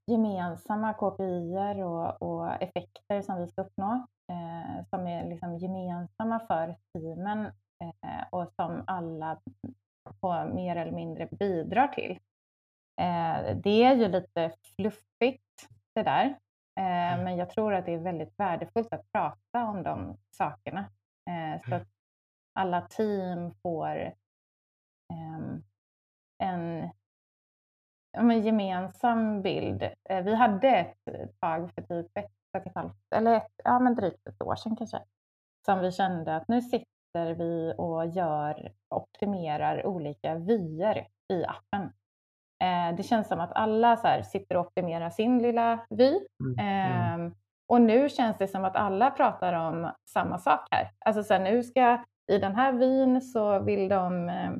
gemensamma 0.06 0.94
KPI 0.94 1.82
och, 1.82 2.22
och 2.22 2.62
effekter 2.62 3.22
som 3.22 3.36
vi 3.40 3.46
ska 3.48 3.62
uppnå, 3.62 4.06
eh, 4.32 4.84
som 4.90 5.06
är 5.06 5.28
liksom 5.28 5.59
gemensamma 5.59 6.40
för 6.40 6.76
teamen 6.92 7.46
eh, 7.80 8.24
och 8.30 8.52
som 8.52 8.84
alla 8.86 9.40
mer 10.54 10.76
eller 10.76 10.92
mindre 10.92 11.28
bidrar 11.30 11.88
till. 11.88 12.18
Eh, 13.00 13.56
det 13.56 13.84
är 13.84 13.94
ju 13.94 14.09
lite 14.09 14.52
fluffigt 14.76 15.68
det 15.94 16.02
där, 16.02 16.24
eh, 16.76 17.24
men 17.24 17.36
jag 17.36 17.50
tror 17.50 17.74
att 17.74 17.86
det 17.86 17.94
är 17.94 17.98
väldigt 17.98 18.38
värdefullt 18.38 18.92
att 18.92 19.12
prata 19.12 19.64
om 19.64 19.82
de 19.82 20.16
sakerna. 20.30 20.90
Eh, 21.30 21.68
så 21.68 21.74
att 21.74 21.88
alla 22.52 22.80
team 22.80 23.54
får 23.62 24.14
ehm, 25.12 25.62
en 26.38 26.90
men 28.12 28.42
gemensam 28.42 29.42
bild. 29.42 29.88
Vi 30.24 30.34
hade 30.34 30.68
ett 30.68 31.40
tag 31.40 31.70
för 31.74 31.82
typ 31.82 32.18
ett 32.18 32.32
och 32.59 32.66
ett 32.66 32.74
halvt, 32.74 33.12
eller 33.14 33.34
ett, 33.34 33.52
ja 33.64 33.78
men 33.78 33.94
drygt 33.94 34.26
ett 34.26 34.42
år 34.42 34.56
sedan 34.56 34.76
kanske, 34.76 35.02
som 35.64 35.80
vi 35.80 35.92
kände 35.92 36.36
att 36.36 36.48
nu 36.48 36.62
sitter 36.62 36.97
vi 37.14 37.74
och 37.78 38.06
gör, 38.06 38.72
optimerar 38.94 39.86
olika 39.86 40.34
vyer 40.34 41.06
i 41.32 41.44
appen. 41.44 41.92
Eh, 42.64 42.96
Det 42.96 43.02
känns 43.02 43.28
som 43.28 43.40
att 43.40 43.52
alla 43.54 43.96
så 43.96 44.06
här 44.06 44.22
sitter 44.22 44.56
och 44.56 44.66
optimerar 44.66 45.11
sin 45.11 45.38
lilla 45.38 45.78
vy. 45.90 46.20
Mm. 46.40 46.59
Ehm, 46.59 47.34
och 47.68 47.80
nu 47.80 48.09
känns 48.09 48.38
det 48.38 48.48
som 48.48 48.64
att 48.64 48.76
alla 48.76 49.11
pratar 49.11 49.52
om 49.52 49.90
samma 50.11 50.38
sak 50.38 50.61
här. 50.70 50.90
Alltså 50.98 51.22
så 51.22 51.34
här, 51.34 51.40
nu 51.40 51.62
ska, 51.62 52.04
i 52.32 52.38
den 52.38 52.54
här 52.54 52.72
vyn 52.72 53.20
så 53.22 53.59
vill 53.59 53.88
de 53.88 54.28
eh, 54.28 54.50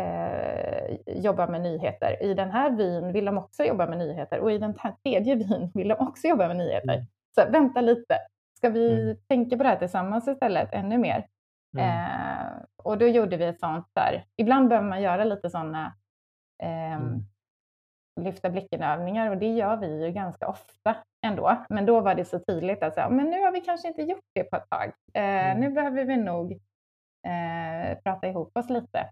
eh, 0.00 0.98
jobba 1.06 1.46
med 1.46 1.60
nyheter. 1.60 2.22
I 2.22 2.34
den 2.34 2.50
här 2.50 2.70
vyn 2.70 3.12
vill 3.12 3.24
de 3.24 3.38
också 3.38 3.64
jobba 3.64 3.86
med 3.86 3.98
nyheter 3.98 4.40
och 4.40 4.52
i 4.52 4.58
den 4.58 4.74
här 4.78 4.94
tredje 5.04 5.34
vyn 5.34 5.70
vill 5.74 5.88
de 5.88 5.94
också 6.08 6.26
jobba 6.26 6.48
med 6.48 6.56
nyheter. 6.56 6.94
Mm. 6.94 7.06
Så 7.34 7.50
vänta 7.52 7.80
lite, 7.80 8.18
ska 8.56 8.70
vi 8.70 9.02
Mm. 9.02 9.16
tänka 9.28 9.56
på 9.56 9.62
det 9.62 9.68
här 9.68 9.76
tillsammans 9.76 10.28
istället 10.28 10.68
ännu 10.72 10.98
mer? 10.98 11.26
Mm. 11.78 11.88
Eh, 11.88 12.52
och 12.76 12.98
då 12.98 13.06
gjorde 13.06 13.36
vi 13.36 13.44
ett 13.44 13.60
sånt 13.60 13.86
där, 13.92 14.24
ibland 14.36 14.68
behöver 14.68 14.88
man 14.88 15.02
göra 15.02 15.24
lite 15.24 15.50
sådana 15.50 15.94
ehm, 16.62 17.22
Mm. 18.16 18.24
lyfta 18.26 18.50
blicken-övningar 18.50 19.30
och 19.30 19.36
det 19.38 19.46
gör 19.52 19.76
vi 19.76 20.04
ju 20.06 20.12
ganska 20.12 20.48
ofta 20.48 20.96
ändå. 21.26 21.64
Men 21.68 21.86
då 21.86 22.00
var 22.00 22.14
det 22.14 22.24
så 22.24 22.38
tydligt 22.38 22.82
att 22.82 22.94
säga, 22.94 23.08
men 23.08 23.26
nu 23.30 23.40
har 23.40 23.52
vi 23.52 23.60
kanske 23.60 23.88
inte 23.88 24.02
gjort 24.02 24.24
det 24.34 24.44
på 24.44 24.56
ett 24.56 24.70
tag. 24.70 24.92
Eh, 25.14 25.22
mm. 25.50 25.60
Nu 25.60 25.70
behöver 25.70 26.04
vi 26.04 26.16
nog 26.16 26.52
eh, 27.26 27.98
prata 28.04 28.28
ihop 28.28 28.56
oss 28.56 28.70
lite. 28.70 29.10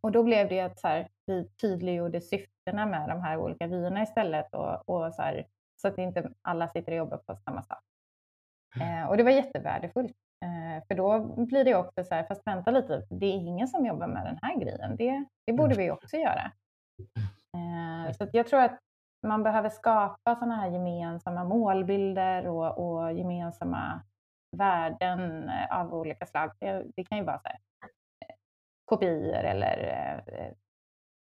Och 0.00 0.12
då 0.12 0.22
blev 0.22 0.48
det 0.48 0.60
att 0.60 0.80
så 0.80 0.88
här, 0.88 1.08
vi 1.26 1.48
tydliggjorde 1.48 2.20
syftena 2.20 2.86
med 2.86 3.08
de 3.08 3.20
här 3.20 3.36
olika 3.36 3.66
vyerna 3.66 4.02
istället 4.02 4.54
och, 4.54 4.88
och 4.88 5.14
så, 5.14 5.22
här, 5.22 5.46
så 5.76 5.88
att 5.88 5.98
inte 5.98 6.30
alla 6.42 6.68
sitter 6.68 6.92
och 6.92 6.98
jobbar 6.98 7.16
på 7.16 7.36
samma 7.36 7.62
sak. 7.62 7.82
Mm. 8.76 8.98
Eh, 8.98 9.08
och 9.08 9.16
det 9.16 9.22
var 9.22 9.30
jättevärdefullt. 9.30 10.16
Eh, 10.42 10.82
för 10.88 10.94
då 10.94 11.18
blir 11.36 11.64
det 11.64 11.74
också 11.74 12.04
så 12.04 12.14
här, 12.14 12.22
fast 12.22 12.46
vänta 12.46 12.70
lite, 12.70 13.06
det 13.10 13.26
är 13.26 13.34
ingen 13.34 13.68
som 13.68 13.86
jobbar 13.86 14.06
med 14.06 14.26
den 14.26 14.38
här 14.42 14.56
grejen. 14.56 14.96
Det, 14.96 15.24
det 15.46 15.52
borde 15.52 15.74
vi 15.74 15.90
också 15.90 16.16
göra. 16.16 16.52
Eh, 17.56 18.12
så 18.12 18.28
jag 18.32 18.46
tror 18.46 18.60
att 18.60 18.78
man 19.26 19.42
behöver 19.42 19.68
skapa 19.68 20.36
sådana 20.36 20.56
här 20.56 20.70
gemensamma 20.70 21.44
målbilder 21.44 22.46
och, 22.46 22.78
och 22.78 23.12
gemensamma 23.12 24.02
värden 24.56 25.48
eh, 25.48 25.80
av 25.80 25.94
olika 25.94 26.26
slag. 26.26 26.50
Det, 26.60 26.84
det 26.96 27.04
kan 27.04 27.18
ju 27.18 27.24
vara 27.24 27.38
så 27.38 27.48
här, 27.48 27.58
kopior 28.84 29.44
eller 29.44 30.22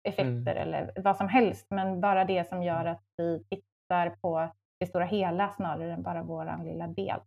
effekter 0.09 0.57
mm. 0.57 0.63
eller 0.63 0.93
vad 0.97 1.17
som 1.17 1.29
helst, 1.29 1.67
men 1.71 2.01
bara 2.01 2.25
det 2.25 2.49
som 2.49 2.63
gör 2.63 2.85
att 2.85 3.03
vi 3.17 3.45
tittar 3.51 4.11
på 4.11 4.49
det 4.81 4.87
stora 4.87 5.05
hela 5.05 5.49
snarare 5.49 5.93
än 5.93 6.03
bara 6.03 6.23
vår 6.23 6.65
lilla 6.65 6.87
del. 6.87 7.21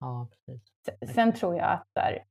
Ja, 0.00 0.28
precis. 0.30 1.14
Sen 1.14 1.32
tror 1.32 1.56
jag 1.56 1.72
att 1.72 1.88
där, 1.92 2.24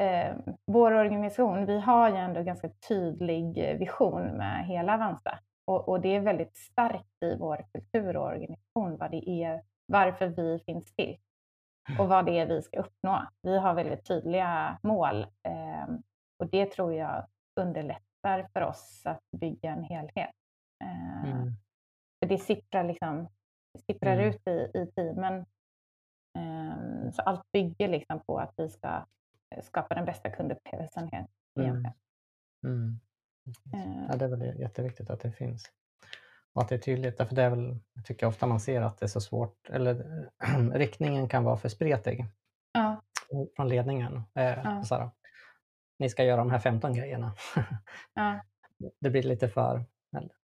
eh, 0.00 0.36
vår 0.64 0.92
organisation, 0.92 1.66
vi 1.66 1.80
har 1.80 2.10
ju 2.10 2.16
ändå 2.16 2.42
ganska 2.42 2.68
tydlig 2.88 3.78
vision 3.78 4.22
med 4.22 4.66
hela 4.66 4.94
Avanza 4.94 5.38
och, 5.66 5.88
och, 5.88 6.00
det 6.00 6.08
är 6.08 6.20
väldigt 6.20 6.56
starkt 6.56 7.22
i 7.22 7.36
vår 7.36 7.66
kultur 7.72 8.16
och 8.16 8.26
organisation 8.26 8.96
vad 8.96 9.10
det 9.10 9.30
är, 9.30 9.62
varför 9.86 10.26
vi 10.26 10.58
finns 10.58 10.94
till 10.94 11.16
och 11.98 12.08
vad 12.08 12.26
det 12.26 12.38
är 12.38 12.46
vi 12.46 12.62
ska 12.62 12.80
uppnå. 12.80 13.26
Vi 13.42 13.58
har 13.58 13.74
väldigt 13.74 14.04
tydliga 14.04 14.78
mål 14.82 15.22
eh, 15.22 15.86
och 16.38 16.50
det 16.50 16.66
tror 16.66 16.94
jag 16.94 17.26
underlättar 17.60 18.48
för 18.52 18.60
oss 18.60 19.02
att 19.04 19.22
bygga 19.40 19.70
en 19.70 19.84
helhet. 19.84 20.34
Eh, 20.84 21.30
mm. 21.30 21.52
För 22.18 22.28
det 22.28 22.38
sipprar, 22.38 22.84
liksom, 22.84 23.28
sipprar 23.86 24.12
mm. 24.12 24.28
ut 24.28 24.48
i, 24.48 24.70
i 24.74 24.86
teamen. 24.94 25.46
Eh, 26.36 27.10
så 27.12 27.22
allt 27.22 27.52
bygger 27.52 27.88
liksom 27.88 28.20
på 28.20 28.38
att 28.38 28.54
vi 28.56 28.68
ska 28.68 29.06
skapa 29.62 29.94
den 29.94 30.04
bästa 30.04 30.30
kundupplevelsen. 30.30 31.10
Mm. 31.58 31.84
mm. 32.64 33.00
Ja, 34.08 34.16
det 34.16 34.24
är 34.24 34.28
väl 34.28 34.60
jätteviktigt 34.60 35.10
att 35.10 35.20
det 35.20 35.32
finns. 35.32 35.72
Och 36.52 36.62
att 36.62 36.68
det 36.68 36.74
är 36.74 36.78
tydligt, 36.78 37.18
därför 37.18 37.34
det 37.34 37.42
är 37.42 37.50
väl, 37.50 37.78
jag 37.94 38.04
tycker 38.04 38.26
ofta 38.26 38.46
man 38.46 38.60
ser 38.60 38.82
att 38.82 38.98
det 38.98 39.06
är 39.06 39.08
så 39.08 39.20
svårt, 39.20 39.70
eller 39.70 40.28
riktningen 40.74 41.28
kan 41.28 41.44
vara 41.44 41.56
för 41.56 41.68
spretig 41.68 42.24
ja. 42.72 43.02
från 43.56 43.68
ledningen. 43.68 44.22
Eh, 44.34 44.44
ja. 44.44 44.82
här, 44.90 45.10
ni 45.98 46.08
ska 46.08 46.24
göra 46.24 46.36
de 46.36 46.50
här 46.50 46.58
15 46.58 46.94
grejerna. 46.94 47.32
Ja. 48.14 48.40
Det 49.00 49.10
blir 49.10 49.22
lite 49.22 49.48
för, 49.48 49.84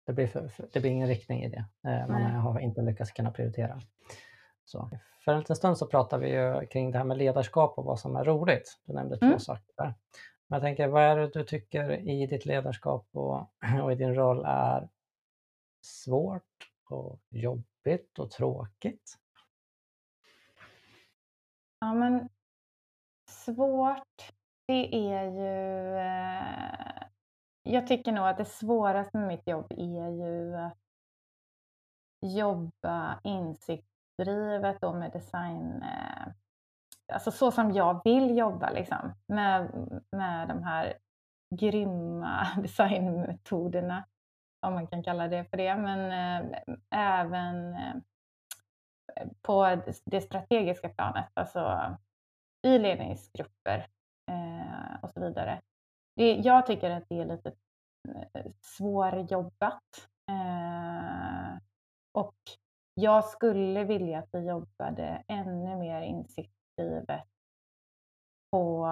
det 0.06 0.14
blir, 0.14 0.28
för, 0.28 0.52
det 0.74 0.80
blir 0.80 0.92
ingen 0.92 1.08
riktning 1.08 1.44
i 1.44 1.50
det. 1.50 1.66
Eh, 1.90 2.08
man 2.08 2.22
Nej. 2.22 2.32
har 2.32 2.60
inte 2.60 2.82
lyckats 2.82 3.12
kunna 3.12 3.32
prioritera. 3.32 3.82
Så. 4.68 4.90
För 5.26 5.32
en 5.32 5.40
liten 5.40 5.56
stund 5.56 5.78
så 5.78 5.88
pratade 5.88 6.26
vi 6.26 6.32
ju 6.32 6.68
kring 6.68 6.92
det 6.92 6.98
här 6.98 7.06
med 7.06 7.18
ledarskap 7.18 7.78
och 7.78 7.86
vad 7.86 8.00
som 8.00 8.16
är 8.16 8.24
roligt. 8.24 8.80
Du 8.86 8.94
nämnde 8.94 9.18
mm. 9.22 9.34
två 9.34 9.40
saker 9.40 9.74
där. 9.78 9.94
Men 10.48 10.58
jag 10.58 10.62
tänker, 10.62 10.88
vad 10.88 11.04
är 11.04 11.18
det 11.18 11.28
du 11.28 11.44
tycker 11.44 11.92
i 11.92 12.28
ditt 12.28 12.46
ledarskap 12.46 13.08
och, 13.12 13.52
och 13.84 13.92
i 13.92 13.96
din 13.96 14.16
roll 14.16 14.44
är 14.46 14.90
svårt 15.82 16.72
och 16.90 17.20
jobbigt 17.30 18.20
och 18.20 18.32
tråkigt? 18.32 19.18
Ja, 21.80 21.94
men 21.94 22.30
svårt, 23.30 24.34
det 24.66 24.96
är 24.96 25.24
ju... 25.24 25.98
Eh, 25.98 27.08
jag 27.64 27.88
tycker 27.88 28.12
nog 28.12 28.28
att 28.28 28.38
det 28.38 28.46
svåraste 28.46 29.18
med 29.18 29.28
mitt 29.28 29.48
jobb 29.48 29.72
är 29.72 30.10
ju 30.10 30.56
att 30.56 30.78
jobba 32.22 33.20
drivet 34.18 34.84
och 34.84 34.96
med 34.96 35.12
design 35.12 35.82
eh, 35.84 36.34
alltså 37.14 37.32
så 37.32 37.52
som 37.52 37.72
jag 37.72 38.02
vill 38.04 38.38
jobba 38.38 38.70
liksom, 38.70 39.14
med, 39.28 39.72
med 40.12 40.48
de 40.48 40.64
här 40.64 40.98
grymma 41.56 42.48
designmetoderna, 42.62 44.06
om 44.66 44.74
man 44.74 44.88
kan 44.88 45.04
kalla 45.04 45.28
det 45.28 45.46
för 45.46 45.58
det, 45.58 45.76
men 45.76 46.12
eh, 46.12 46.58
även 46.90 47.74
eh, 47.74 47.96
på 49.42 49.82
det 50.06 50.22
strategiska 50.22 50.90
planet, 50.90 51.32
alltså 51.34 51.96
i 52.68 52.80
ledningsgrupper 52.80 53.88
och 55.02 55.10
så 55.10 55.20
vidare. 55.20 55.62
Det, 56.16 56.36
jag 56.36 56.66
tycker 56.66 56.90
att 56.90 57.04
det 57.10 57.22
är 57.22 57.26
lite 57.26 57.54
svårjobbat 58.62 60.08
eh, 60.32 61.58
och 62.12 62.36
jag 63.00 63.26
skulle 63.26 63.84
vilja 63.84 64.20
att 64.20 64.30
vi 64.32 64.48
jobbade 64.48 65.24
ännu 65.28 65.76
mer 65.76 66.02
insikt 66.02 66.54
på, 68.52 68.88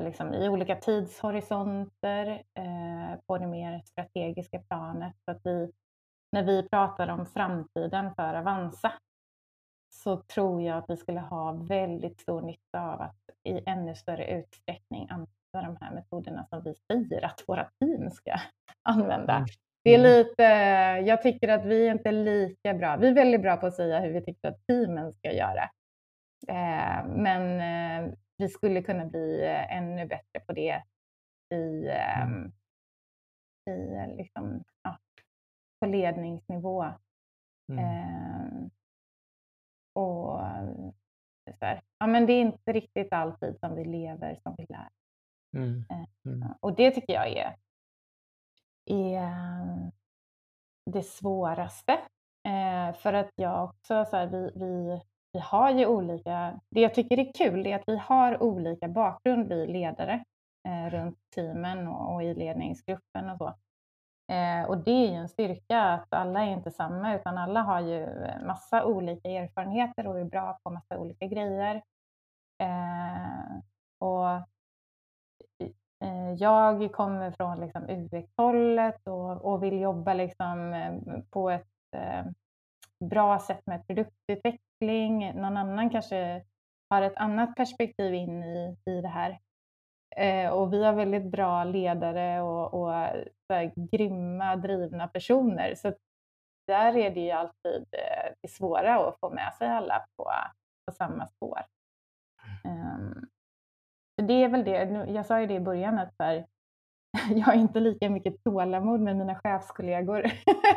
liksom, 0.00 0.34
i 0.34 0.48
olika 0.48 0.76
tidshorisonter 0.76 2.42
eh, 2.54 3.18
på 3.26 3.38
det 3.38 3.46
mer 3.46 3.82
strategiska 3.84 4.58
planet. 4.58 5.14
Så 5.24 5.30
att 5.30 5.40
vi, 5.44 5.72
när 6.32 6.42
vi 6.42 6.68
pratar 6.68 7.08
om 7.08 7.26
framtiden 7.26 8.14
för 8.14 8.34
Avanza 8.34 8.92
så 9.94 10.16
tror 10.16 10.62
jag 10.62 10.78
att 10.78 10.90
vi 10.90 10.96
skulle 10.96 11.20
ha 11.20 11.52
väldigt 11.52 12.20
stor 12.20 12.42
nytta 12.42 12.80
av 12.80 13.00
att 13.00 13.30
i 13.42 13.62
ännu 13.66 13.94
större 13.94 14.30
utsträckning 14.30 15.08
använda 15.10 15.72
de 15.72 15.76
här 15.80 15.94
metoderna 15.94 16.46
som 16.50 16.62
vi 16.62 16.74
säger 16.74 17.24
att 17.24 17.44
våra 17.46 17.70
team 17.80 18.10
ska 18.10 18.36
använda. 18.82 19.34
Mm. 19.34 19.46
Mm. 19.86 20.02
Det 20.02 20.08
är 20.08 20.18
lite, 20.18 20.42
jag 21.08 21.22
tycker 21.22 21.48
att 21.48 21.64
vi 21.64 21.88
är 21.88 21.92
inte 21.92 22.12
lika 22.12 22.74
bra. 22.74 22.96
Vi 22.96 23.08
är 23.08 23.14
väldigt 23.14 23.42
bra 23.42 23.56
på 23.56 23.66
att 23.66 23.74
säga 23.74 24.00
hur 24.00 24.12
vi 24.12 24.20
tycker 24.20 24.48
att 24.48 24.66
teamen 24.66 25.12
ska 25.12 25.32
göra. 25.32 25.70
Eh, 26.48 27.06
men 27.06 27.60
eh, 27.60 28.14
vi 28.36 28.48
skulle 28.48 28.82
kunna 28.82 29.04
bli 29.06 29.44
eh, 29.44 29.76
ännu 29.76 30.06
bättre 30.06 30.40
på 30.46 30.52
det 30.52 30.82
i, 31.54 31.88
mm. 31.88 32.52
i 33.70 34.16
liksom, 34.16 34.64
ja, 34.82 34.98
på 35.80 35.86
ledningsnivå. 35.86 36.86
Mm. 37.72 38.70
och 39.94 40.40
så 41.58 41.66
här. 41.66 41.82
Ja, 41.98 42.06
men 42.06 42.26
det 42.26 42.32
är 42.32 42.40
inte 42.40 42.72
riktigt 42.72 43.12
alltid 43.12 43.58
som 43.60 43.74
vi 43.76 43.84
lever 43.84 44.38
som 44.42 44.54
vi 44.58 44.66
lär. 44.68 44.88
Mm. 45.56 45.84
Mm. 46.24 46.48
Och 46.60 46.76
det 46.76 46.90
tycker 46.90 47.12
jag 47.12 47.28
är, 47.28 47.56
är 48.86 49.90
det 50.90 51.02
svåraste. 51.02 51.92
Eh, 52.48 52.94
för 52.94 53.12
att 53.12 53.30
jag 53.34 53.64
också, 53.64 54.04
så 54.04 54.16
här, 54.16 54.26
vi, 54.26 54.50
vi 54.54 55.00
vi 55.36 55.40
har 55.40 55.70
ju 55.70 55.86
olika, 55.86 56.60
det 56.70 56.80
jag 56.80 56.94
tycker 56.94 57.18
är 57.18 57.32
kul 57.32 57.66
är 57.66 57.76
att 57.76 57.82
vi 57.86 57.96
har 57.96 58.42
olika 58.42 58.88
bakgrund, 58.88 59.48
vi 59.48 59.66
ledare 59.66 60.24
eh, 60.68 60.90
runt 60.90 61.18
teamen 61.34 61.88
och, 61.88 62.14
och, 62.14 62.22
i 62.22 62.34
ledningsgruppen 62.34 63.30
och 63.30 63.38
så. 63.38 63.54
Eh, 64.32 64.68
och 64.68 64.78
det 64.78 64.90
är 64.90 65.10
ju 65.10 65.14
en 65.14 65.28
styrka 65.28 65.80
att 65.80 66.12
alla 66.12 66.40
är 66.44 66.50
inte 66.50 66.70
samma 66.70 67.14
utan 67.14 67.38
alla 67.38 67.62
har 67.62 67.80
ju 67.80 68.02
eh, 68.02 68.42
massa 68.46 68.84
olika 68.84 69.28
erfarenheter 69.28 70.06
och 70.06 70.20
är 70.20 70.24
bra 70.24 70.58
på 70.62 70.70
massa 70.70 70.98
olika 70.98 71.26
grejer. 71.26 71.82
Eh, 72.62 73.56
och 73.98 74.48
Eh, 76.04 76.32
jag 76.32 76.92
kommer 76.92 77.30
från 77.30 77.60
liksom 77.60 77.86
UX-hållet 77.88 79.08
och, 79.08 79.52
och, 79.52 79.62
vill 79.62 79.80
jobba 79.80 80.14
liksom 80.14 80.72
eh, 80.72 81.20
på 81.30 81.50
ett 81.50 81.66
eh, 81.96 82.24
bra 83.04 83.38
sätt 83.38 83.66
med 83.66 83.86
produktutveckling. 83.86 85.34
Någon 85.34 85.56
annan 85.56 85.90
kanske 85.90 86.44
har 86.90 87.02
ett 87.02 87.16
annat 87.16 87.56
perspektiv 87.56 88.14
in 88.14 88.44
i, 88.44 88.76
i 88.84 89.00
det 89.00 89.08
här. 89.08 89.38
Eh, 90.16 90.50
och 90.50 90.72
vi 90.72 90.84
har 90.84 90.92
väldigt 90.92 91.24
bra 91.30 91.64
ledare 91.64 92.40
och, 92.40 92.74
och 92.74 92.92
här, 92.92 93.72
grymma, 93.92 94.56
drivna 94.56 95.08
personer. 95.08 95.74
Så 95.74 95.94
där 96.66 96.96
är 96.96 97.10
det 97.10 97.20
ju 97.20 97.30
alltid 97.30 97.86
eh, 97.92 98.32
det 98.42 98.48
svåra 98.48 99.08
att 99.08 99.20
få 99.20 99.30
med 99.30 99.54
sig 99.54 99.68
alla 99.68 100.06
på, 100.16 100.32
på 100.86 100.92
samma 100.92 101.26
spår. 101.26 101.60
Um, 102.64 103.28
det 104.22 104.44
är 104.44 104.48
väl 104.48 104.64
det, 104.64 105.06
jag 105.12 105.26
sa 105.26 105.40
ju 105.40 105.46
det 105.46 105.54
i 105.54 105.60
början 105.60 105.98
att 105.98 106.14
här, 106.18 106.46
jag 107.30 107.46
har 107.46 107.54
inte 107.54 107.80
lika 107.80 108.10
mycket 108.10 108.44
tålamod 108.44 109.00
med 109.00 109.16
mina 109.16 109.34
chefskollegor 109.34 110.24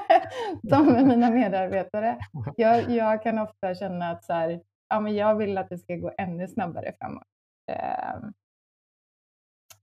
som 0.70 0.86
med 0.86 1.08
mina 1.08 1.30
medarbetare. 1.30 2.20
Jag, 2.58 2.90
jag, 2.90 3.24
kan 3.24 3.40
ofta 3.40 3.76
känna 3.76 4.12
att 4.12 4.24
så 4.24 4.34
här, 4.34 4.62
ja, 4.90 5.00
men 5.00 5.16
jag 5.16 5.36
vill 5.36 5.58
att 5.58 5.70
det 5.70 5.78
ska 5.78 5.96
gå 5.96 6.12
ännu 6.18 6.48
snabbare 6.48 6.94
framåt. 7.00 7.28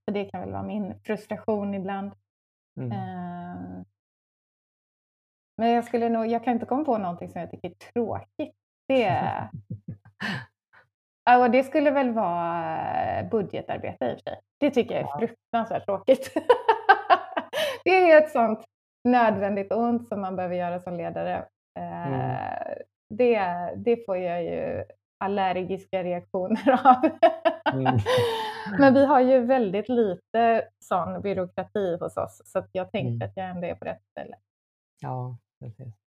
Så 0.04 0.10
det 0.12 0.24
kan 0.24 0.40
väl 0.40 0.52
vara 0.52 0.62
min 0.62 1.00
frustration 1.00 1.74
ibland. 1.74 2.12
Mm. 2.80 2.92
Um, 2.92 3.84
Men 5.56 5.70
jag, 5.70 5.84
skulle 5.84 6.08
nog, 6.08 6.26
jag 6.26 6.44
kan 6.44 6.52
inte 6.54 6.66
komma 6.66 6.84
på 6.84 6.98
någonting 6.98 7.30
som 7.30 7.40
jag 7.40 7.50
tycker 7.50 7.70
är 7.70 7.74
tråkigt. 7.74 8.56
Det, 8.88 9.50
ja, 11.26 11.48
det 11.48 11.62
skulle 11.62 11.90
väl 11.90 12.10
vara 12.10 13.22
budgetarbete 13.30 14.04
i 14.04 14.08
och 14.08 14.18
för 14.18 14.30
sig. 14.30 14.40
Det 14.60 14.70
tycker 14.70 14.94
jag 14.94 15.04
är 15.04 15.18
fruktansvärt 15.18 15.84
tråkigt. 15.84 16.34
det 17.84 18.10
är 18.10 18.22
ett 18.22 18.30
sånt 18.30 18.64
nödvändigt 19.04 19.72
ont 19.72 20.08
som 20.08 20.20
man 20.20 20.36
behöver 20.36 20.56
göra 20.56 20.80
som 20.80 20.94
ledare. 20.94 21.44
Mm. 21.78 22.20
Eh, 22.20 22.76
det, 23.08 23.40
det 23.76 24.06
får 24.06 24.16
jag 24.16 24.44
ju 24.44 24.84
allergiska 25.18 26.04
reaktioner 26.04 26.86
av. 26.86 27.10
Mm. 27.72 27.98
Men 28.78 28.94
vi 28.94 29.06
har 29.06 29.20
ju 29.20 29.40
väldigt 29.40 29.88
lite 29.88 30.68
sån 30.84 31.20
byråkrati 31.20 31.98
hos 32.00 32.16
oss 32.16 32.42
så 32.44 32.64
jag 32.72 32.92
tänkte 32.92 33.24
mm. 33.24 33.28
att 33.28 33.36
jag 33.36 33.48
ändå 33.48 33.66
är 33.66 33.74
på 33.74 33.84
rätt 33.84 34.02
ställe. 34.10 34.36
Ja, 35.00 35.36
precis. 35.60 36.05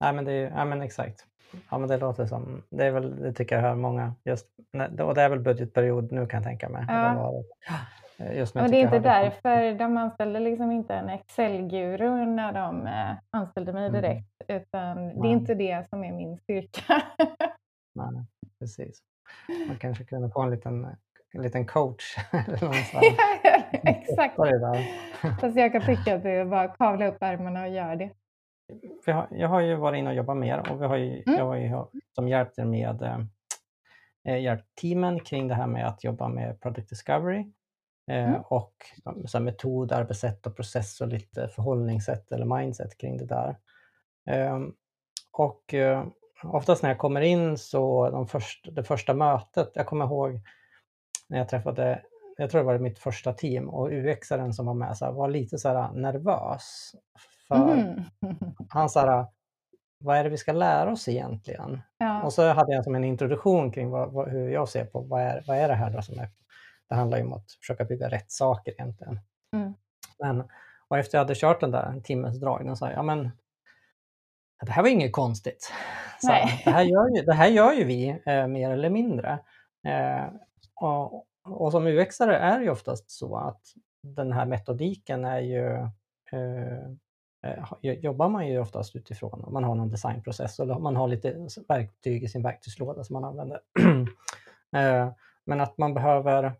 Nej 0.00 0.12
men, 0.12 0.24
det 0.24 0.32
är, 0.32 0.50
ja, 0.56 0.64
men 0.64 0.82
exakt. 0.82 1.24
Ja 1.70 1.78
men 1.78 1.88
det 1.88 1.96
låter 1.96 2.26
som, 2.26 2.62
det 2.70 2.84
är 2.84 2.90
väl, 2.90 3.22
det 3.22 3.32
tycker 3.32 3.56
jag 3.56 3.62
hör 3.62 3.74
många, 3.74 4.14
just, 4.24 4.46
och 5.00 5.14
det 5.14 5.22
är 5.22 5.28
väl 5.28 5.40
budgetperiod 5.40 6.12
nu 6.12 6.26
kan 6.26 6.38
jag 6.38 6.44
tänka 6.44 6.68
mig. 6.68 6.84
Ja. 6.88 7.32
Just 8.32 8.54
nu 8.54 8.60
och 8.60 8.70
det 8.70 8.76
är 8.76 8.82
inte 8.82 8.98
därför 8.98 9.78
de 9.78 9.96
anställde 9.96 10.40
liksom 10.40 10.70
inte 10.70 10.94
en 10.94 11.08
Excel-guru 11.08 12.26
när 12.26 12.52
de 12.52 12.86
eh, 12.86 13.16
anställde 13.30 13.72
mig 13.72 13.88
mm. 13.88 14.02
direkt, 14.02 14.26
mm. 14.48 14.62
utan 14.62 15.06
Nej. 15.06 15.16
det 15.22 15.28
är 15.28 15.32
inte 15.32 15.54
det 15.54 15.88
som 15.88 16.04
är 16.04 16.12
min 16.12 16.38
styrka. 16.38 17.02
Nej, 17.94 18.24
precis. 18.58 18.98
Man 19.68 19.76
kanske 19.76 20.04
kunde 20.04 20.30
få 20.30 20.42
en 20.42 20.50
liten, 20.50 20.84
en 21.34 21.42
liten 21.42 21.66
coach. 21.66 22.16
exakt. 23.82 24.36
Fast 25.40 25.56
jag 25.56 25.72
kan 25.72 25.86
tycka 25.86 26.16
att 26.16 26.22
det 26.22 26.30
är 26.30 26.44
bara 26.44 26.62
att 26.62 26.78
kavla 26.78 27.06
upp 27.06 27.18
ärmarna 27.20 27.62
och 27.62 27.68
göra 27.68 27.96
det. 27.96 28.10
Har, 29.06 29.28
jag 29.30 29.48
har 29.48 29.60
ju 29.60 29.74
varit 29.74 29.98
inne 29.98 30.10
och 30.10 30.16
jobbat 30.16 30.36
mer 30.36 30.70
och 30.70 30.82
vi 30.82 30.86
har 30.86 30.96
ju, 30.96 31.22
mm. 31.26 31.38
jag 31.38 31.44
har 31.44 31.56
ju 31.56 31.84
som 32.14 32.28
hjälpt 32.28 32.58
er 32.58 32.64
med 32.64 33.28
eh, 34.28 34.40
hjälpt 34.40 34.74
teamen 34.80 35.20
kring 35.20 35.48
det 35.48 35.54
här 35.54 35.66
med 35.66 35.86
att 35.86 36.04
jobba 36.04 36.28
med 36.28 36.60
product 36.60 36.88
discovery 36.88 37.38
eh, 38.10 38.28
mm. 38.28 38.40
och 38.40 38.74
så 39.26 39.40
metod, 39.40 39.92
arbetssätt 39.92 40.46
och 40.46 40.56
process 40.56 41.00
och 41.00 41.08
lite 41.08 41.48
förhållningssätt 41.48 42.32
eller 42.32 42.58
mindset 42.58 42.98
kring 42.98 43.16
det 43.16 43.26
där. 43.26 43.56
Eh, 44.26 44.58
och 45.32 45.74
eh, 45.74 46.06
oftast 46.42 46.82
när 46.82 46.90
jag 46.90 46.98
kommer 46.98 47.20
in 47.20 47.58
så 47.58 48.10
de 48.10 48.26
först, 48.26 48.68
det 48.72 48.84
första 48.84 49.14
mötet, 49.14 49.70
jag 49.74 49.86
kommer 49.86 50.04
ihåg 50.04 50.40
när 51.28 51.38
jag 51.38 51.48
träffade, 51.48 52.02
jag 52.36 52.50
tror 52.50 52.60
det 52.60 52.66
var 52.66 52.78
mitt 52.78 52.98
första 52.98 53.32
team 53.32 53.68
och 53.68 53.92
UXaren 53.92 54.52
som 54.52 54.66
var 54.66 54.74
med 54.74 54.96
så 54.96 55.04
här, 55.04 55.12
var 55.12 55.28
lite 55.28 55.58
så 55.58 55.68
här 55.68 55.92
nervös. 55.92 56.92
För 57.48 57.72
mm. 57.72 58.02
han 58.68 58.88
sa 58.88 59.32
vad 60.00 60.16
är 60.16 60.24
det 60.24 60.30
vi 60.30 60.36
ska 60.36 60.52
lära 60.52 60.92
oss 60.92 61.08
egentligen? 61.08 61.82
Ja. 61.98 62.22
Och 62.22 62.32
så 62.32 62.52
hade 62.52 62.72
jag 62.72 62.84
som 62.84 62.94
en 62.94 63.04
introduktion 63.04 63.72
kring 63.72 63.90
vad, 63.90 64.12
vad, 64.12 64.28
hur 64.28 64.50
jag 64.50 64.68
ser 64.68 64.84
på 64.84 65.00
vad 65.00 65.22
är, 65.22 65.44
vad 65.46 65.56
är 65.56 65.68
det 65.68 65.74
här 65.74 65.90
då 65.90 66.02
som 66.02 66.18
är, 66.18 66.28
det 66.88 66.94
handlar 66.94 67.18
ju 67.18 67.24
om 67.24 67.32
att 67.32 67.52
försöka 67.52 67.84
bygga 67.84 68.08
rätt 68.08 68.30
saker 68.30 68.72
egentligen. 68.72 69.20
Mm. 69.52 69.74
Men, 70.18 70.44
och 70.88 70.98
efter 70.98 71.18
jag 71.18 71.24
hade 71.24 71.34
kört 71.34 71.60
den 71.60 71.70
där 71.70 71.82
en 71.82 72.02
timmes 72.02 72.40
drag, 72.40 72.66
då 72.66 72.76
sa 72.76 72.86
jag, 72.86 72.98
ja 72.98 73.02
men 73.02 73.30
det 74.66 74.72
här 74.72 74.82
var 74.82 74.88
inget 74.90 75.12
konstigt. 75.12 75.72
Så, 76.20 76.28
det, 76.28 76.70
här 76.70 76.82
gör 76.82 77.16
ju, 77.16 77.22
det 77.22 77.34
här 77.34 77.48
gör 77.48 77.72
ju 77.72 77.84
vi 77.84 78.08
eh, 78.26 78.46
mer 78.46 78.70
eller 78.70 78.90
mindre. 78.90 79.38
Eh, 79.86 80.26
och, 80.74 81.26
och 81.44 81.72
som 81.72 81.86
UXare 81.86 82.38
är 82.38 82.58
det 82.58 82.64
ju 82.64 82.70
oftast 82.70 83.10
så 83.10 83.36
att 83.36 83.62
den 84.02 84.32
här 84.32 84.46
metodiken 84.46 85.24
är 85.24 85.40
ju 85.40 85.72
eh 86.32 86.88
jobbar 87.80 88.28
man 88.28 88.48
ju 88.48 88.58
oftast 88.58 88.96
utifrån 88.96 89.44
om 89.44 89.52
man 89.52 89.64
har 89.64 89.74
någon 89.74 89.90
designprocess 89.90 90.58
och 90.58 90.82
man 90.82 90.96
har 90.96 91.08
lite 91.08 91.48
verktyg 91.68 92.24
i 92.24 92.28
sin 92.28 92.42
verktygslåda 92.42 93.04
som 93.04 93.14
man 93.14 93.24
använder. 93.24 93.60
Eh, 94.76 95.08
men 95.44 95.60
att 95.60 95.78
man 95.78 95.94
behöver, 95.94 96.52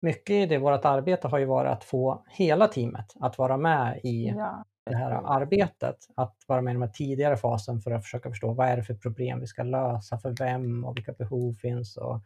mycket 0.00 0.30
i 0.30 0.46
det 0.46 0.58
vårt 0.58 0.84
arbete 0.84 1.28
har 1.28 1.38
ju 1.38 1.44
varit 1.44 1.70
att 1.70 1.84
få 1.84 2.24
hela 2.28 2.68
teamet 2.68 3.12
att 3.20 3.38
vara 3.38 3.56
med 3.56 4.00
i 4.02 4.28
ja 4.36 4.64
det 4.84 4.96
här 4.96 5.10
arbetet, 5.24 5.96
att 6.14 6.36
vara 6.46 6.62
med 6.62 6.76
i 6.76 6.78
den 6.78 6.92
tidigare 6.92 7.36
fasen 7.36 7.80
för 7.80 7.90
att 7.90 8.02
försöka 8.02 8.28
förstå 8.28 8.52
vad 8.52 8.68
är 8.68 8.76
det 8.76 8.82
för 8.82 8.94
problem 8.94 9.40
vi 9.40 9.46
ska 9.46 9.62
lösa, 9.62 10.18
för 10.18 10.34
vem 10.38 10.84
och 10.84 10.96
vilka 10.96 11.12
behov 11.12 11.54
finns. 11.54 11.96
Och, 11.96 12.20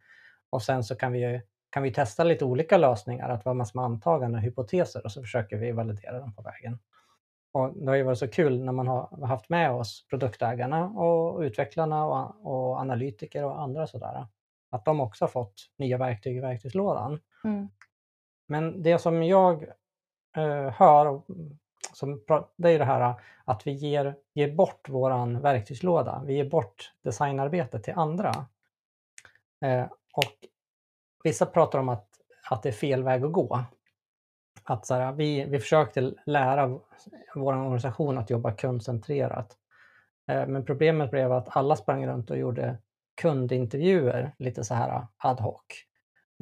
och 0.51 0.63
sen 0.63 0.85
så 0.85 0.97
kan 0.97 1.13
vi, 1.13 1.43
kan 1.71 1.83
vi 1.83 1.93
testa 1.93 2.25
lite 2.25 2.45
olika 2.45 2.79
lösningar, 2.79 3.29
att 3.29 3.45
vara 3.45 3.55
massor 3.55 3.81
med 3.81 3.85
antaganden 3.85 4.39
och 4.39 4.45
hypoteser 4.45 5.05
och 5.05 5.13
så 5.13 5.23
försöker 5.23 5.57
vi 5.57 5.73
validera 5.73 6.19
dem 6.19 6.35
på 6.35 6.43
vägen. 6.43 6.79
Och 7.53 7.73
det 7.75 7.91
har 7.91 7.97
ju 7.97 8.03
varit 8.03 8.19
så 8.19 8.29
kul 8.29 8.65
när 8.65 8.73
man 8.73 8.87
har 8.87 9.27
haft 9.27 9.49
med 9.49 9.71
oss 9.71 10.07
produktägarna 10.11 10.85
och 10.85 11.41
utvecklarna 11.41 12.05
och, 12.05 12.47
och 12.47 12.81
analytiker 12.81 13.45
och 13.45 13.61
andra 13.61 13.87
sådär, 13.87 14.27
att 14.71 14.85
de 14.85 15.01
också 15.01 15.25
har 15.25 15.31
fått 15.31 15.71
nya 15.77 15.99
verktyg 15.99 16.37
i 16.37 16.41
verktygslådan. 16.41 17.21
Mm. 17.45 17.69
Men 18.47 18.83
det 18.83 18.99
som 18.99 19.23
jag 19.23 19.63
eh, 20.37 20.71
hör 20.71 21.23
som, 21.93 22.25
det 22.57 22.71
är 22.71 22.79
det 22.79 22.85
här 22.85 23.15
att 23.45 23.67
vi 23.67 23.73
ger, 23.73 24.15
ger 24.35 24.55
bort 24.55 24.89
våran 24.89 25.41
verktygslåda. 25.41 26.23
Vi 26.27 26.35
ger 26.35 26.51
bort 26.51 26.93
designarbetet 27.03 27.85
till 27.85 27.95
andra. 27.97 28.47
Eh, 29.61 29.85
och 30.13 30.49
vissa 31.25 31.47
pratar 31.47 31.79
om 31.79 31.89
att, 31.89 32.09
att 32.51 32.63
det 32.63 32.69
är 32.69 32.73
fel 32.73 33.03
väg 33.03 33.25
att 33.25 33.33
gå. 33.33 33.65
Att 34.71 34.87
så 34.87 34.95
här, 34.95 35.13
vi, 35.13 35.45
vi 35.45 35.59
försökte 35.59 36.15
lära 36.27 36.67
vår 37.35 37.57
organisation 37.57 38.19
att 38.19 38.31
jobba 38.31 38.53
kundcentrerat. 38.53 39.57
Eh, 40.29 40.47
men 40.47 40.65
problemet 40.65 41.11
blev 41.11 41.33
att 41.33 41.57
alla 41.57 41.77
sprang 41.77 42.07
runt 42.07 42.31
och 42.31 42.39
gjorde 42.39 42.79
kundintervjuer 43.21 44.35
lite 44.39 44.65
så 44.65 44.75
här 44.75 45.07
ad 45.17 45.43
hoc. 45.43 45.63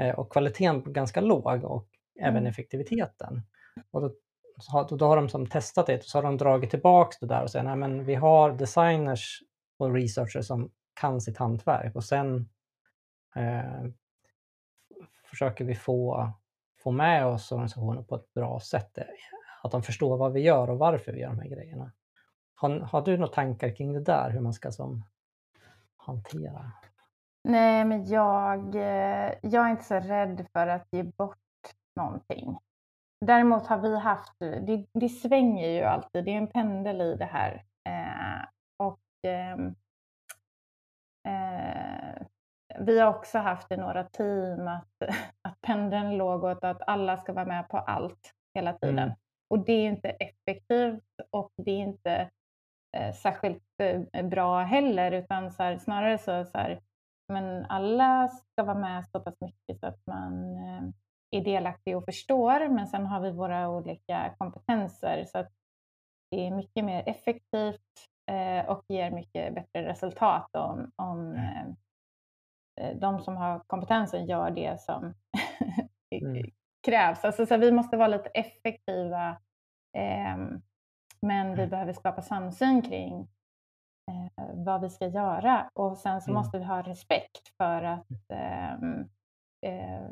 Eh, 0.00 0.18
och 0.18 0.32
kvaliteten 0.32 0.80
var 0.80 0.92
ganska 0.92 1.20
låg 1.20 1.64
och 1.64 1.88
även 2.20 2.36
mm. 2.36 2.46
effektiviteten. 2.46 3.42
Och 3.90 4.00
då 4.00 4.10
så, 4.58 4.82
då 4.82 5.06
har 5.06 5.16
de 5.16 5.28
som 5.28 5.46
testat 5.46 5.86
det 5.86 5.98
och 5.98 6.04
så 6.04 6.18
har 6.18 6.22
de 6.22 6.36
dragit 6.36 6.70
tillbaka 6.70 7.16
det 7.20 7.26
där 7.26 7.42
och 7.42 7.50
sagt 7.50 7.66
att 7.66 7.90
vi 7.90 8.14
har 8.14 8.52
designers 8.52 9.42
och 9.78 9.94
researchers 9.94 10.46
som 10.46 10.70
kan 11.00 11.20
sitt 11.20 11.38
hantverk 11.38 11.96
och 11.96 12.04
sen 12.04 12.48
eh, 13.36 13.90
försöker 15.30 15.64
vi 15.64 15.74
få, 15.74 16.32
få 16.86 16.90
med 16.90 17.26
oss 17.26 17.52
organisationen 17.52 18.04
på 18.04 18.14
ett 18.14 18.34
bra 18.34 18.60
sätt. 18.60 18.98
Eh, 18.98 19.04
att 19.62 19.70
de 19.70 19.82
förstår 19.82 20.16
vad 20.16 20.32
vi 20.32 20.40
gör 20.40 20.70
och 20.70 20.78
varför 20.78 21.12
vi 21.12 21.20
gör 21.20 21.28
de 21.28 21.38
här 21.38 21.48
grejerna. 21.48 21.92
Har, 22.54 22.80
har 22.80 23.02
du 23.02 23.16
några 23.16 23.32
tankar 23.32 23.76
kring 23.76 23.92
det 23.92 24.00
där, 24.00 24.30
hur 24.30 24.40
man 24.40 24.52
ska 24.52 24.70
som 24.70 25.04
hantera? 25.96 26.72
Nej, 27.44 27.84
men 27.84 28.06
jag, 28.06 28.74
eh, 28.74 29.34
jag 29.42 29.66
är 29.66 29.70
inte 29.70 29.84
så 29.84 29.94
rädd 29.94 30.46
för 30.52 30.66
att 30.66 30.86
ge 30.90 31.02
bort 31.02 31.38
någonting. 31.96 32.58
Däremot 33.20 33.66
har 33.66 33.78
vi 33.78 33.98
haft, 33.98 34.38
det, 34.38 34.86
det 34.92 35.08
svänger 35.08 35.68
ju 35.68 35.82
alltid, 35.82 36.24
det 36.24 36.30
är 36.30 36.38
en 36.38 36.46
pendel 36.46 37.00
i 37.00 37.16
det 37.16 37.24
här. 37.24 37.64
Eh, 37.88 38.48
och 38.76 39.00
ehm, 39.22 39.74
eh, 41.26 42.05
eh, 42.05 42.05
vi 42.78 43.00
har 43.00 43.08
också 43.08 43.38
haft 43.38 43.72
i 43.72 43.76
några 43.76 44.04
team 44.04 44.68
att, 44.68 45.10
att 45.42 45.60
pendeln 45.60 46.16
låg 46.16 46.44
åt 46.44 46.64
att 46.64 46.82
alla 46.86 47.16
ska 47.16 47.32
vara 47.32 47.44
med 47.46 47.68
på 47.68 47.78
allt 47.78 48.32
hela 48.54 48.72
tiden. 48.72 48.98
Mm. 48.98 49.14
Och 49.50 49.58
det 49.58 49.72
är 49.72 49.88
inte 49.88 50.08
effektivt 50.08 51.20
och 51.30 51.52
det 51.56 51.70
är 51.70 51.78
inte 51.78 52.30
eh, 52.96 53.14
särskilt 53.14 53.80
eh, 54.12 54.22
bra 54.22 54.62
heller, 54.62 55.12
utan 55.12 55.50
så 55.50 55.62
här, 55.62 55.78
snarare 55.78 56.18
så, 56.18 56.44
så 56.44 56.58
här, 56.58 56.80
men 57.28 57.66
alla 57.68 58.28
ska 58.28 58.64
vara 58.64 58.78
med 58.78 59.06
så 59.06 59.20
pass 59.20 59.34
mycket 59.40 59.80
så 59.80 59.86
att 59.86 60.06
man 60.06 60.56
eh, 60.56 60.82
är 61.30 61.44
delaktig 61.44 61.96
och 61.96 62.04
förstår, 62.04 62.68
men 62.68 62.86
sen 62.86 63.06
har 63.06 63.20
vi 63.20 63.30
våra 63.30 63.68
olika 63.68 64.34
kompetenser 64.38 65.24
så 65.24 65.38
att 65.38 65.52
det 66.30 66.46
är 66.46 66.50
mycket 66.50 66.84
mer 66.84 67.02
effektivt 67.06 68.08
eh, 68.30 68.70
och 68.70 68.84
ger 68.88 69.10
mycket 69.10 69.54
bättre 69.54 69.88
resultat 69.88 70.56
om, 70.56 70.92
om 70.96 71.32
mm. 71.32 71.76
Eh, 72.80 72.96
de 72.96 73.20
som 73.20 73.36
har 73.36 73.62
kompetensen 73.66 74.26
gör 74.26 74.50
det 74.50 74.80
som 74.80 75.14
mm. 76.10 76.50
krävs. 76.86 77.24
Alltså, 77.24 77.46
så 77.46 77.56
vi 77.56 77.72
måste 77.72 77.96
vara 77.96 78.08
lite 78.08 78.28
effektiva, 78.28 79.28
eh, 79.96 80.36
men 81.20 81.46
vi 81.54 81.62
mm. 81.62 81.70
behöver 81.70 81.92
skapa 81.92 82.22
samsyn 82.22 82.82
kring 82.82 83.28
eh, 84.10 84.54
vad 84.54 84.80
vi 84.80 84.90
ska 84.90 85.06
göra 85.06 85.70
och 85.74 85.98
sen 85.98 86.20
så 86.20 86.30
mm. 86.30 86.38
måste 86.38 86.58
vi 86.58 86.64
ha 86.64 86.82
respekt 86.82 87.48
för 87.56 87.82
att 87.82 88.06
ehm, 88.28 89.08
eh, 89.66 90.08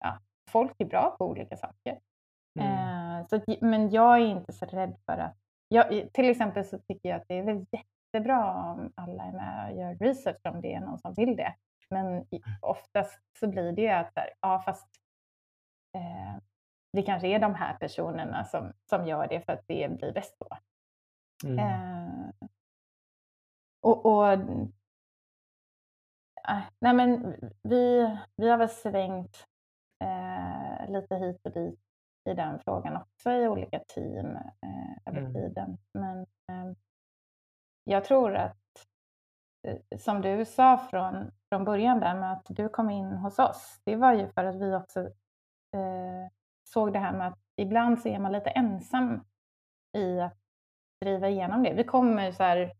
ja, 0.00 0.18
folk 0.50 0.72
är 0.78 0.84
bra 0.84 1.16
på 1.18 1.26
olika 1.26 1.56
saker. 1.56 2.00
Mm. 2.60 3.20
Eh, 3.20 3.26
så 3.26 3.40
men 3.60 3.90
jag 3.90 4.16
är 4.16 4.26
inte 4.26 4.52
så 4.52 4.66
rädd 4.66 4.96
för 5.06 5.18
att... 5.18 5.36
Jag, 5.68 6.12
till 6.12 6.30
exempel 6.30 6.64
så 6.64 6.78
tycker 6.78 7.08
jag 7.08 7.20
att 7.20 7.28
det 7.28 7.38
är 7.38 7.42
väl 7.42 7.66
jättebra 8.14 8.72
om 8.72 8.92
alla 8.94 9.24
är 9.24 9.32
med 9.32 9.70
och 9.70 9.78
gör 9.78 9.94
research 9.94 10.46
om 10.46 10.60
det 10.60 10.74
är 10.74 10.80
någon 10.80 10.98
som 10.98 11.14
vill 11.14 11.36
det. 11.36 11.54
Men 11.90 12.06
mm. 12.06 12.24
oftast 12.62 13.20
så 13.40 13.48
blir 13.48 13.72
det 13.72 13.82
ju 13.82 13.88
att, 13.88 14.12
ja 14.40 14.62
fast 14.62 14.88
eh, 15.94 16.42
det 16.92 17.02
kanske 17.02 17.28
är 17.28 17.38
de 17.38 17.54
här 17.54 17.74
personerna 17.74 18.44
som, 18.44 18.72
som 18.90 19.06
gör 19.06 19.28
det 19.28 19.40
för 19.40 19.52
att 19.52 19.64
det 19.66 19.98
blir 19.98 20.12
bäst 20.12 20.36
då. 20.38 20.48
Mm. 21.48 21.58
Eh, 21.58 22.48
och, 23.80 24.06
och 24.06 24.32
äh, 24.32 24.40
nej 26.78 26.94
men 26.94 27.36
vi, 27.62 28.16
vi 28.36 28.48
har 28.48 28.56
väl 28.56 28.68
svängt 28.68 29.46
eh, 30.04 30.90
lite 30.90 31.16
hit 31.16 31.40
och 31.44 31.52
dit 31.52 31.80
i 32.30 32.34
den 32.34 32.60
frågan 32.60 32.96
också 32.96 33.32
i 33.32 33.48
olika 33.48 33.78
team 33.78 34.36
eh, 34.36 34.96
över 35.06 35.20
mm. 35.20 35.34
tiden. 35.34 35.78
Men 35.92 36.20
eh, 36.20 36.76
jag 37.84 38.04
tror 38.04 38.36
att, 38.36 38.56
eh, 39.66 39.98
som 39.98 40.20
du 40.20 40.44
sa 40.44 40.78
från, 40.78 41.30
från 41.48 41.64
början 41.64 42.00
där 42.00 42.14
med 42.14 42.32
att 42.32 42.46
du 42.48 42.68
kom 42.68 42.90
in 42.90 43.12
hos 43.12 43.38
oss, 43.38 43.80
det 43.84 43.96
var 43.96 44.12
ju 44.12 44.28
för 44.28 44.44
att 44.44 44.56
vi 44.56 44.74
också 44.74 45.00
eh, 45.00 46.30
såg 46.64 46.92
det 46.92 46.98
här 46.98 47.12
med 47.12 47.28
att 47.28 47.38
ibland 47.56 48.00
så 48.00 48.08
är 48.08 48.18
man 48.18 48.32
lite 48.32 48.50
ensam 48.50 49.24
i 49.96 50.20
att 50.20 50.38
driva 51.00 51.28
igenom 51.28 51.62
det. 51.62 51.72
Vi 51.72 51.84
kommer 51.84 52.32
så 52.32 52.42
här, 52.42 52.72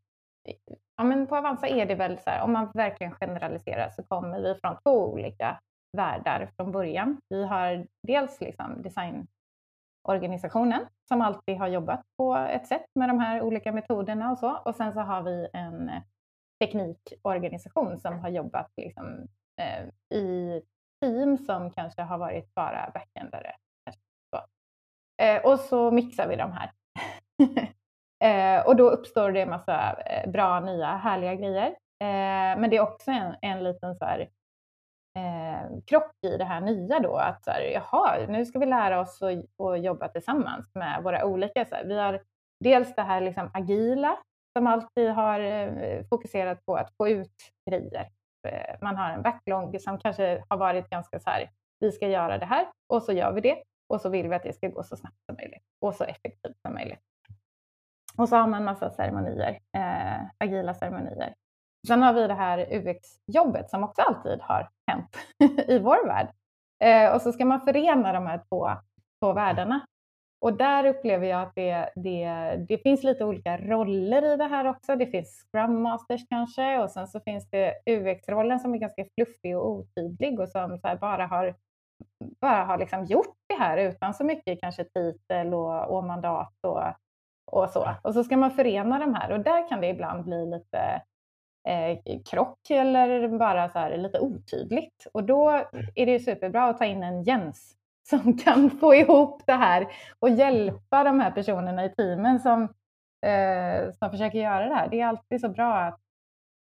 ja 0.96 1.05
men 1.05 1.26
på 1.26 1.36
Avanza 1.36 1.68
är 1.68 1.86
det 1.86 1.94
väl 1.94 2.18
så 2.18 2.30
här, 2.30 2.42
om 2.42 2.52
man 2.52 2.70
verkligen 2.74 3.14
generaliserar 3.14 3.90
så 3.90 4.02
kommer 4.02 4.40
vi 4.40 4.55
från 4.55 4.76
två 4.82 5.12
olika 5.12 5.61
världar 5.96 6.50
från 6.57 6.72
början. 6.72 7.20
Vi 7.28 7.44
har 7.44 7.86
dels 8.02 8.40
liksom 8.40 8.82
organisationen 10.05 10.86
som 11.09 11.20
alltid 11.20 11.57
har 11.57 11.68
jobbat 11.68 12.00
på 12.16 12.36
ett 12.36 12.66
sätt 12.66 12.86
med 12.94 13.09
de 13.09 13.20
här 13.20 13.42
olika 13.42 13.72
metoderna 13.72 14.30
och 14.30 14.38
så. 14.38 14.57
Och 14.64 14.74
sen 14.74 14.92
så 14.92 15.00
har 15.00 15.22
vi 15.22 15.48
en 15.52 15.88
eh, 15.88 16.02
teknikorganisation 16.64 18.00
som 18.00 18.18
har 18.18 18.28
jobbat 18.28 18.70
liksom, 18.76 19.28
eh, 19.61 20.18
i 20.18 20.62
team 21.00 21.38
som 21.38 21.70
kanske 21.70 22.02
har 22.02 22.18
varit 22.18 22.55
bara 22.55 22.90
backendare. 22.94 23.55
Eh, 25.22 25.44
och 25.44 25.61
så 25.61 25.90
mixar 25.90 26.28
vi 26.28 26.36
de 26.36 26.52
här. 26.52 26.70
eh, 28.59 28.66
och 28.66 28.76
då 28.76 28.90
uppstår 28.90 29.32
det 29.32 29.42
en 29.42 29.50
massa 29.50 29.92
eh, 29.92 30.30
bra, 30.30 30.61
nya, 30.61 30.96
härliga 30.96 31.34
grejer. 31.34 31.66
Eh, 32.00 32.59
men 32.61 32.70
det 32.70 32.76
är 32.76 32.80
också 32.80 33.11
en, 33.11 33.36
en 33.42 33.64
liten 33.64 33.94
så 33.94 34.05
här, 34.05 34.28
eh, 35.19 35.79
krock 35.87 36.12
i 36.27 36.37
det 36.37 36.45
här 36.45 36.61
nya 36.61 37.01
då, 37.01 37.17
att 37.17 37.45
så 37.45 37.51
här, 37.51 37.61
jaha, 37.61 38.27
nu 38.29 38.47
ska 38.47 38.59
vi 38.59 38.67
lära 38.67 39.01
oss 39.01 39.23
att 39.23 39.83
jobba 39.83 40.09
tillsammans 40.09 40.75
med 40.75 41.03
våra 41.03 41.25
olika, 41.25 41.65
så 41.65 41.75
här, 41.75 41.85
vi 41.85 41.99
har 41.99 42.23
dels 42.65 42.95
det 42.95 43.03
här 43.03 43.21
liksom 43.21 43.51
agila, 43.55 44.19
som 44.59 44.67
alltid 44.67 45.11
har 45.11 45.41
eh, 45.41 46.05
fokuserat 46.11 46.67
på 46.67 46.77
att 46.77 46.97
få 46.97 47.09
ut 47.09 47.53
grejer. 47.71 48.09
Eh, 48.49 48.77
man 48.81 48.97
har 48.97 49.11
en 49.11 49.23
backlog 49.23 49.81
som 49.81 49.99
kanske 49.99 50.45
har 50.49 50.57
varit 50.57 50.91
ganska 50.91 51.21
så 51.21 51.31
här, 51.31 51.51
vi 51.81 51.93
ska 51.93 52.09
göra 52.09 52.39
det 52.39 52.47
här 52.47 52.67
och 52.89 53.03
så 53.03 53.12
gör 53.12 53.33
vi 53.33 53.41
det 53.41 53.62
och 53.89 54.01
så 54.01 54.09
vill 54.09 54.29
vi 54.29 54.35
att 54.35 54.43
det 54.43 54.53
ska 54.53 54.69
gå 54.69 54.83
så 54.83 54.97
snabbt 54.97 55.25
som 55.27 55.37
möjligt 55.37 55.62
och 55.81 55.95
så 55.95 56.05
effektivt 56.05 56.61
som 56.62 56.75
möjligt. 56.75 57.01
Och 58.17 58.29
så 58.29 58.37
har 58.37 58.47
man 58.47 58.65
massa 58.65 58.91
ceremonier, 58.91 59.59
eh, 59.77 60.27
agila 60.39 60.75
ceremonier. 60.75 61.35
Sen 61.87 62.03
har 62.03 62.12
vi 62.12 62.26
det 62.26 62.35
här 62.35 62.59
UX-jobbet 62.70 63.70
som 63.70 63.85
också 63.85 64.03
alltid 64.03 64.41
har 64.41 64.68
hänt 64.87 65.16
i 65.68 65.78
vår 65.78 66.07
värld. 66.07 66.28
Eh, 66.85 67.14
och 67.14 67.22
så 67.22 67.32
ska 67.32 67.45
man 67.45 67.61
förena 67.61 68.12
de 68.12 68.26
här 68.26 68.41
två, 68.49 68.70
två 69.22 69.32
världarna. 69.32 69.87
Och 70.41 70.53
där 70.53 70.87
upplever 70.87 71.26
jag 71.26 71.43
att 71.43 71.55
det, 71.55 71.91
det, 71.95 72.57
det 72.68 72.78
finns 72.78 73.03
lite 73.03 73.24
olika 73.24 73.59
roller 73.59 74.35
i 74.35 74.37
det 74.37 74.45
här 74.45 74.64
också. 74.64 74.97
Det 74.97 75.07
finns 75.07 75.47
Scrum 75.53 75.82
Masters 75.82 76.28
kanske 76.28 76.78
och 76.78 76.91
sen 76.91 77.09
så 77.09 77.20
finns 77.20 77.51
det 77.51 77.74
UX-rollen 77.87 78.61
som 78.61 78.74
är 78.74 78.78
ganska 78.78 79.05
fluffig 79.14 79.57
och 79.57 79.70
otydlig 79.70 80.41
och 80.41 80.49
som 80.49 80.80
bara 81.01 81.26
har, 81.26 81.55
bara 82.41 82.64
har 82.64 82.78
liksom 82.78 83.05
gjort 83.05 83.37
det 83.49 83.55
här 83.55 83.76
utan 83.78 84.14
så 84.14 84.24
mycket 84.24 84.61
kanske 84.61 84.85
titel 84.85 85.55
och, 85.55 85.97
och 85.97 86.05
mandat 86.05 86.55
och, 86.62 86.82
och 87.53 87.70
så. 87.70 87.91
Och 88.03 88.14
så 88.14 88.24
ska 88.24 88.37
man 88.37 88.51
förena 88.51 88.99
de 88.99 89.14
här 89.14 89.32
och 89.32 89.41
där 89.41 89.68
kan 89.68 89.80
det 89.80 89.89
ibland 89.89 90.24
bli 90.24 90.47
lite 90.47 91.03
eh, 91.69 92.21
krock 92.31 92.71
eller 92.71 93.39
bara 93.39 93.69
så 93.69 93.79
här 93.79 93.97
lite 93.97 94.21
otydligt. 94.21 95.07
Och 95.12 95.25
då 95.25 95.51
mm. 95.51 95.87
är 95.95 96.07
det 96.07 96.21
superbra 96.21 96.65
att 96.65 96.79
ta 96.79 96.85
in 96.85 97.03
en 97.03 97.23
Jens 97.23 97.77
som 98.09 98.39
kan 98.39 98.71
få 98.71 98.95
ihop 98.95 99.43
det 99.47 99.53
här 99.53 99.87
och 100.19 100.31
hjälpa 100.31 101.05
de 101.05 101.21
här 101.21 101.31
personerna 101.31 101.85
i 101.85 101.89
teamen 101.91 102.41
som, 102.41 102.62
eh, 103.27 103.93
som 103.93 104.11
försöker 104.11 104.39
göra 104.39 104.69
det 104.69 104.75
här. 104.75 104.89
Det 104.89 105.01
är 105.01 105.07
alltid 105.07 105.41
så 105.41 105.49
bra 105.49 105.75
att 105.75 106.01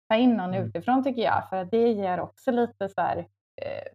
ta 0.09 0.17
in 0.17 0.37
någon 0.37 0.55
mm. 0.55 0.67
utifrån 0.67 1.05
tycker 1.05 1.23
jag, 1.23 1.49
för 1.49 1.57
att 1.57 1.71
det 1.71 1.89
ger 1.93 2.21
också 2.21 2.51
lite 2.51 2.89
så 2.89 3.01
här 3.01 3.19
eh, 3.63 3.89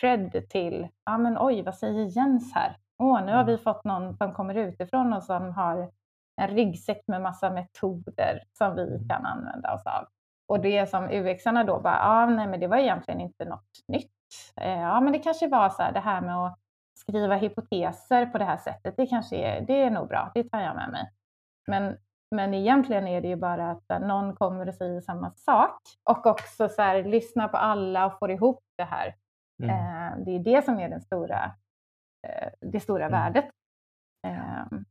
cred 0.00 0.48
till, 0.48 0.88
ja 1.04 1.18
men 1.18 1.36
oj, 1.40 1.62
vad 1.62 1.74
säger 1.74 2.16
Jens 2.16 2.54
här? 2.54 2.76
Åh, 2.98 3.24
nu 3.24 3.32
har 3.32 3.44
vi 3.44 3.52
mm. 3.52 3.64
fått 3.64 3.84
någon 3.84 4.16
som 4.16 4.34
kommer 4.34 4.54
utifrån 4.54 5.12
och 5.12 5.22
som 5.22 5.52
har 5.52 5.90
en 6.36 6.48
ryggsäck 6.48 7.02
med 7.06 7.22
massa 7.22 7.50
metoder 7.50 8.42
som 8.52 8.76
vi 8.76 8.82
mm. 8.82 9.08
kan 9.08 9.26
använda 9.26 9.74
oss 9.74 9.86
av. 9.86 10.08
Och 10.54 10.60
det 10.60 10.90
som 10.90 11.10
UXarna 11.10 11.64
då 11.64 11.80
bara, 11.80 11.98
ja 11.98 12.26
nej 12.26 12.46
men 12.46 12.60
det 12.60 12.66
var 12.66 12.76
egentligen 12.76 13.20
inte 13.20 13.44
något 13.44 13.84
nytt. 13.88 14.12
Eh, 14.60 14.80
ja 14.80 15.00
men 15.00 15.12
det 15.12 15.18
kanske 15.18 15.48
var 15.48 15.70
så 15.70 15.82
här, 15.82 15.92
det 15.92 16.00
här 16.00 16.20
med 16.20 16.46
att 16.46 16.58
skriva 16.98 17.36
hypoteser 17.36 18.26
på 18.26 18.38
det 18.38 18.44
här 18.44 18.56
sättet, 18.56 18.96
det 18.96 19.06
kanske 19.06 19.36
är, 19.36 19.60
det 19.60 19.82
är 19.82 19.90
nog 19.90 20.08
bra, 20.08 20.30
det 20.34 20.50
tar 20.50 20.60
jag 20.60 20.76
med 20.76 20.90
mig. 20.90 21.12
Men, 21.66 21.96
men 22.30 22.54
egentligen 22.54 23.06
är 23.06 23.20
det 23.20 23.28
ju 23.28 23.36
bara 23.36 23.70
att 23.70 24.02
någon 24.02 24.36
kommer 24.36 24.68
och 24.68 24.74
säger 24.74 25.00
samma 25.00 25.30
sak 25.36 25.80
och 26.10 26.26
också 26.26 26.68
så 26.68 26.82
här, 26.82 27.04
lyssna 27.04 27.48
på 27.48 27.56
alla 27.56 28.06
och 28.06 28.18
får 28.18 28.30
ihop 28.30 28.64
det 28.76 28.84
här. 28.84 29.14
Mm. 29.62 29.70
Eh, 29.70 30.24
det 30.24 30.30
är 30.30 30.38
det 30.38 30.64
som 30.64 30.78
är 30.78 30.88
den 30.88 31.00
stora, 31.00 31.44
eh, 32.26 32.48
det 32.60 32.80
stora 32.80 33.06
mm. 33.06 33.20
värdet. 33.20 33.50
Ehm, 34.26 34.84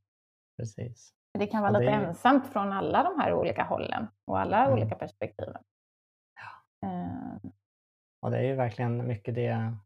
Precis. 0.58 1.14
Det 1.40 1.48
kan 1.48 1.62
vara 1.62 1.74
ja, 1.74 1.80
lite 1.80 1.92
är... 1.92 2.04
ensamt 2.04 2.48
från 2.48 2.74
alla 2.74 3.04
de 3.04 3.20
här 3.20 3.34
olika 3.34 3.64
hållen 3.64 4.08
och 4.26 4.40
alla 4.40 4.66
mm. 4.66 4.74
olika 4.74 4.96
perspektiven. 4.96 5.62
Ja. 6.82 6.88
Uh... 6.88 7.52
Och 8.22 8.32
det 8.32 8.38
är 8.38 8.44
ju 8.44 8.56
verkligen 8.56 9.08
mycket 9.08 9.36
det, 9.36 9.78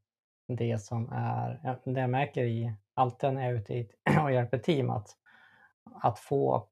det 0.47 0.77
som 0.77 1.09
är, 1.11 1.79
det 1.83 1.99
jag 2.01 2.09
märker 2.09 2.43
i, 2.43 2.73
alltid 2.93 3.33
när 3.33 3.41
jag 3.41 3.51
är 3.51 3.55
ute 3.55 3.85
och 4.23 4.31
hjälper 4.31 4.57
team, 4.57 4.89
att, 4.89 5.09
att 6.01 6.19
få, 6.19 6.67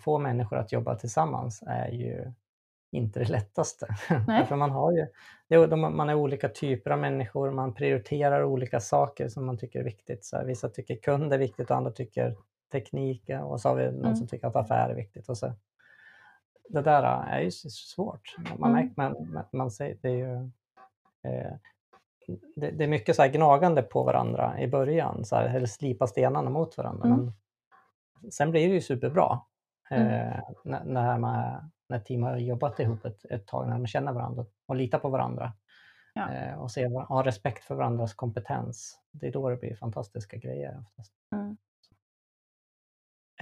få 0.00 0.18
människor 0.18 0.56
att 0.56 0.72
jobba 0.72 0.94
tillsammans 0.94 1.62
är 1.66 1.88
ju 1.88 2.32
inte 2.92 3.18
det 3.18 3.28
lättaste. 3.28 3.86
För 4.48 4.56
man, 4.56 4.70
har 4.70 4.92
ju, 4.92 5.06
man 5.76 6.08
är 6.08 6.14
olika 6.14 6.48
typer 6.48 6.90
av 6.90 6.98
människor, 6.98 7.50
man 7.50 7.74
prioriterar 7.74 8.44
olika 8.44 8.80
saker 8.80 9.28
som 9.28 9.46
man 9.46 9.58
tycker 9.58 9.80
är 9.80 9.84
viktigt. 9.84 10.24
Så 10.24 10.36
här, 10.36 10.44
vissa 10.44 10.68
tycker 10.68 10.96
kund 10.96 11.32
är 11.32 11.38
viktigt 11.38 11.70
och 11.70 11.76
andra 11.76 11.90
tycker 11.90 12.36
teknik 12.72 13.30
och 13.44 13.60
så 13.60 13.68
har 13.68 13.76
vi 13.76 13.84
någon 13.84 14.04
mm. 14.04 14.16
som 14.16 14.26
tycker 14.26 14.46
att 14.46 14.56
affär 14.56 14.88
är 14.90 14.94
viktigt. 14.94 15.28
Och 15.28 15.38
så. 15.38 15.52
Det 16.68 16.82
där 16.82 17.02
är 17.02 17.40
ju 17.40 17.50
svårt. 17.50 18.36
Man, 18.58 18.70
mm. 18.70 18.92
man, 18.96 19.32
man, 19.32 19.44
man 19.52 19.70
säger, 19.70 19.98
det 20.02 20.08
är 20.08 20.16
ju 20.16 20.50
eh, 21.22 21.52
det, 22.56 22.70
det, 22.70 22.84
är 22.84 22.88
mycket 22.88 23.16
så 23.16 23.28
gnagande 23.28 23.82
på 23.82 24.02
varandra 24.02 24.60
i 24.60 24.68
början, 24.68 25.24
så 25.24 25.36
här, 25.36 25.56
eller 25.56 25.66
slipa 25.66 26.06
stenarna 26.06 26.50
mot 26.50 26.76
varandra. 26.76 27.06
Mm. 27.08 27.32
Men 28.20 28.32
sen 28.32 28.50
blir 28.50 28.68
det 28.68 28.74
ju 28.74 28.80
superbra 28.80 29.40
mm. 29.90 30.06
eh, 30.08 30.40
när, 30.64 30.84
när, 30.84 31.18
man, 31.18 31.70
när 31.88 31.98
team 31.98 32.22
har 32.22 32.36
jobbat 32.36 32.80
ihop 32.80 33.04
ett, 33.04 33.24
ett 33.24 33.46
tag, 33.46 33.68
när 33.68 33.78
man 33.78 33.86
känner 33.86 34.12
varandra 34.12 34.46
och 34.66 34.76
litar 34.76 34.98
på 34.98 35.08
varandra. 35.08 35.52
Ja. 36.14 36.32
Eh, 36.32 36.54
och 36.54 36.70
ser, 36.70 37.06
har 37.08 37.24
respekt 37.24 37.64
för 37.64 37.74
varandras 37.74 38.14
kompetens. 38.14 39.00
Det 39.10 39.26
är 39.26 39.32
då 39.32 39.50
det 39.50 39.56
blir 39.56 39.76
fantastiska 39.76 40.36
grejer. 40.36 40.84
Oftast. 40.86 41.12
Mm. 41.32 41.56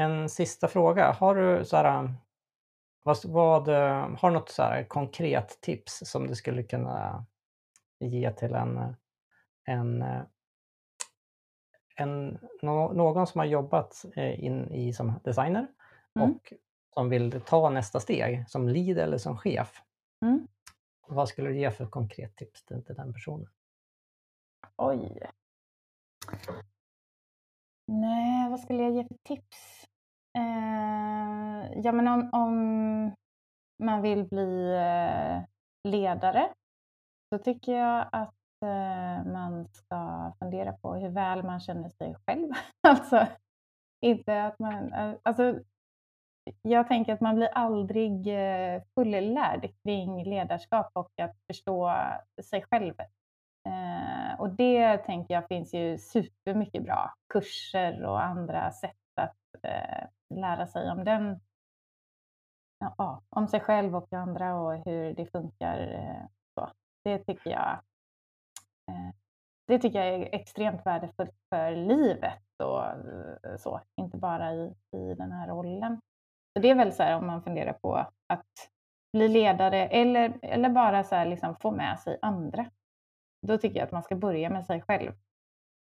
En 0.01 0.29
sista 0.29 0.69
fråga. 0.69 1.13
Har 1.13 1.35
du 1.35 1.65
så 1.65 1.77
här, 1.77 2.15
vad, 3.03 3.25
vad, 3.25 3.69
har 4.19 4.31
något 4.31 4.49
så 4.49 4.63
här 4.63 4.85
konkret 4.85 5.61
tips 5.61 6.03
som 6.05 6.27
du 6.27 6.35
skulle 6.35 6.63
kunna 6.63 7.27
ge 7.99 8.33
till 8.33 8.55
en, 8.55 8.97
en, 9.65 10.05
en 11.97 12.39
någon 12.63 13.27
som 13.27 13.39
har 13.39 13.47
jobbat 13.47 14.05
eh, 14.17 14.45
in 14.45 14.71
i 14.71 14.93
som 14.93 15.21
designer 15.25 15.67
mm. 16.15 16.31
och 16.31 16.53
som 16.95 17.09
vill 17.09 17.41
ta 17.41 17.71
nästa 17.71 18.01
steg 18.01 18.45
som 18.49 18.69
lead 18.69 18.99
eller 18.99 19.19
som 19.19 19.39
chef? 19.39 19.83
Mm. 20.23 20.49
Vad 21.09 21.29
skulle 21.29 21.49
du 21.49 21.59
ge 21.59 21.71
för 21.71 21.87
konkret 21.87 22.37
tips 22.37 22.65
till, 22.65 22.85
till 22.85 22.95
den 22.95 23.13
personen? 23.13 23.49
Oj. 24.77 25.31
Nej, 27.87 28.51
vad 28.51 28.61
skulle 28.61 28.83
jag 28.83 28.93
ge 28.93 29.05
för 29.05 29.17
tips? 29.25 29.90
Eh, 30.39 31.81
ja, 31.85 31.93
men 31.93 32.09
om, 32.09 32.31
om 32.33 33.15
man 33.83 34.03
vill 34.03 34.25
bli 34.25 34.75
eh, 34.75 35.43
ledare 35.89 36.49
så 37.35 37.39
tycker 37.39 37.73
jag 37.73 38.09
att 38.13 38.35
eh, 38.65 39.33
man 39.33 39.69
ska 39.73 40.33
fundera 40.39 40.73
på 40.73 40.95
hur 40.95 41.09
väl 41.09 41.43
man 41.43 41.61
känner 41.61 41.89
sig 41.89 42.17
själv. 42.27 42.49
alltså, 42.89 43.27
inte 44.01 44.45
att 44.45 44.59
man... 44.59 44.93
Eh, 44.93 45.15
alltså, 45.23 45.59
jag 46.63 46.89
tänker 46.89 47.13
att 47.13 47.21
man 47.21 47.37
blir 47.37 47.49
aldrig 47.49 48.27
fullärd 48.95 49.73
kring 49.83 50.25
ledarskap 50.25 50.91
och 50.93 51.21
att 51.21 51.37
förstå 51.47 51.93
sig 52.43 52.65
själv. 52.71 52.95
Eh, 53.67 54.41
och 54.41 54.51
det 54.51 54.99
tänker 54.99 55.35
jag 55.35 55.49
finns 55.49 55.75
ju 55.75 55.99
supermycket 55.99 56.85
bra 56.85 57.15
kurser 57.33 58.05
och 58.05 58.23
andra 58.25 58.71
sätt 58.71 58.97
att 59.15 59.65
eh, 59.65 60.09
lära 60.35 60.67
sig 60.67 60.91
om 60.91 61.05
den 61.05 61.41
ja, 62.99 63.23
om 63.29 63.49
sig 63.49 63.61
själv 63.61 63.97
och 63.97 64.13
andra 64.13 64.55
och 64.55 64.85
hur 64.85 65.15
det 65.15 65.27
funkar. 65.27 65.79
Eh, 65.79 66.27
så. 66.55 66.73
Det 67.05 67.19
tycker 67.19 67.51
jag 67.51 67.81
eh, 68.91 69.15
det 69.71 69.79
tycker 69.79 70.05
jag 70.05 70.15
är 70.15 70.35
extremt 70.35 70.87
värdefullt 70.87 71.35
för 71.49 71.77
livet 71.77 72.43
och 72.63 72.87
eh, 72.87 73.57
så, 73.59 73.81
inte 73.97 74.17
bara 74.17 74.55
i, 74.55 74.75
i 74.97 75.15
den 75.15 75.33
här 75.33 75.49
rollen. 75.49 76.01
Så 76.53 76.63
det 76.63 76.71
är 76.71 76.75
väl 76.75 76.93
så 76.93 77.03
här 77.03 77.17
om 77.17 77.27
man 77.27 77.43
funderar 77.43 77.73
på 77.73 77.95
att 78.27 78.71
bli 79.13 79.29
ledare 79.29 79.87
eller, 79.87 80.39
eller 80.43 80.69
bara 80.69 81.05
så 81.05 81.15
här 81.15 81.27
liksom 81.27 81.57
få 81.57 81.71
med 81.71 82.01
sig 82.01 82.19
andra. 82.23 82.71
Då 83.47 83.59
tycker 83.59 83.79
jag 83.79 83.87
att 83.87 83.93
man 83.93 84.03
ska 84.03 84.17
börja 84.17 84.51
med 84.51 84.67
sig 84.67 84.83
själv. 84.83 85.13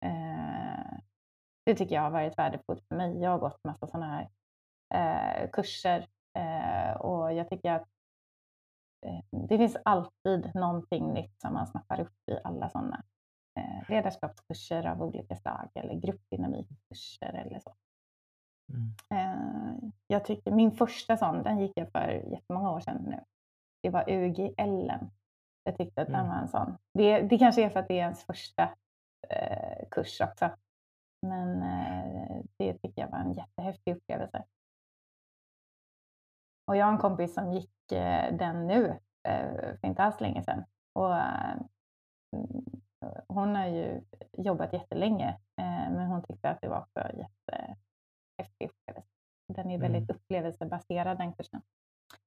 Eh, 0.05 0.97
det 1.65 1.75
tycker 1.75 1.95
jag 1.95 2.01
har 2.01 2.11
varit 2.11 2.37
värdefullt 2.37 2.87
för 2.87 2.95
mig. 2.95 3.21
Jag 3.21 3.29
har 3.29 3.39
gått 3.39 3.63
massa 3.63 3.87
sådana 3.87 4.15
här 4.15 4.29
kurser 5.51 6.07
eh, 6.37 6.91
och 6.91 7.33
jag 7.33 7.49
tycker 7.49 7.71
att 7.71 7.87
eh, 9.05 9.19
det 9.31 9.57
finns 9.57 9.77
alltid 9.85 10.55
någonting 10.55 11.13
nytt 11.13 11.41
som 11.41 11.53
man 11.53 11.67
snappar 11.67 11.99
upp 11.99 12.29
i 12.31 12.37
alla 12.43 12.69
sådana 12.69 13.03
eh, 13.59 13.89
ledarskapskurser 13.89 14.87
av 14.87 15.03
olika 15.03 15.35
slag 15.35 15.69
eller 15.73 15.93
gruppdynamikkurser 15.93 17.33
eller 17.33 17.59
så. 17.59 17.73
Mm. 18.73 18.93
Eh, 19.09 19.89
jag 20.07 20.25
tycker 20.25 20.51
min 20.51 20.71
första 20.71 21.17
sån, 21.17 21.43
den 21.43 21.59
gick 21.59 21.71
jag 21.75 21.91
för 21.91 22.09
jättemånga 22.31 22.71
år 22.71 22.79
sedan 22.79 23.03
nu. 23.07 23.19
Det 23.83 23.89
var 23.89 24.09
UGL. 24.09 24.91
Jag 25.63 25.77
tyckte 25.77 26.01
att 26.01 26.07
mm. 26.07 26.19
den 26.19 26.29
var 26.29 26.35
en 26.35 26.47
sån. 26.47 26.77
Det, 26.93 27.21
det 27.21 27.37
kanske 27.37 27.63
är 27.63 27.69
för 27.69 27.79
att 27.79 27.87
det 27.87 27.93
är 27.93 28.03
ens 28.03 28.23
första 28.23 28.69
eh, 29.29 29.87
kurs 29.91 30.21
också. 30.21 30.49
Men 31.21 31.61
eh, 31.61 32.41
det 32.57 32.73
tycker 32.73 33.01
jag 33.01 33.09
var 33.09 33.17
en 33.17 33.33
jättehäftig 33.33 33.95
upplevelse. 33.95 34.43
Och 36.69 36.77
jag 36.77 36.85
har 36.85 36.93
en 36.93 36.97
kompis 36.97 37.33
som 37.33 37.53
gick 37.53 37.91
eh, 37.91 38.35
den 38.37 38.67
nu 38.67 38.99
eh, 39.27 39.77
för 39.79 39.87
inte 39.87 40.03
alls 40.03 40.21
länge 40.21 40.43
sedan. 40.43 40.63
Och, 40.93 41.15
mm, 41.15 42.81
hon 43.27 43.55
har 43.55 43.67
ju 43.67 44.01
jobbat 44.37 44.73
jättelänge 44.73 45.29
eh, 45.61 45.91
men 45.91 46.07
hon 46.07 46.23
tyckte 46.23 46.49
att 46.49 46.61
det 46.61 46.67
var 46.67 46.79
också 46.79 46.99
jättehäftig 46.99 48.69
upplevelse. 48.69 49.09
Den 49.53 49.71
är 49.71 49.77
väldigt 49.77 50.09
mm. 50.09 50.15
upplevelsebaserad 50.15 51.17
den 51.17 51.33
kursen. 51.33 51.61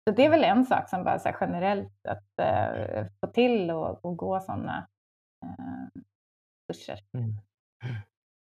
Så 0.05 0.15
det 0.15 0.27
är 0.27 0.31
väl 0.31 0.45
en 0.45 0.65
sak 0.65 0.89
som 0.89 1.05
bara 1.05 1.19
så 1.19 1.31
generellt 1.41 2.07
att 2.09 2.29
uh, 2.41 3.07
få 3.21 3.27
till 3.27 3.71
och, 3.71 4.05
och 4.05 4.17
gå 4.17 4.41
sådana 4.41 4.89
uh, 5.45 6.03
kurser. 6.69 7.01
Mm. 7.13 7.33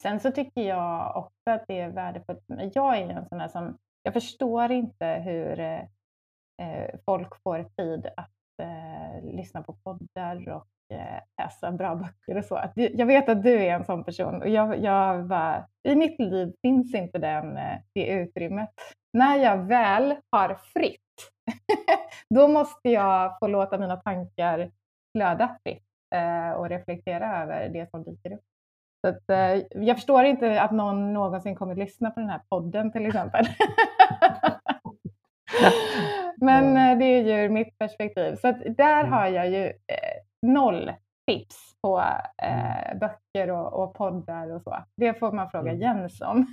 Sen 0.02 0.20
så 0.20 0.30
tycker 0.30 0.62
jag 0.62 1.16
också 1.16 1.50
att 1.50 1.64
det 1.66 1.80
är 1.80 1.90
värdefullt. 1.90 2.44
Jag 2.74 2.98
är 2.98 3.08
en 3.08 3.28
sån 3.28 3.38
där 3.38 3.48
som, 3.48 3.78
jag 4.04 4.14
förstår 4.14 4.72
inte 4.72 5.06
hur 5.06 5.60
eh, 5.60 7.00
folk 7.04 7.42
får 7.42 7.64
tid 7.76 8.06
att 8.16 8.30
eh, 8.62 9.34
lyssna 9.36 9.62
på 9.62 9.72
poddar 9.72 10.48
och 10.48 10.96
eh, 10.96 11.20
läsa 11.38 11.72
bra 11.72 11.94
böcker 11.94 12.38
och 12.38 12.44
så. 12.44 12.70
Jag 12.74 13.06
vet 13.06 13.28
att 13.28 13.42
du 13.42 13.52
är 13.52 13.74
en 13.74 13.84
sån 13.84 14.04
person 14.04 14.42
och 14.42 14.48
jag, 14.48 14.82
jag 14.82 15.26
bara, 15.26 15.68
i 15.88 15.94
mitt 15.94 16.18
liv 16.18 16.52
finns 16.62 16.94
inte 16.94 17.18
den, 17.18 17.56
eh, 17.56 17.78
det 17.94 18.06
utrymmet. 18.06 18.70
När 19.12 19.36
jag 19.36 19.56
väl 19.56 20.16
har 20.30 20.54
fritt 20.54 21.00
då 22.34 22.48
måste 22.48 22.88
jag 22.88 23.38
få 23.38 23.46
låta 23.46 23.78
mina 23.78 23.96
tankar 23.96 24.70
flöda 25.16 25.58
fritt 25.62 25.84
eh, 26.14 26.50
och 26.50 26.68
reflektera 26.68 27.42
över 27.42 27.68
det 27.68 27.90
som 27.90 28.04
dyker 28.04 28.32
upp. 28.32 28.44
Så 29.04 29.08
att, 29.08 29.30
eh, 29.30 29.62
jag 29.70 29.96
förstår 29.96 30.24
inte 30.24 30.62
att 30.62 30.70
någon 30.70 31.12
någonsin 31.12 31.56
kommer 31.56 31.72
att 31.72 31.78
lyssna 31.78 32.10
på 32.10 32.20
den 32.20 32.28
här 32.28 32.40
podden 32.48 32.92
till 32.92 33.06
exempel. 33.06 33.46
Men 36.36 36.76
eh, 36.76 36.98
det 36.98 37.04
är 37.04 37.42
ju 37.42 37.48
mitt 37.48 37.78
perspektiv. 37.78 38.36
Så 38.36 38.48
att 38.48 38.60
där 38.76 39.00
mm. 39.00 39.12
har 39.12 39.26
jag 39.26 39.50
ju 39.50 39.72
noll 40.42 40.92
tips 41.26 41.56
på 41.82 42.02
mm. 42.42 42.98
böcker 42.98 43.50
och, 43.50 43.82
och, 43.82 43.94
poddar 43.94 44.50
och 44.50 44.62
så. 44.62 44.76
Det 44.96 45.14
får 45.14 45.32
man 45.32 45.50
fråga 45.50 45.70
mm. 45.70 45.82
Jens 45.82 46.20
om. 46.20 46.46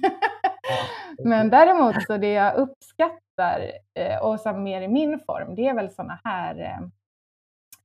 Men 1.24 1.50
däremot 1.50 2.04
så 2.08 2.18
det 2.18 2.34
jag 2.34 2.56
uppskattar 2.56 3.72
eh, 4.00 4.18
och 4.18 4.40
som 4.40 4.64
mer 4.64 4.82
i 4.82 4.88
min 4.88 5.20
form, 5.20 5.56
det 5.56 5.68
är 5.68 5.74
väl 5.74 5.92
sådana 5.92 6.20
här 6.24 6.60
eh, 6.60 6.88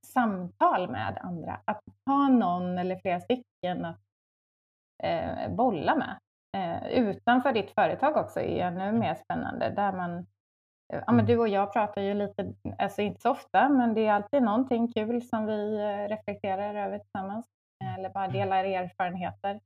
samtal 0.06 0.90
med 0.90 1.18
andra. 1.22 1.60
Att 1.64 1.80
ha 2.06 2.28
någon 2.28 2.78
eller 2.78 2.96
flera 2.96 3.20
stycken 3.20 3.84
att 3.84 4.05
eh, 5.02 5.50
bolla 5.50 5.94
med. 5.94 6.18
Utanför 6.90 7.52
ditt 7.52 7.70
företag 7.70 8.16
också 8.16 8.40
är 8.40 8.66
ännu 8.66 8.92
mer 8.92 9.14
spännande. 9.14 9.70
Där 9.70 9.92
man, 9.92 10.26
ja, 10.92 11.02
men 11.06 11.14
mm. 11.14 11.26
du 11.26 11.38
och 11.38 11.48
jag 11.48 11.72
pratar 11.72 12.02
ju 12.02 12.14
lite, 12.14 12.52
alltså 12.78 13.02
inte 13.02 13.20
så 13.20 13.30
ofta, 13.30 13.68
men 13.68 13.94
det 13.94 14.06
är 14.06 14.12
alltid 14.12 14.42
någonting 14.42 14.92
kul 14.92 15.22
som 15.22 15.46
vi 15.46 15.78
reflekterar 16.08 16.74
över 16.74 16.98
tillsammans. 16.98 17.46
Eller 17.98 18.10
bara 18.10 18.24
mm. 18.24 18.36
delar 18.36 18.64
erfarenheter. 18.64 19.60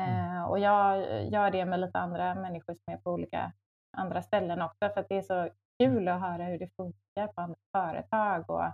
Mm. 0.00 0.36
Eh, 0.36 0.44
och 0.44 0.58
jag 0.58 0.98
gör 1.24 1.50
det 1.50 1.64
med 1.64 1.80
lite 1.80 1.98
andra 1.98 2.34
människor 2.34 2.74
som 2.74 2.94
är 2.94 2.96
på 2.96 3.10
olika 3.10 3.52
andra 3.96 4.22
ställen 4.22 4.62
också 4.62 4.88
för 4.94 5.00
att 5.00 5.08
det 5.08 5.18
är 5.18 5.22
så 5.22 5.48
kul 5.78 6.08
att 6.08 6.20
höra 6.20 6.44
hur 6.44 6.58
det 6.58 6.68
funkar 6.76 7.26
på 7.26 7.40
andra 7.40 7.58
företag 7.72 8.50
och 8.50 8.64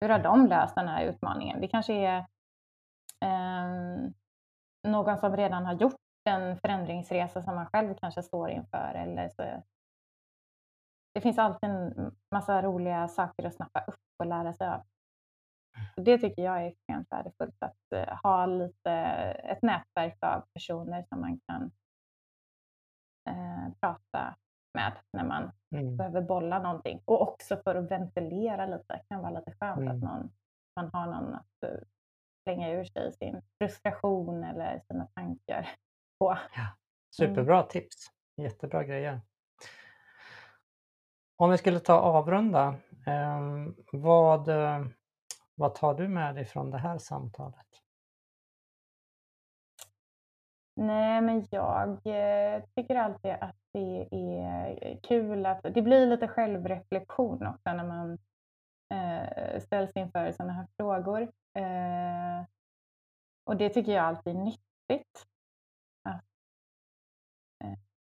hur 0.00 0.08
har 0.08 0.18
de 0.18 0.46
löst 0.46 0.74
den 0.74 0.88
här 0.88 1.04
utmaningen. 1.04 1.60
Det 1.60 1.68
kanske 1.68 1.92
är 1.92 2.18
eh, 3.24 4.10
någon 4.82 5.18
som 5.18 5.36
redan 5.36 5.66
har 5.66 5.74
gjort 5.74 5.94
en 6.24 6.60
förändringsresa 6.60 7.42
som 7.42 7.54
man 7.54 7.66
själv 7.66 7.94
kanske 7.94 8.22
står 8.22 8.50
inför. 8.50 8.94
Eller 8.94 9.28
så. 9.28 9.62
Det 11.14 11.20
finns 11.20 11.38
alltid 11.38 11.70
en 11.70 12.16
massa 12.30 12.62
roliga 12.62 13.08
saker 13.08 13.46
att 13.46 13.54
snappa 13.54 13.80
upp 13.80 14.00
och 14.18 14.26
lära 14.26 14.52
sig 14.52 14.68
av. 14.68 14.82
Det 15.96 16.18
tycker 16.18 16.42
jag 16.42 16.62
är 16.62 16.66
extremt 16.66 17.06
värdefullt, 17.10 17.62
att 17.62 17.92
eh, 17.94 18.18
ha 18.22 18.46
lite, 18.46 18.92
ett 19.44 19.62
nätverk 19.62 20.18
av 20.20 20.44
personer 20.54 21.04
som 21.08 21.20
man 21.20 21.40
kan 21.46 21.70
eh, 23.28 23.72
prata 23.80 24.36
med 24.74 24.92
när 25.12 25.24
man 25.24 25.50
mm. 25.74 25.96
behöver 25.96 26.22
bolla 26.22 26.58
någonting. 26.58 27.02
Och 27.04 27.22
också 27.22 27.56
för 27.56 27.74
att 27.74 27.90
ventilera 27.90 28.66
lite. 28.66 28.84
Det 28.88 29.04
kan 29.08 29.22
vara 29.22 29.38
lite 29.38 29.52
skönt 29.60 29.80
mm. 29.80 29.96
att 29.96 30.02
någon, 30.02 30.32
man 30.76 30.90
har 30.92 31.06
någon 31.06 31.34
att 31.34 31.70
uh, 31.70 31.80
slänga 32.42 32.70
ur 32.70 32.84
sig 32.84 33.12
sin 33.12 33.42
frustration 33.58 34.44
eller 34.44 34.80
sina 34.86 35.06
tankar 35.06 35.70
på. 36.18 36.38
Ja. 36.56 36.66
Superbra 37.16 37.56
mm. 37.56 37.68
tips. 37.68 37.96
Jättebra 38.36 38.84
grejer. 38.84 39.20
Om 41.36 41.50
vi 41.50 41.58
skulle 41.58 41.80
ta 41.80 41.94
avrunda, 41.94 42.74
eh, 43.06 43.40
vad, 43.92 44.48
vad 45.54 45.74
tar 45.74 45.94
du 45.94 46.08
med 46.08 46.34
dig 46.34 46.44
från 46.44 46.70
det 46.70 46.78
här 46.78 46.98
samtalet? 46.98 47.66
Nej, 50.80 51.20
men 51.20 51.46
jag 51.50 51.90
eh, 52.06 52.62
tycker 52.76 52.96
alltid 52.96 53.30
att 53.30 53.56
det 53.72 54.08
är 54.10 55.00
kul 55.02 55.46
att 55.46 55.62
det 55.62 55.82
blir 55.82 56.06
lite 56.06 56.28
självreflektion 56.28 57.46
också 57.46 57.72
när 57.72 57.86
man 57.86 58.18
eh, 58.94 59.60
ställs 59.60 59.96
inför 59.96 60.32
sådana 60.32 60.52
här 60.52 60.66
frågor. 60.76 61.28
Eh, 61.58 62.46
och 63.44 63.56
det 63.56 63.68
tycker 63.68 63.92
jag 63.92 64.04
alltid 64.04 64.36
är 64.36 64.38
nyttigt 64.38 65.26
att 66.04 66.24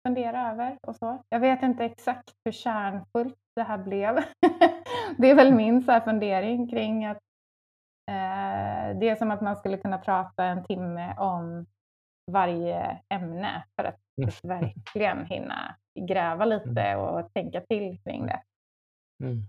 fundera 0.08 0.52
över 0.52 0.78
och 0.82 0.96
så. 0.96 1.24
Jag 1.30 1.40
vet 1.40 1.64
inte 1.64 1.86
exakt 1.86 2.34
hur 2.46 2.52
kärnfullt 2.52 3.38
det 3.56 3.64
här 3.64 3.78
blev. 3.78 4.16
det 5.18 5.30
är 5.30 5.36
väl 5.36 5.54
min 5.54 5.84
så 5.84 6.02
fundering 6.02 6.70
kring 6.70 7.06
att 7.06 7.20
Eh, 8.10 8.98
det 9.00 9.10
är 9.10 9.16
som 9.16 9.32
att 9.32 9.42
man 9.42 9.56
skulle 9.56 9.78
kunna 9.78 9.98
prata 9.98 10.44
en 10.44 10.64
timme 10.64 11.16
om 11.18 11.66
varje 12.32 13.02
ämne 13.10 13.64
för 13.76 13.84
att 13.84 14.00
mm. 14.18 14.30
verkligen 14.44 15.26
hinna 15.26 15.76
gräva 16.08 16.46
lite 16.46 16.82
mm. 16.82 17.00
och 17.00 17.34
tänka 17.34 17.62
till 17.62 18.02
kring 18.04 18.26
det. 18.26 18.42
Mm. 19.24 19.44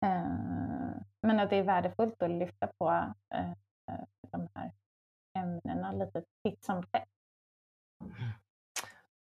Eh, 0.00 1.00
men 1.22 1.40
att 1.40 1.50
det 1.50 1.56
är 1.56 1.62
värdefullt 1.62 2.22
att 2.22 2.30
lyfta 2.30 2.66
på 2.78 2.90
eh, 3.34 3.50
eh 3.50 4.04
de 4.30 4.48
här 4.54 4.72
ämnena 5.38 5.92
lite 5.92 6.24
titt 6.42 6.64
som 6.64 6.82
tätt. 6.82 7.08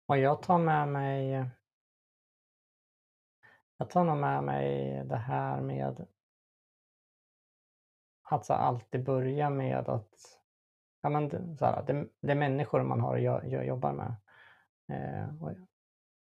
Och 0.06 0.18
jag 0.18 0.42
tar 0.42 0.58
med 0.58 0.88
mig 0.88 1.46
jag 3.78 3.90
tar 3.90 4.04
nog 4.04 4.18
med 4.18 4.44
mig 4.44 5.04
det 5.06 5.18
här 5.18 5.62
med 5.62 6.08
alltså 8.22 8.54
alltid 8.54 9.04
börja 9.04 9.50
med 9.50 9.90
att 9.90 10.40
ja, 11.02 11.10
men, 11.10 11.58
så 11.58 11.66
här, 11.66 11.84
det, 11.84 12.08
det 12.22 12.32
är 12.32 12.36
människor 12.36 12.84
man 12.84 13.02
har 13.02 13.18
att 13.18 13.66
jobba 13.66 13.94
med. 13.94 14.16
Eh, 14.92 15.44
och, 15.44 15.52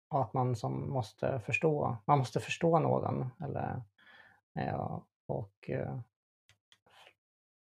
och, 0.10 0.22
att 0.22 0.34
man 0.34 0.56
som 0.56 0.90
måste 0.90 1.40
förstå, 1.40 1.98
man 2.06 2.18
måste 2.18 2.40
förstå 2.40 2.80
någon. 2.80 3.30
Eller, 3.44 3.82
och 5.28 5.70
eh, 5.70 6.00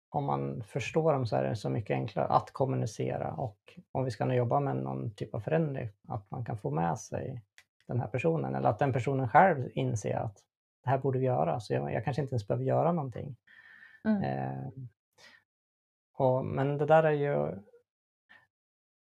om 0.10 0.26
man 0.26 0.64
förstår 0.64 1.14
dem 1.14 1.26
så 1.26 1.36
är 1.36 1.44
det 1.44 1.56
så 1.56 1.70
mycket 1.70 1.94
enklare 1.94 2.28
att 2.28 2.52
kommunicera 2.52 3.32
och 3.32 3.80
om 3.92 4.06
vi 4.06 4.12
ska 4.12 4.26
nu 4.26 4.36
jobba 4.36 4.60
med 4.60 4.76
någon 4.76 5.12
typ 5.12 5.34
av 5.34 5.40
förändring, 5.40 5.90
att 6.08 6.32
man 6.32 6.46
kan 6.46 6.58
få 6.58 6.72
med 6.72 7.00
sig 7.00 7.42
den 7.88 8.00
här 8.00 8.08
personen 8.08 8.56
eller 8.56 8.70
att 8.70 8.80
den 8.80 8.94
personen 8.94 9.30
själv 9.30 9.70
inser 9.74 10.16
att 10.18 10.38
det 10.84 10.90
här 10.90 10.98
borde 10.98 11.20
vi 11.20 11.26
göra 11.26 11.60
så 11.60 11.74
jag, 11.74 11.94
jag 11.94 12.04
kanske 12.04 12.22
inte 12.22 12.34
ens 12.34 12.48
behöver 12.48 12.66
göra 12.66 12.92
någonting. 12.92 13.36
Mm. 14.06 14.24
Eh, 14.24 14.68
och, 16.18 16.46
men 16.46 16.78
det 16.78 16.86
där 16.86 17.04
är 17.04 17.12
ju 17.12 17.60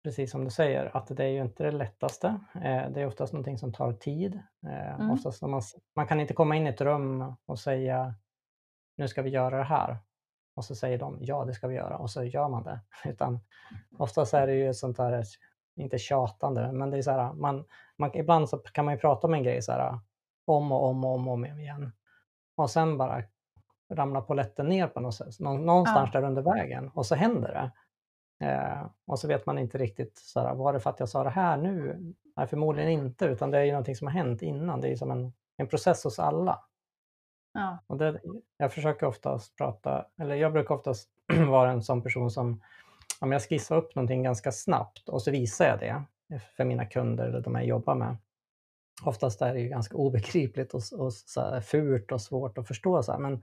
precis 0.05 0.31
som 0.31 0.45
du 0.45 0.51
säger, 0.51 0.97
att 0.97 1.07
det 1.17 1.25
är 1.25 1.29
ju 1.29 1.43
inte 1.43 1.65
det 1.65 1.71
lättaste. 1.71 2.27
Eh, 2.55 2.91
det 2.91 3.01
är 3.01 3.07
oftast 3.07 3.33
någonting 3.33 3.59
som 3.59 3.73
tar 3.73 3.93
tid. 3.93 4.43
Eh, 4.67 4.95
Mm. 4.95 5.11
oftast 5.11 5.43
man, 5.43 5.63
man 5.97 6.07
kan 6.07 6.21
inte 6.21 6.35
komma 6.35 6.57
in 6.57 6.67
i 6.67 6.71
ett 6.71 6.81
rum 6.81 7.35
och 7.47 7.59
säga 7.59 8.15
nu 8.97 9.09
ska 9.09 9.23
vi 9.23 9.31
göra 9.31 9.57
det 9.59 9.65
här. 9.65 9.97
Och 10.57 10.65
så 10.65 10.75
säger 10.75 10.99
de 10.99 11.19
ja, 11.21 11.45
det 11.45 11.55
ska 11.55 11.69
vi 11.69 11.75
göra 11.75 11.97
och 11.97 12.11
så 12.11 12.25
gör 12.25 12.49
man 12.49 12.63
det. 12.63 12.81
Utan 13.05 13.41
oftast 13.99 14.35
är 14.35 14.47
det 14.47 14.55
ju 14.55 14.75
sånt 14.75 14.97
där, 14.97 15.25
inte 15.77 15.99
tjatande, 15.99 16.73
men 16.73 16.91
det 16.91 16.99
är 16.99 17.03
så 17.03 17.11
här, 17.11 17.33
man, 17.33 17.65
man, 17.97 18.11
ibland 18.17 18.49
så 18.49 18.59
kan 18.59 18.85
man 18.85 18.95
ju 18.95 19.01
prata 19.01 19.27
om 19.27 19.35
en 19.35 19.43
grej 19.43 19.63
så 19.63 19.73
här 19.73 19.99
om 20.45 20.73
och 20.73 20.85
om 20.89 21.05
och 21.05 21.15
om, 21.15 21.29
och 21.29 21.35
om 21.35 21.45
igen. 21.45 21.93
Och 22.57 22.71
sen 22.71 22.99
bara 22.99 23.23
ramlar 23.93 24.21
polletten 24.21 24.69
ner 24.69 24.87
på 24.89 25.01
något 25.01 25.15
sätt, 25.15 25.41
nå- 25.41 25.59
någonstans 25.59 26.13
där 26.13 26.23
under 26.23 26.43
vägen 26.43 26.89
och 26.95 27.07
så 27.07 27.15
händer 27.15 27.49
det. 27.53 27.71
Eh, 28.43 28.87
och 29.07 29.19
så 29.19 29.29
vet 29.29 29.47
man 29.47 29.59
inte 29.59 29.79
riktigt, 29.79 30.19
så 30.19 30.41
här, 30.41 30.55
var 30.55 30.73
det 30.73 30.81
för 30.81 30.91
att 30.91 31.01
jag 31.01 31.09
sa 31.09 31.25
det 31.25 31.31
här 31.31 31.57
nu? 31.57 31.99
Nej, 32.37 32.47
förmodligen 32.47 32.91
inte, 32.91 33.25
utan 33.25 33.51
det 33.51 33.59
är 33.59 33.63
ju 33.63 33.71
någonting 33.71 33.97
som 33.97 34.07
har 34.07 34.15
hänt 34.15 34.43
innan. 34.43 34.81
Det 34.81 34.89
är 34.89 34.91
ju 34.91 34.97
som 34.97 35.11
en, 35.11 35.33
en 35.57 35.67
process 35.67 36.05
hos 36.05 36.19
alla. 36.19 36.65
Ja. 37.55 37.79
Och 37.87 37.97
det, 37.97 38.21
jag 38.57 38.73
försöker 38.73 39.07
oftast 39.07 39.57
prata, 39.57 40.07
eller 40.21 40.35
jag 40.35 40.53
brukar 40.53 40.75
oftast 40.75 41.09
vara 41.49 41.71
en 41.71 41.83
sån 41.83 42.03
person 42.03 42.31
som, 42.31 42.63
om 43.21 43.33
jag 43.33 43.43
skissar 43.43 43.77
upp 43.77 43.95
någonting 43.95 44.23
ganska 44.23 44.53
snabbt 44.53 45.09
och 45.09 45.23
så 45.23 45.31
visar 45.31 45.67
jag 45.67 45.79
det 45.79 46.05
för 46.57 46.65
mina 46.65 46.87
kunder 46.87 47.29
eller 47.29 47.41
de 47.41 47.55
jag 47.55 47.67
jobbar 47.67 47.95
med. 47.95 48.17
Oftast 49.05 49.43
är 49.43 49.55
det 49.55 49.61
ju 49.61 49.69
ganska 49.69 49.97
obegripligt 49.97 50.75
och, 50.75 50.83
och 50.99 51.13
så 51.13 51.61
fult 51.61 52.13
och 52.13 52.21
svårt 52.21 52.59
att 52.59 52.69
förstå. 52.69 53.03
Så 53.03 53.13
här, 53.13 53.19
men 53.19 53.43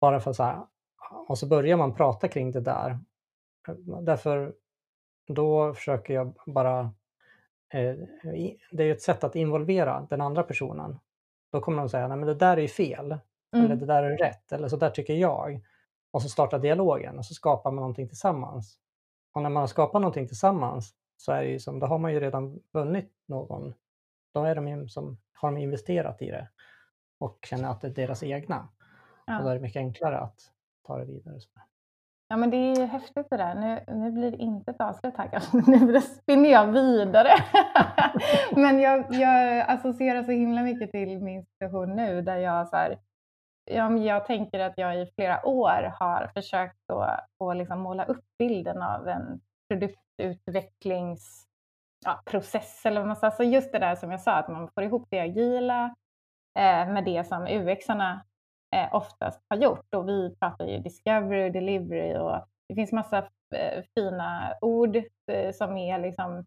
bara 0.00 0.20
för 0.20 0.32
så 0.32 0.42
här, 0.42 0.58
och 1.28 1.38
så 1.38 1.46
börjar 1.46 1.76
man 1.76 1.94
prata 1.94 2.28
kring 2.28 2.52
det 2.52 2.60
där. 2.60 2.98
Därför 4.02 4.54
då 5.26 5.74
försöker 5.74 6.14
jag 6.14 6.34
bara, 6.46 6.80
eh, 7.74 7.94
det 8.70 8.82
är 8.82 8.86
ju 8.86 8.92
ett 8.92 9.02
sätt 9.02 9.24
att 9.24 9.36
involvera 9.36 10.06
den 10.10 10.20
andra 10.20 10.42
personen. 10.42 10.98
Då 11.52 11.60
kommer 11.60 11.78
de 11.78 11.88
säga, 11.88 12.08
nej 12.08 12.16
men 12.16 12.26
det 12.26 12.34
där 12.34 12.56
är 12.56 12.60
ju 12.60 12.68
fel, 12.68 13.16
eller 13.52 13.64
Mm. 13.66 13.78
det 13.78 13.86
där 13.86 14.02
är 14.02 14.16
rätt, 14.18 14.52
eller 14.52 14.68
så 14.68 14.76
där 14.76 14.90
tycker 14.90 15.14
jag. 15.14 15.60
Och 16.10 16.22
så 16.22 16.28
startar 16.28 16.58
dialogen 16.58 17.18
och 17.18 17.24
så 17.26 17.34
skapar 17.34 17.70
man 17.70 17.80
någonting 17.82 18.08
tillsammans. 18.08 18.78
Och 19.32 19.42
när 19.42 19.50
man 19.50 19.60
har 19.60 19.66
skapat 19.66 20.02
någonting 20.02 20.28
tillsammans 20.28 20.94
så 21.16 21.32
är 21.32 21.42
det 21.42 21.48
ju 21.48 21.58
som, 21.58 21.78
då 21.80 21.86
har 21.86 21.98
man 21.98 22.12
ju 22.12 22.20
redan 22.20 22.60
vunnit 22.72 23.12
någon. 23.26 23.74
Då 24.34 24.44
är 24.44 24.54
de 24.54 24.88
som, 24.88 25.18
har 25.32 25.52
de 25.52 25.58
investerat 25.60 26.22
i 26.22 26.30
det 26.30 26.48
och 27.18 27.38
känner 27.50 27.70
att 27.70 27.80
det 27.80 27.88
är 27.88 27.92
deras 27.92 28.22
egna. 28.22 28.68
Ja. 29.26 29.38
Och 29.38 29.44
då 29.44 29.50
är 29.50 29.54
det 29.54 29.60
mycket 29.60 29.80
enklare 29.80 30.18
att 30.18 30.40
ta 30.86 30.98
det 30.98 31.04
vidare. 31.04 31.38
Ja 32.30 32.36
men 32.36 32.50
det 32.50 32.56
är 32.56 32.76
ju 32.76 32.84
häftigt 32.84 33.26
det 33.30 33.36
där. 33.36 33.54
Nu, 33.54 33.84
nu 33.94 34.10
blir 34.10 34.30
det 34.30 34.36
inte 34.36 34.70
ett 34.70 34.80
avslut 34.80 35.16
här 35.16 35.28
kanske. 35.28 35.56
Nu 35.70 36.00
spinner 36.00 36.50
jag 36.50 36.66
vidare. 36.66 37.30
men 38.56 38.80
jag, 38.80 39.14
jag 39.14 39.60
associerar 39.70 40.22
så 40.22 40.30
himla 40.30 40.62
mycket 40.62 40.90
till 40.90 41.22
min 41.22 41.44
situation 41.44 41.96
nu 41.96 42.22
där 42.22 42.36
jag 42.36 42.68
så 42.68 42.76
här, 42.76 42.98
ja, 43.64 43.96
jag 43.96 44.26
tänker 44.26 44.60
att 44.60 44.78
jag 44.78 45.02
i 45.02 45.06
flera 45.14 45.46
år 45.46 45.94
har 45.98 46.30
försökt 46.34 46.90
att, 46.90 47.26
att 47.44 47.56
liksom 47.56 47.80
måla 47.80 48.04
upp 48.04 48.24
bilden 48.38 48.82
av 48.82 49.08
en 49.08 49.40
produktutvecklingsprocess 49.68 51.48
ja, 52.04 52.22
process 52.24 52.86
eller 52.86 53.00
vad 53.00 53.06
man 53.06 53.16
säger. 53.16 53.30
Så 53.30 53.42
just 53.42 53.72
det 53.72 53.78
där 53.78 53.94
som 53.94 54.10
jag 54.10 54.20
sa, 54.20 54.32
att 54.32 54.48
man 54.48 54.70
får 54.74 54.82
ihop 54.82 55.06
det 55.10 55.20
agila 55.20 55.84
eh, 56.58 56.88
med 56.88 57.04
det 57.04 57.24
som 57.26 57.46
UX-arna 57.46 58.24
eh, 58.76 58.94
oftast 58.94 59.40
har 59.48 59.56
gjort. 59.56 59.94
Och 59.94 60.08
vi 60.08 60.34
pratar 60.40 60.66
ju 60.66 60.78
discovery, 60.78 61.50
delivery 61.50 62.16
och 62.16 62.44
det 62.68 62.74
finns 62.74 62.92
massa 62.92 63.18
eh, 63.54 63.84
fina 63.94 64.54
ord 64.60 64.96
eh, 65.32 65.52
som 65.52 65.76
är 65.76 65.98
liksom 65.98 66.44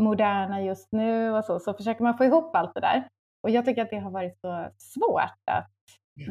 moderna 0.00 0.62
just 0.62 0.92
nu 0.92 1.32
och 1.32 1.44
så. 1.44 1.58
Så 1.58 1.74
försöker 1.74 2.02
man 2.02 2.18
få 2.18 2.24
ihop 2.24 2.56
allt 2.56 2.74
det 2.74 2.80
där. 2.80 3.08
Och 3.42 3.50
jag 3.50 3.64
tycker 3.64 3.82
att 3.82 3.90
det 3.90 3.98
har 3.98 4.10
varit 4.10 4.40
så 4.40 4.68
svårt 4.78 5.40
att 5.50 5.70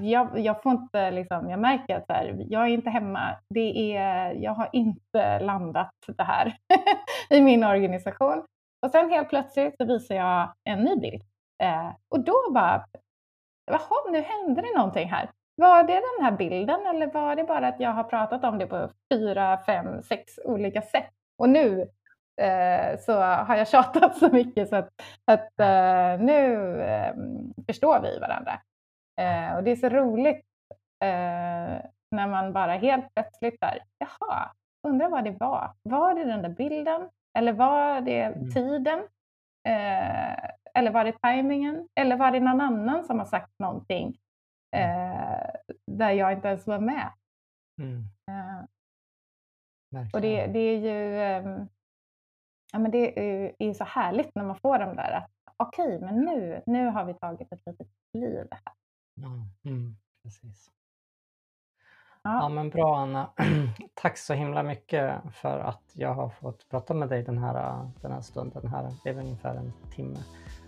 jag, 0.02 0.40
jag 0.40 0.64
får 0.64 0.72
inte 0.72 1.12
liksom, 1.12 1.50
jag 1.50 1.60
märker 1.60 1.98
att 1.98 2.06
här, 2.10 2.46
jag 2.50 2.62
är 2.62 2.68
inte 2.68 2.90
hemma. 2.90 3.36
Det 3.50 3.96
är, 3.96 4.34
jag 4.34 4.52
har 4.52 4.70
inte 4.74 5.40
landat 5.40 5.92
det 6.18 6.24
här 6.24 6.58
i 7.30 7.42
min 7.42 7.64
organisation. 7.64 8.44
Och 8.86 8.92
sen 8.92 9.10
helt 9.10 9.30
plötsligt 9.30 9.78
så 9.78 9.86
visar 9.86 10.16
jag 10.16 10.54
en 10.64 10.84
ny 10.84 10.96
bild. 10.96 11.24
Eh, 11.64 11.92
och 12.10 12.20
då 12.20 12.52
bara, 12.54 12.86
jaha, 13.66 14.12
nu 14.12 14.22
hände 14.22 14.62
det 14.62 14.78
någonting 14.78 15.10
här. 15.10 15.30
Var 15.56 15.84
det 15.84 15.94
den 15.94 16.26
här 16.26 16.32
bilden 16.32 16.86
eller 16.86 17.08
var 17.08 17.36
det 17.36 17.44
bara 17.44 17.68
att 17.68 17.80
jag 17.80 17.90
har 17.92 18.04
pratat 18.04 18.44
om 18.44 18.58
det 18.58 18.68
på 18.68 18.90
fyra, 19.14 19.58
fem, 19.66 20.02
sex 20.02 20.40
olika 20.46 20.82
sätt? 20.82 21.10
Och 21.38 21.50
nu 21.50 21.82
eh, 22.42 23.00
så 23.00 23.14
har 23.22 23.56
jag 23.56 23.68
tjatat 23.74 24.18
så 24.18 24.30
mycket 24.30 24.70
så 24.70 24.76
att, 24.76 24.90
att 25.26 25.60
eh, 25.60 26.20
nu 26.26 26.82
eh, 26.82 27.14
förstår 27.68 28.00
vi 28.00 28.20
varandra. 28.20 28.52
Eh, 29.22 29.56
och 29.56 29.64
det 29.64 29.72
är 29.72 29.76
så 29.76 29.90
roligt 29.90 30.46
eh, 31.04 31.82
när 32.12 32.28
man 32.28 32.54
bara 32.54 32.72
helt 32.74 33.14
plötsligt 33.14 33.62
där, 33.62 33.80
jaha, 33.98 34.52
undrar 34.88 35.10
vad 35.10 35.24
det 35.24 35.32
var. 35.40 35.72
Var 35.84 36.14
det 36.14 36.24
den 36.24 36.42
där 36.42 36.50
bilden? 36.50 37.10
Eller 37.38 37.54
var 37.54 38.02
det 38.02 38.22
Mm. 38.22 38.52
tiden? 38.52 39.00
Eh, 40.74 40.80
eller 40.80 40.92
var 40.92 41.06
det 41.06 41.20
tajmingen? 41.22 41.88
Eller 41.96 42.18
var 42.18 42.32
det 42.32 42.40
någon 42.40 42.62
annan 42.62 43.06
som 43.06 43.20
har 43.20 43.26
sagt 43.26 43.52
någonting 43.60 44.18
eh, 44.76 45.50
där 45.88 46.12
jag 46.12 46.34
inte 46.34 46.48
ens 46.48 46.68
var 46.68 46.80
med? 46.80 47.12
Mm, 47.82 48.04
Eh, 48.28 48.64
och 50.14 50.22
det, 50.22 50.48
det 50.48 50.60
är 50.60 50.78
ju 50.78 51.22
ehm, 51.22 51.68
ja, 52.74 52.80
men 52.80 52.92
det 52.92 53.20
är, 53.20 53.56
är 53.60 53.74
så 53.74 53.84
härligt 53.84 54.36
när 54.36 54.44
man 54.44 54.56
får 54.56 54.80
de 54.80 54.96
där 54.96 55.12
att 55.12 55.32
okej, 55.58 56.00
men 56.00 56.16
nu, 56.16 56.64
nu 56.66 56.86
har 56.86 57.06
vi 57.06 57.14
tagit 57.14 57.52
ett 57.52 57.62
litet 57.66 57.88
kliv 58.12 58.48
här. 58.52 58.74
Mm, 59.66 59.96
precis. 60.24 60.72
Ja. 62.24 62.42
Ja, 62.42 62.50
men 62.50 62.70
bra 62.70 62.98
Anna. 62.98 63.30
Tack 63.94 64.18
så 64.18 64.34
himla 64.34 64.64
mycket 64.64 65.22
för 65.34 65.60
att 65.60 65.92
jag 65.94 66.14
har 66.14 66.30
fått 66.30 66.70
prata 66.70 66.94
med 66.94 67.10
dig 67.10 67.24
den 67.24 67.38
här, 67.38 67.90
den 68.02 68.12
här 68.12 68.22
stunden. 68.22 68.68
Här. 68.68 68.94
Det 69.04 69.10
är 69.10 69.18
ungefär 69.18 69.56
en 69.56 69.74
timme. 69.92 70.20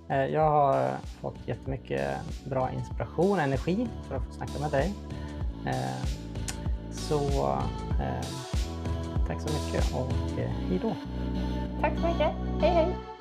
Eh, 0.10 0.26
jag 0.26 0.50
har 0.52 0.98
fått 1.22 1.48
jättemycket 1.48 2.18
bra 2.46 2.72
inspiration 2.72 3.38
och 3.38 3.44
energi 3.44 3.88
för 4.08 4.16
att 4.16 4.26
få 4.26 4.34
snacka 4.34 4.60
med 4.60 4.72
dig. 4.72 4.94
Eh, 5.66 6.08
så 6.92 7.20
eh, 8.00 8.28
tack 9.28 9.42
så 9.42 9.54
mycket 9.54 9.94
och 9.96 10.12
hej 10.38 10.80
då. 10.82 10.96
Tack 11.82 11.94
så 12.00 12.08
mycket. 12.08 12.32
Hej 12.62 12.70
hej! 12.70 13.15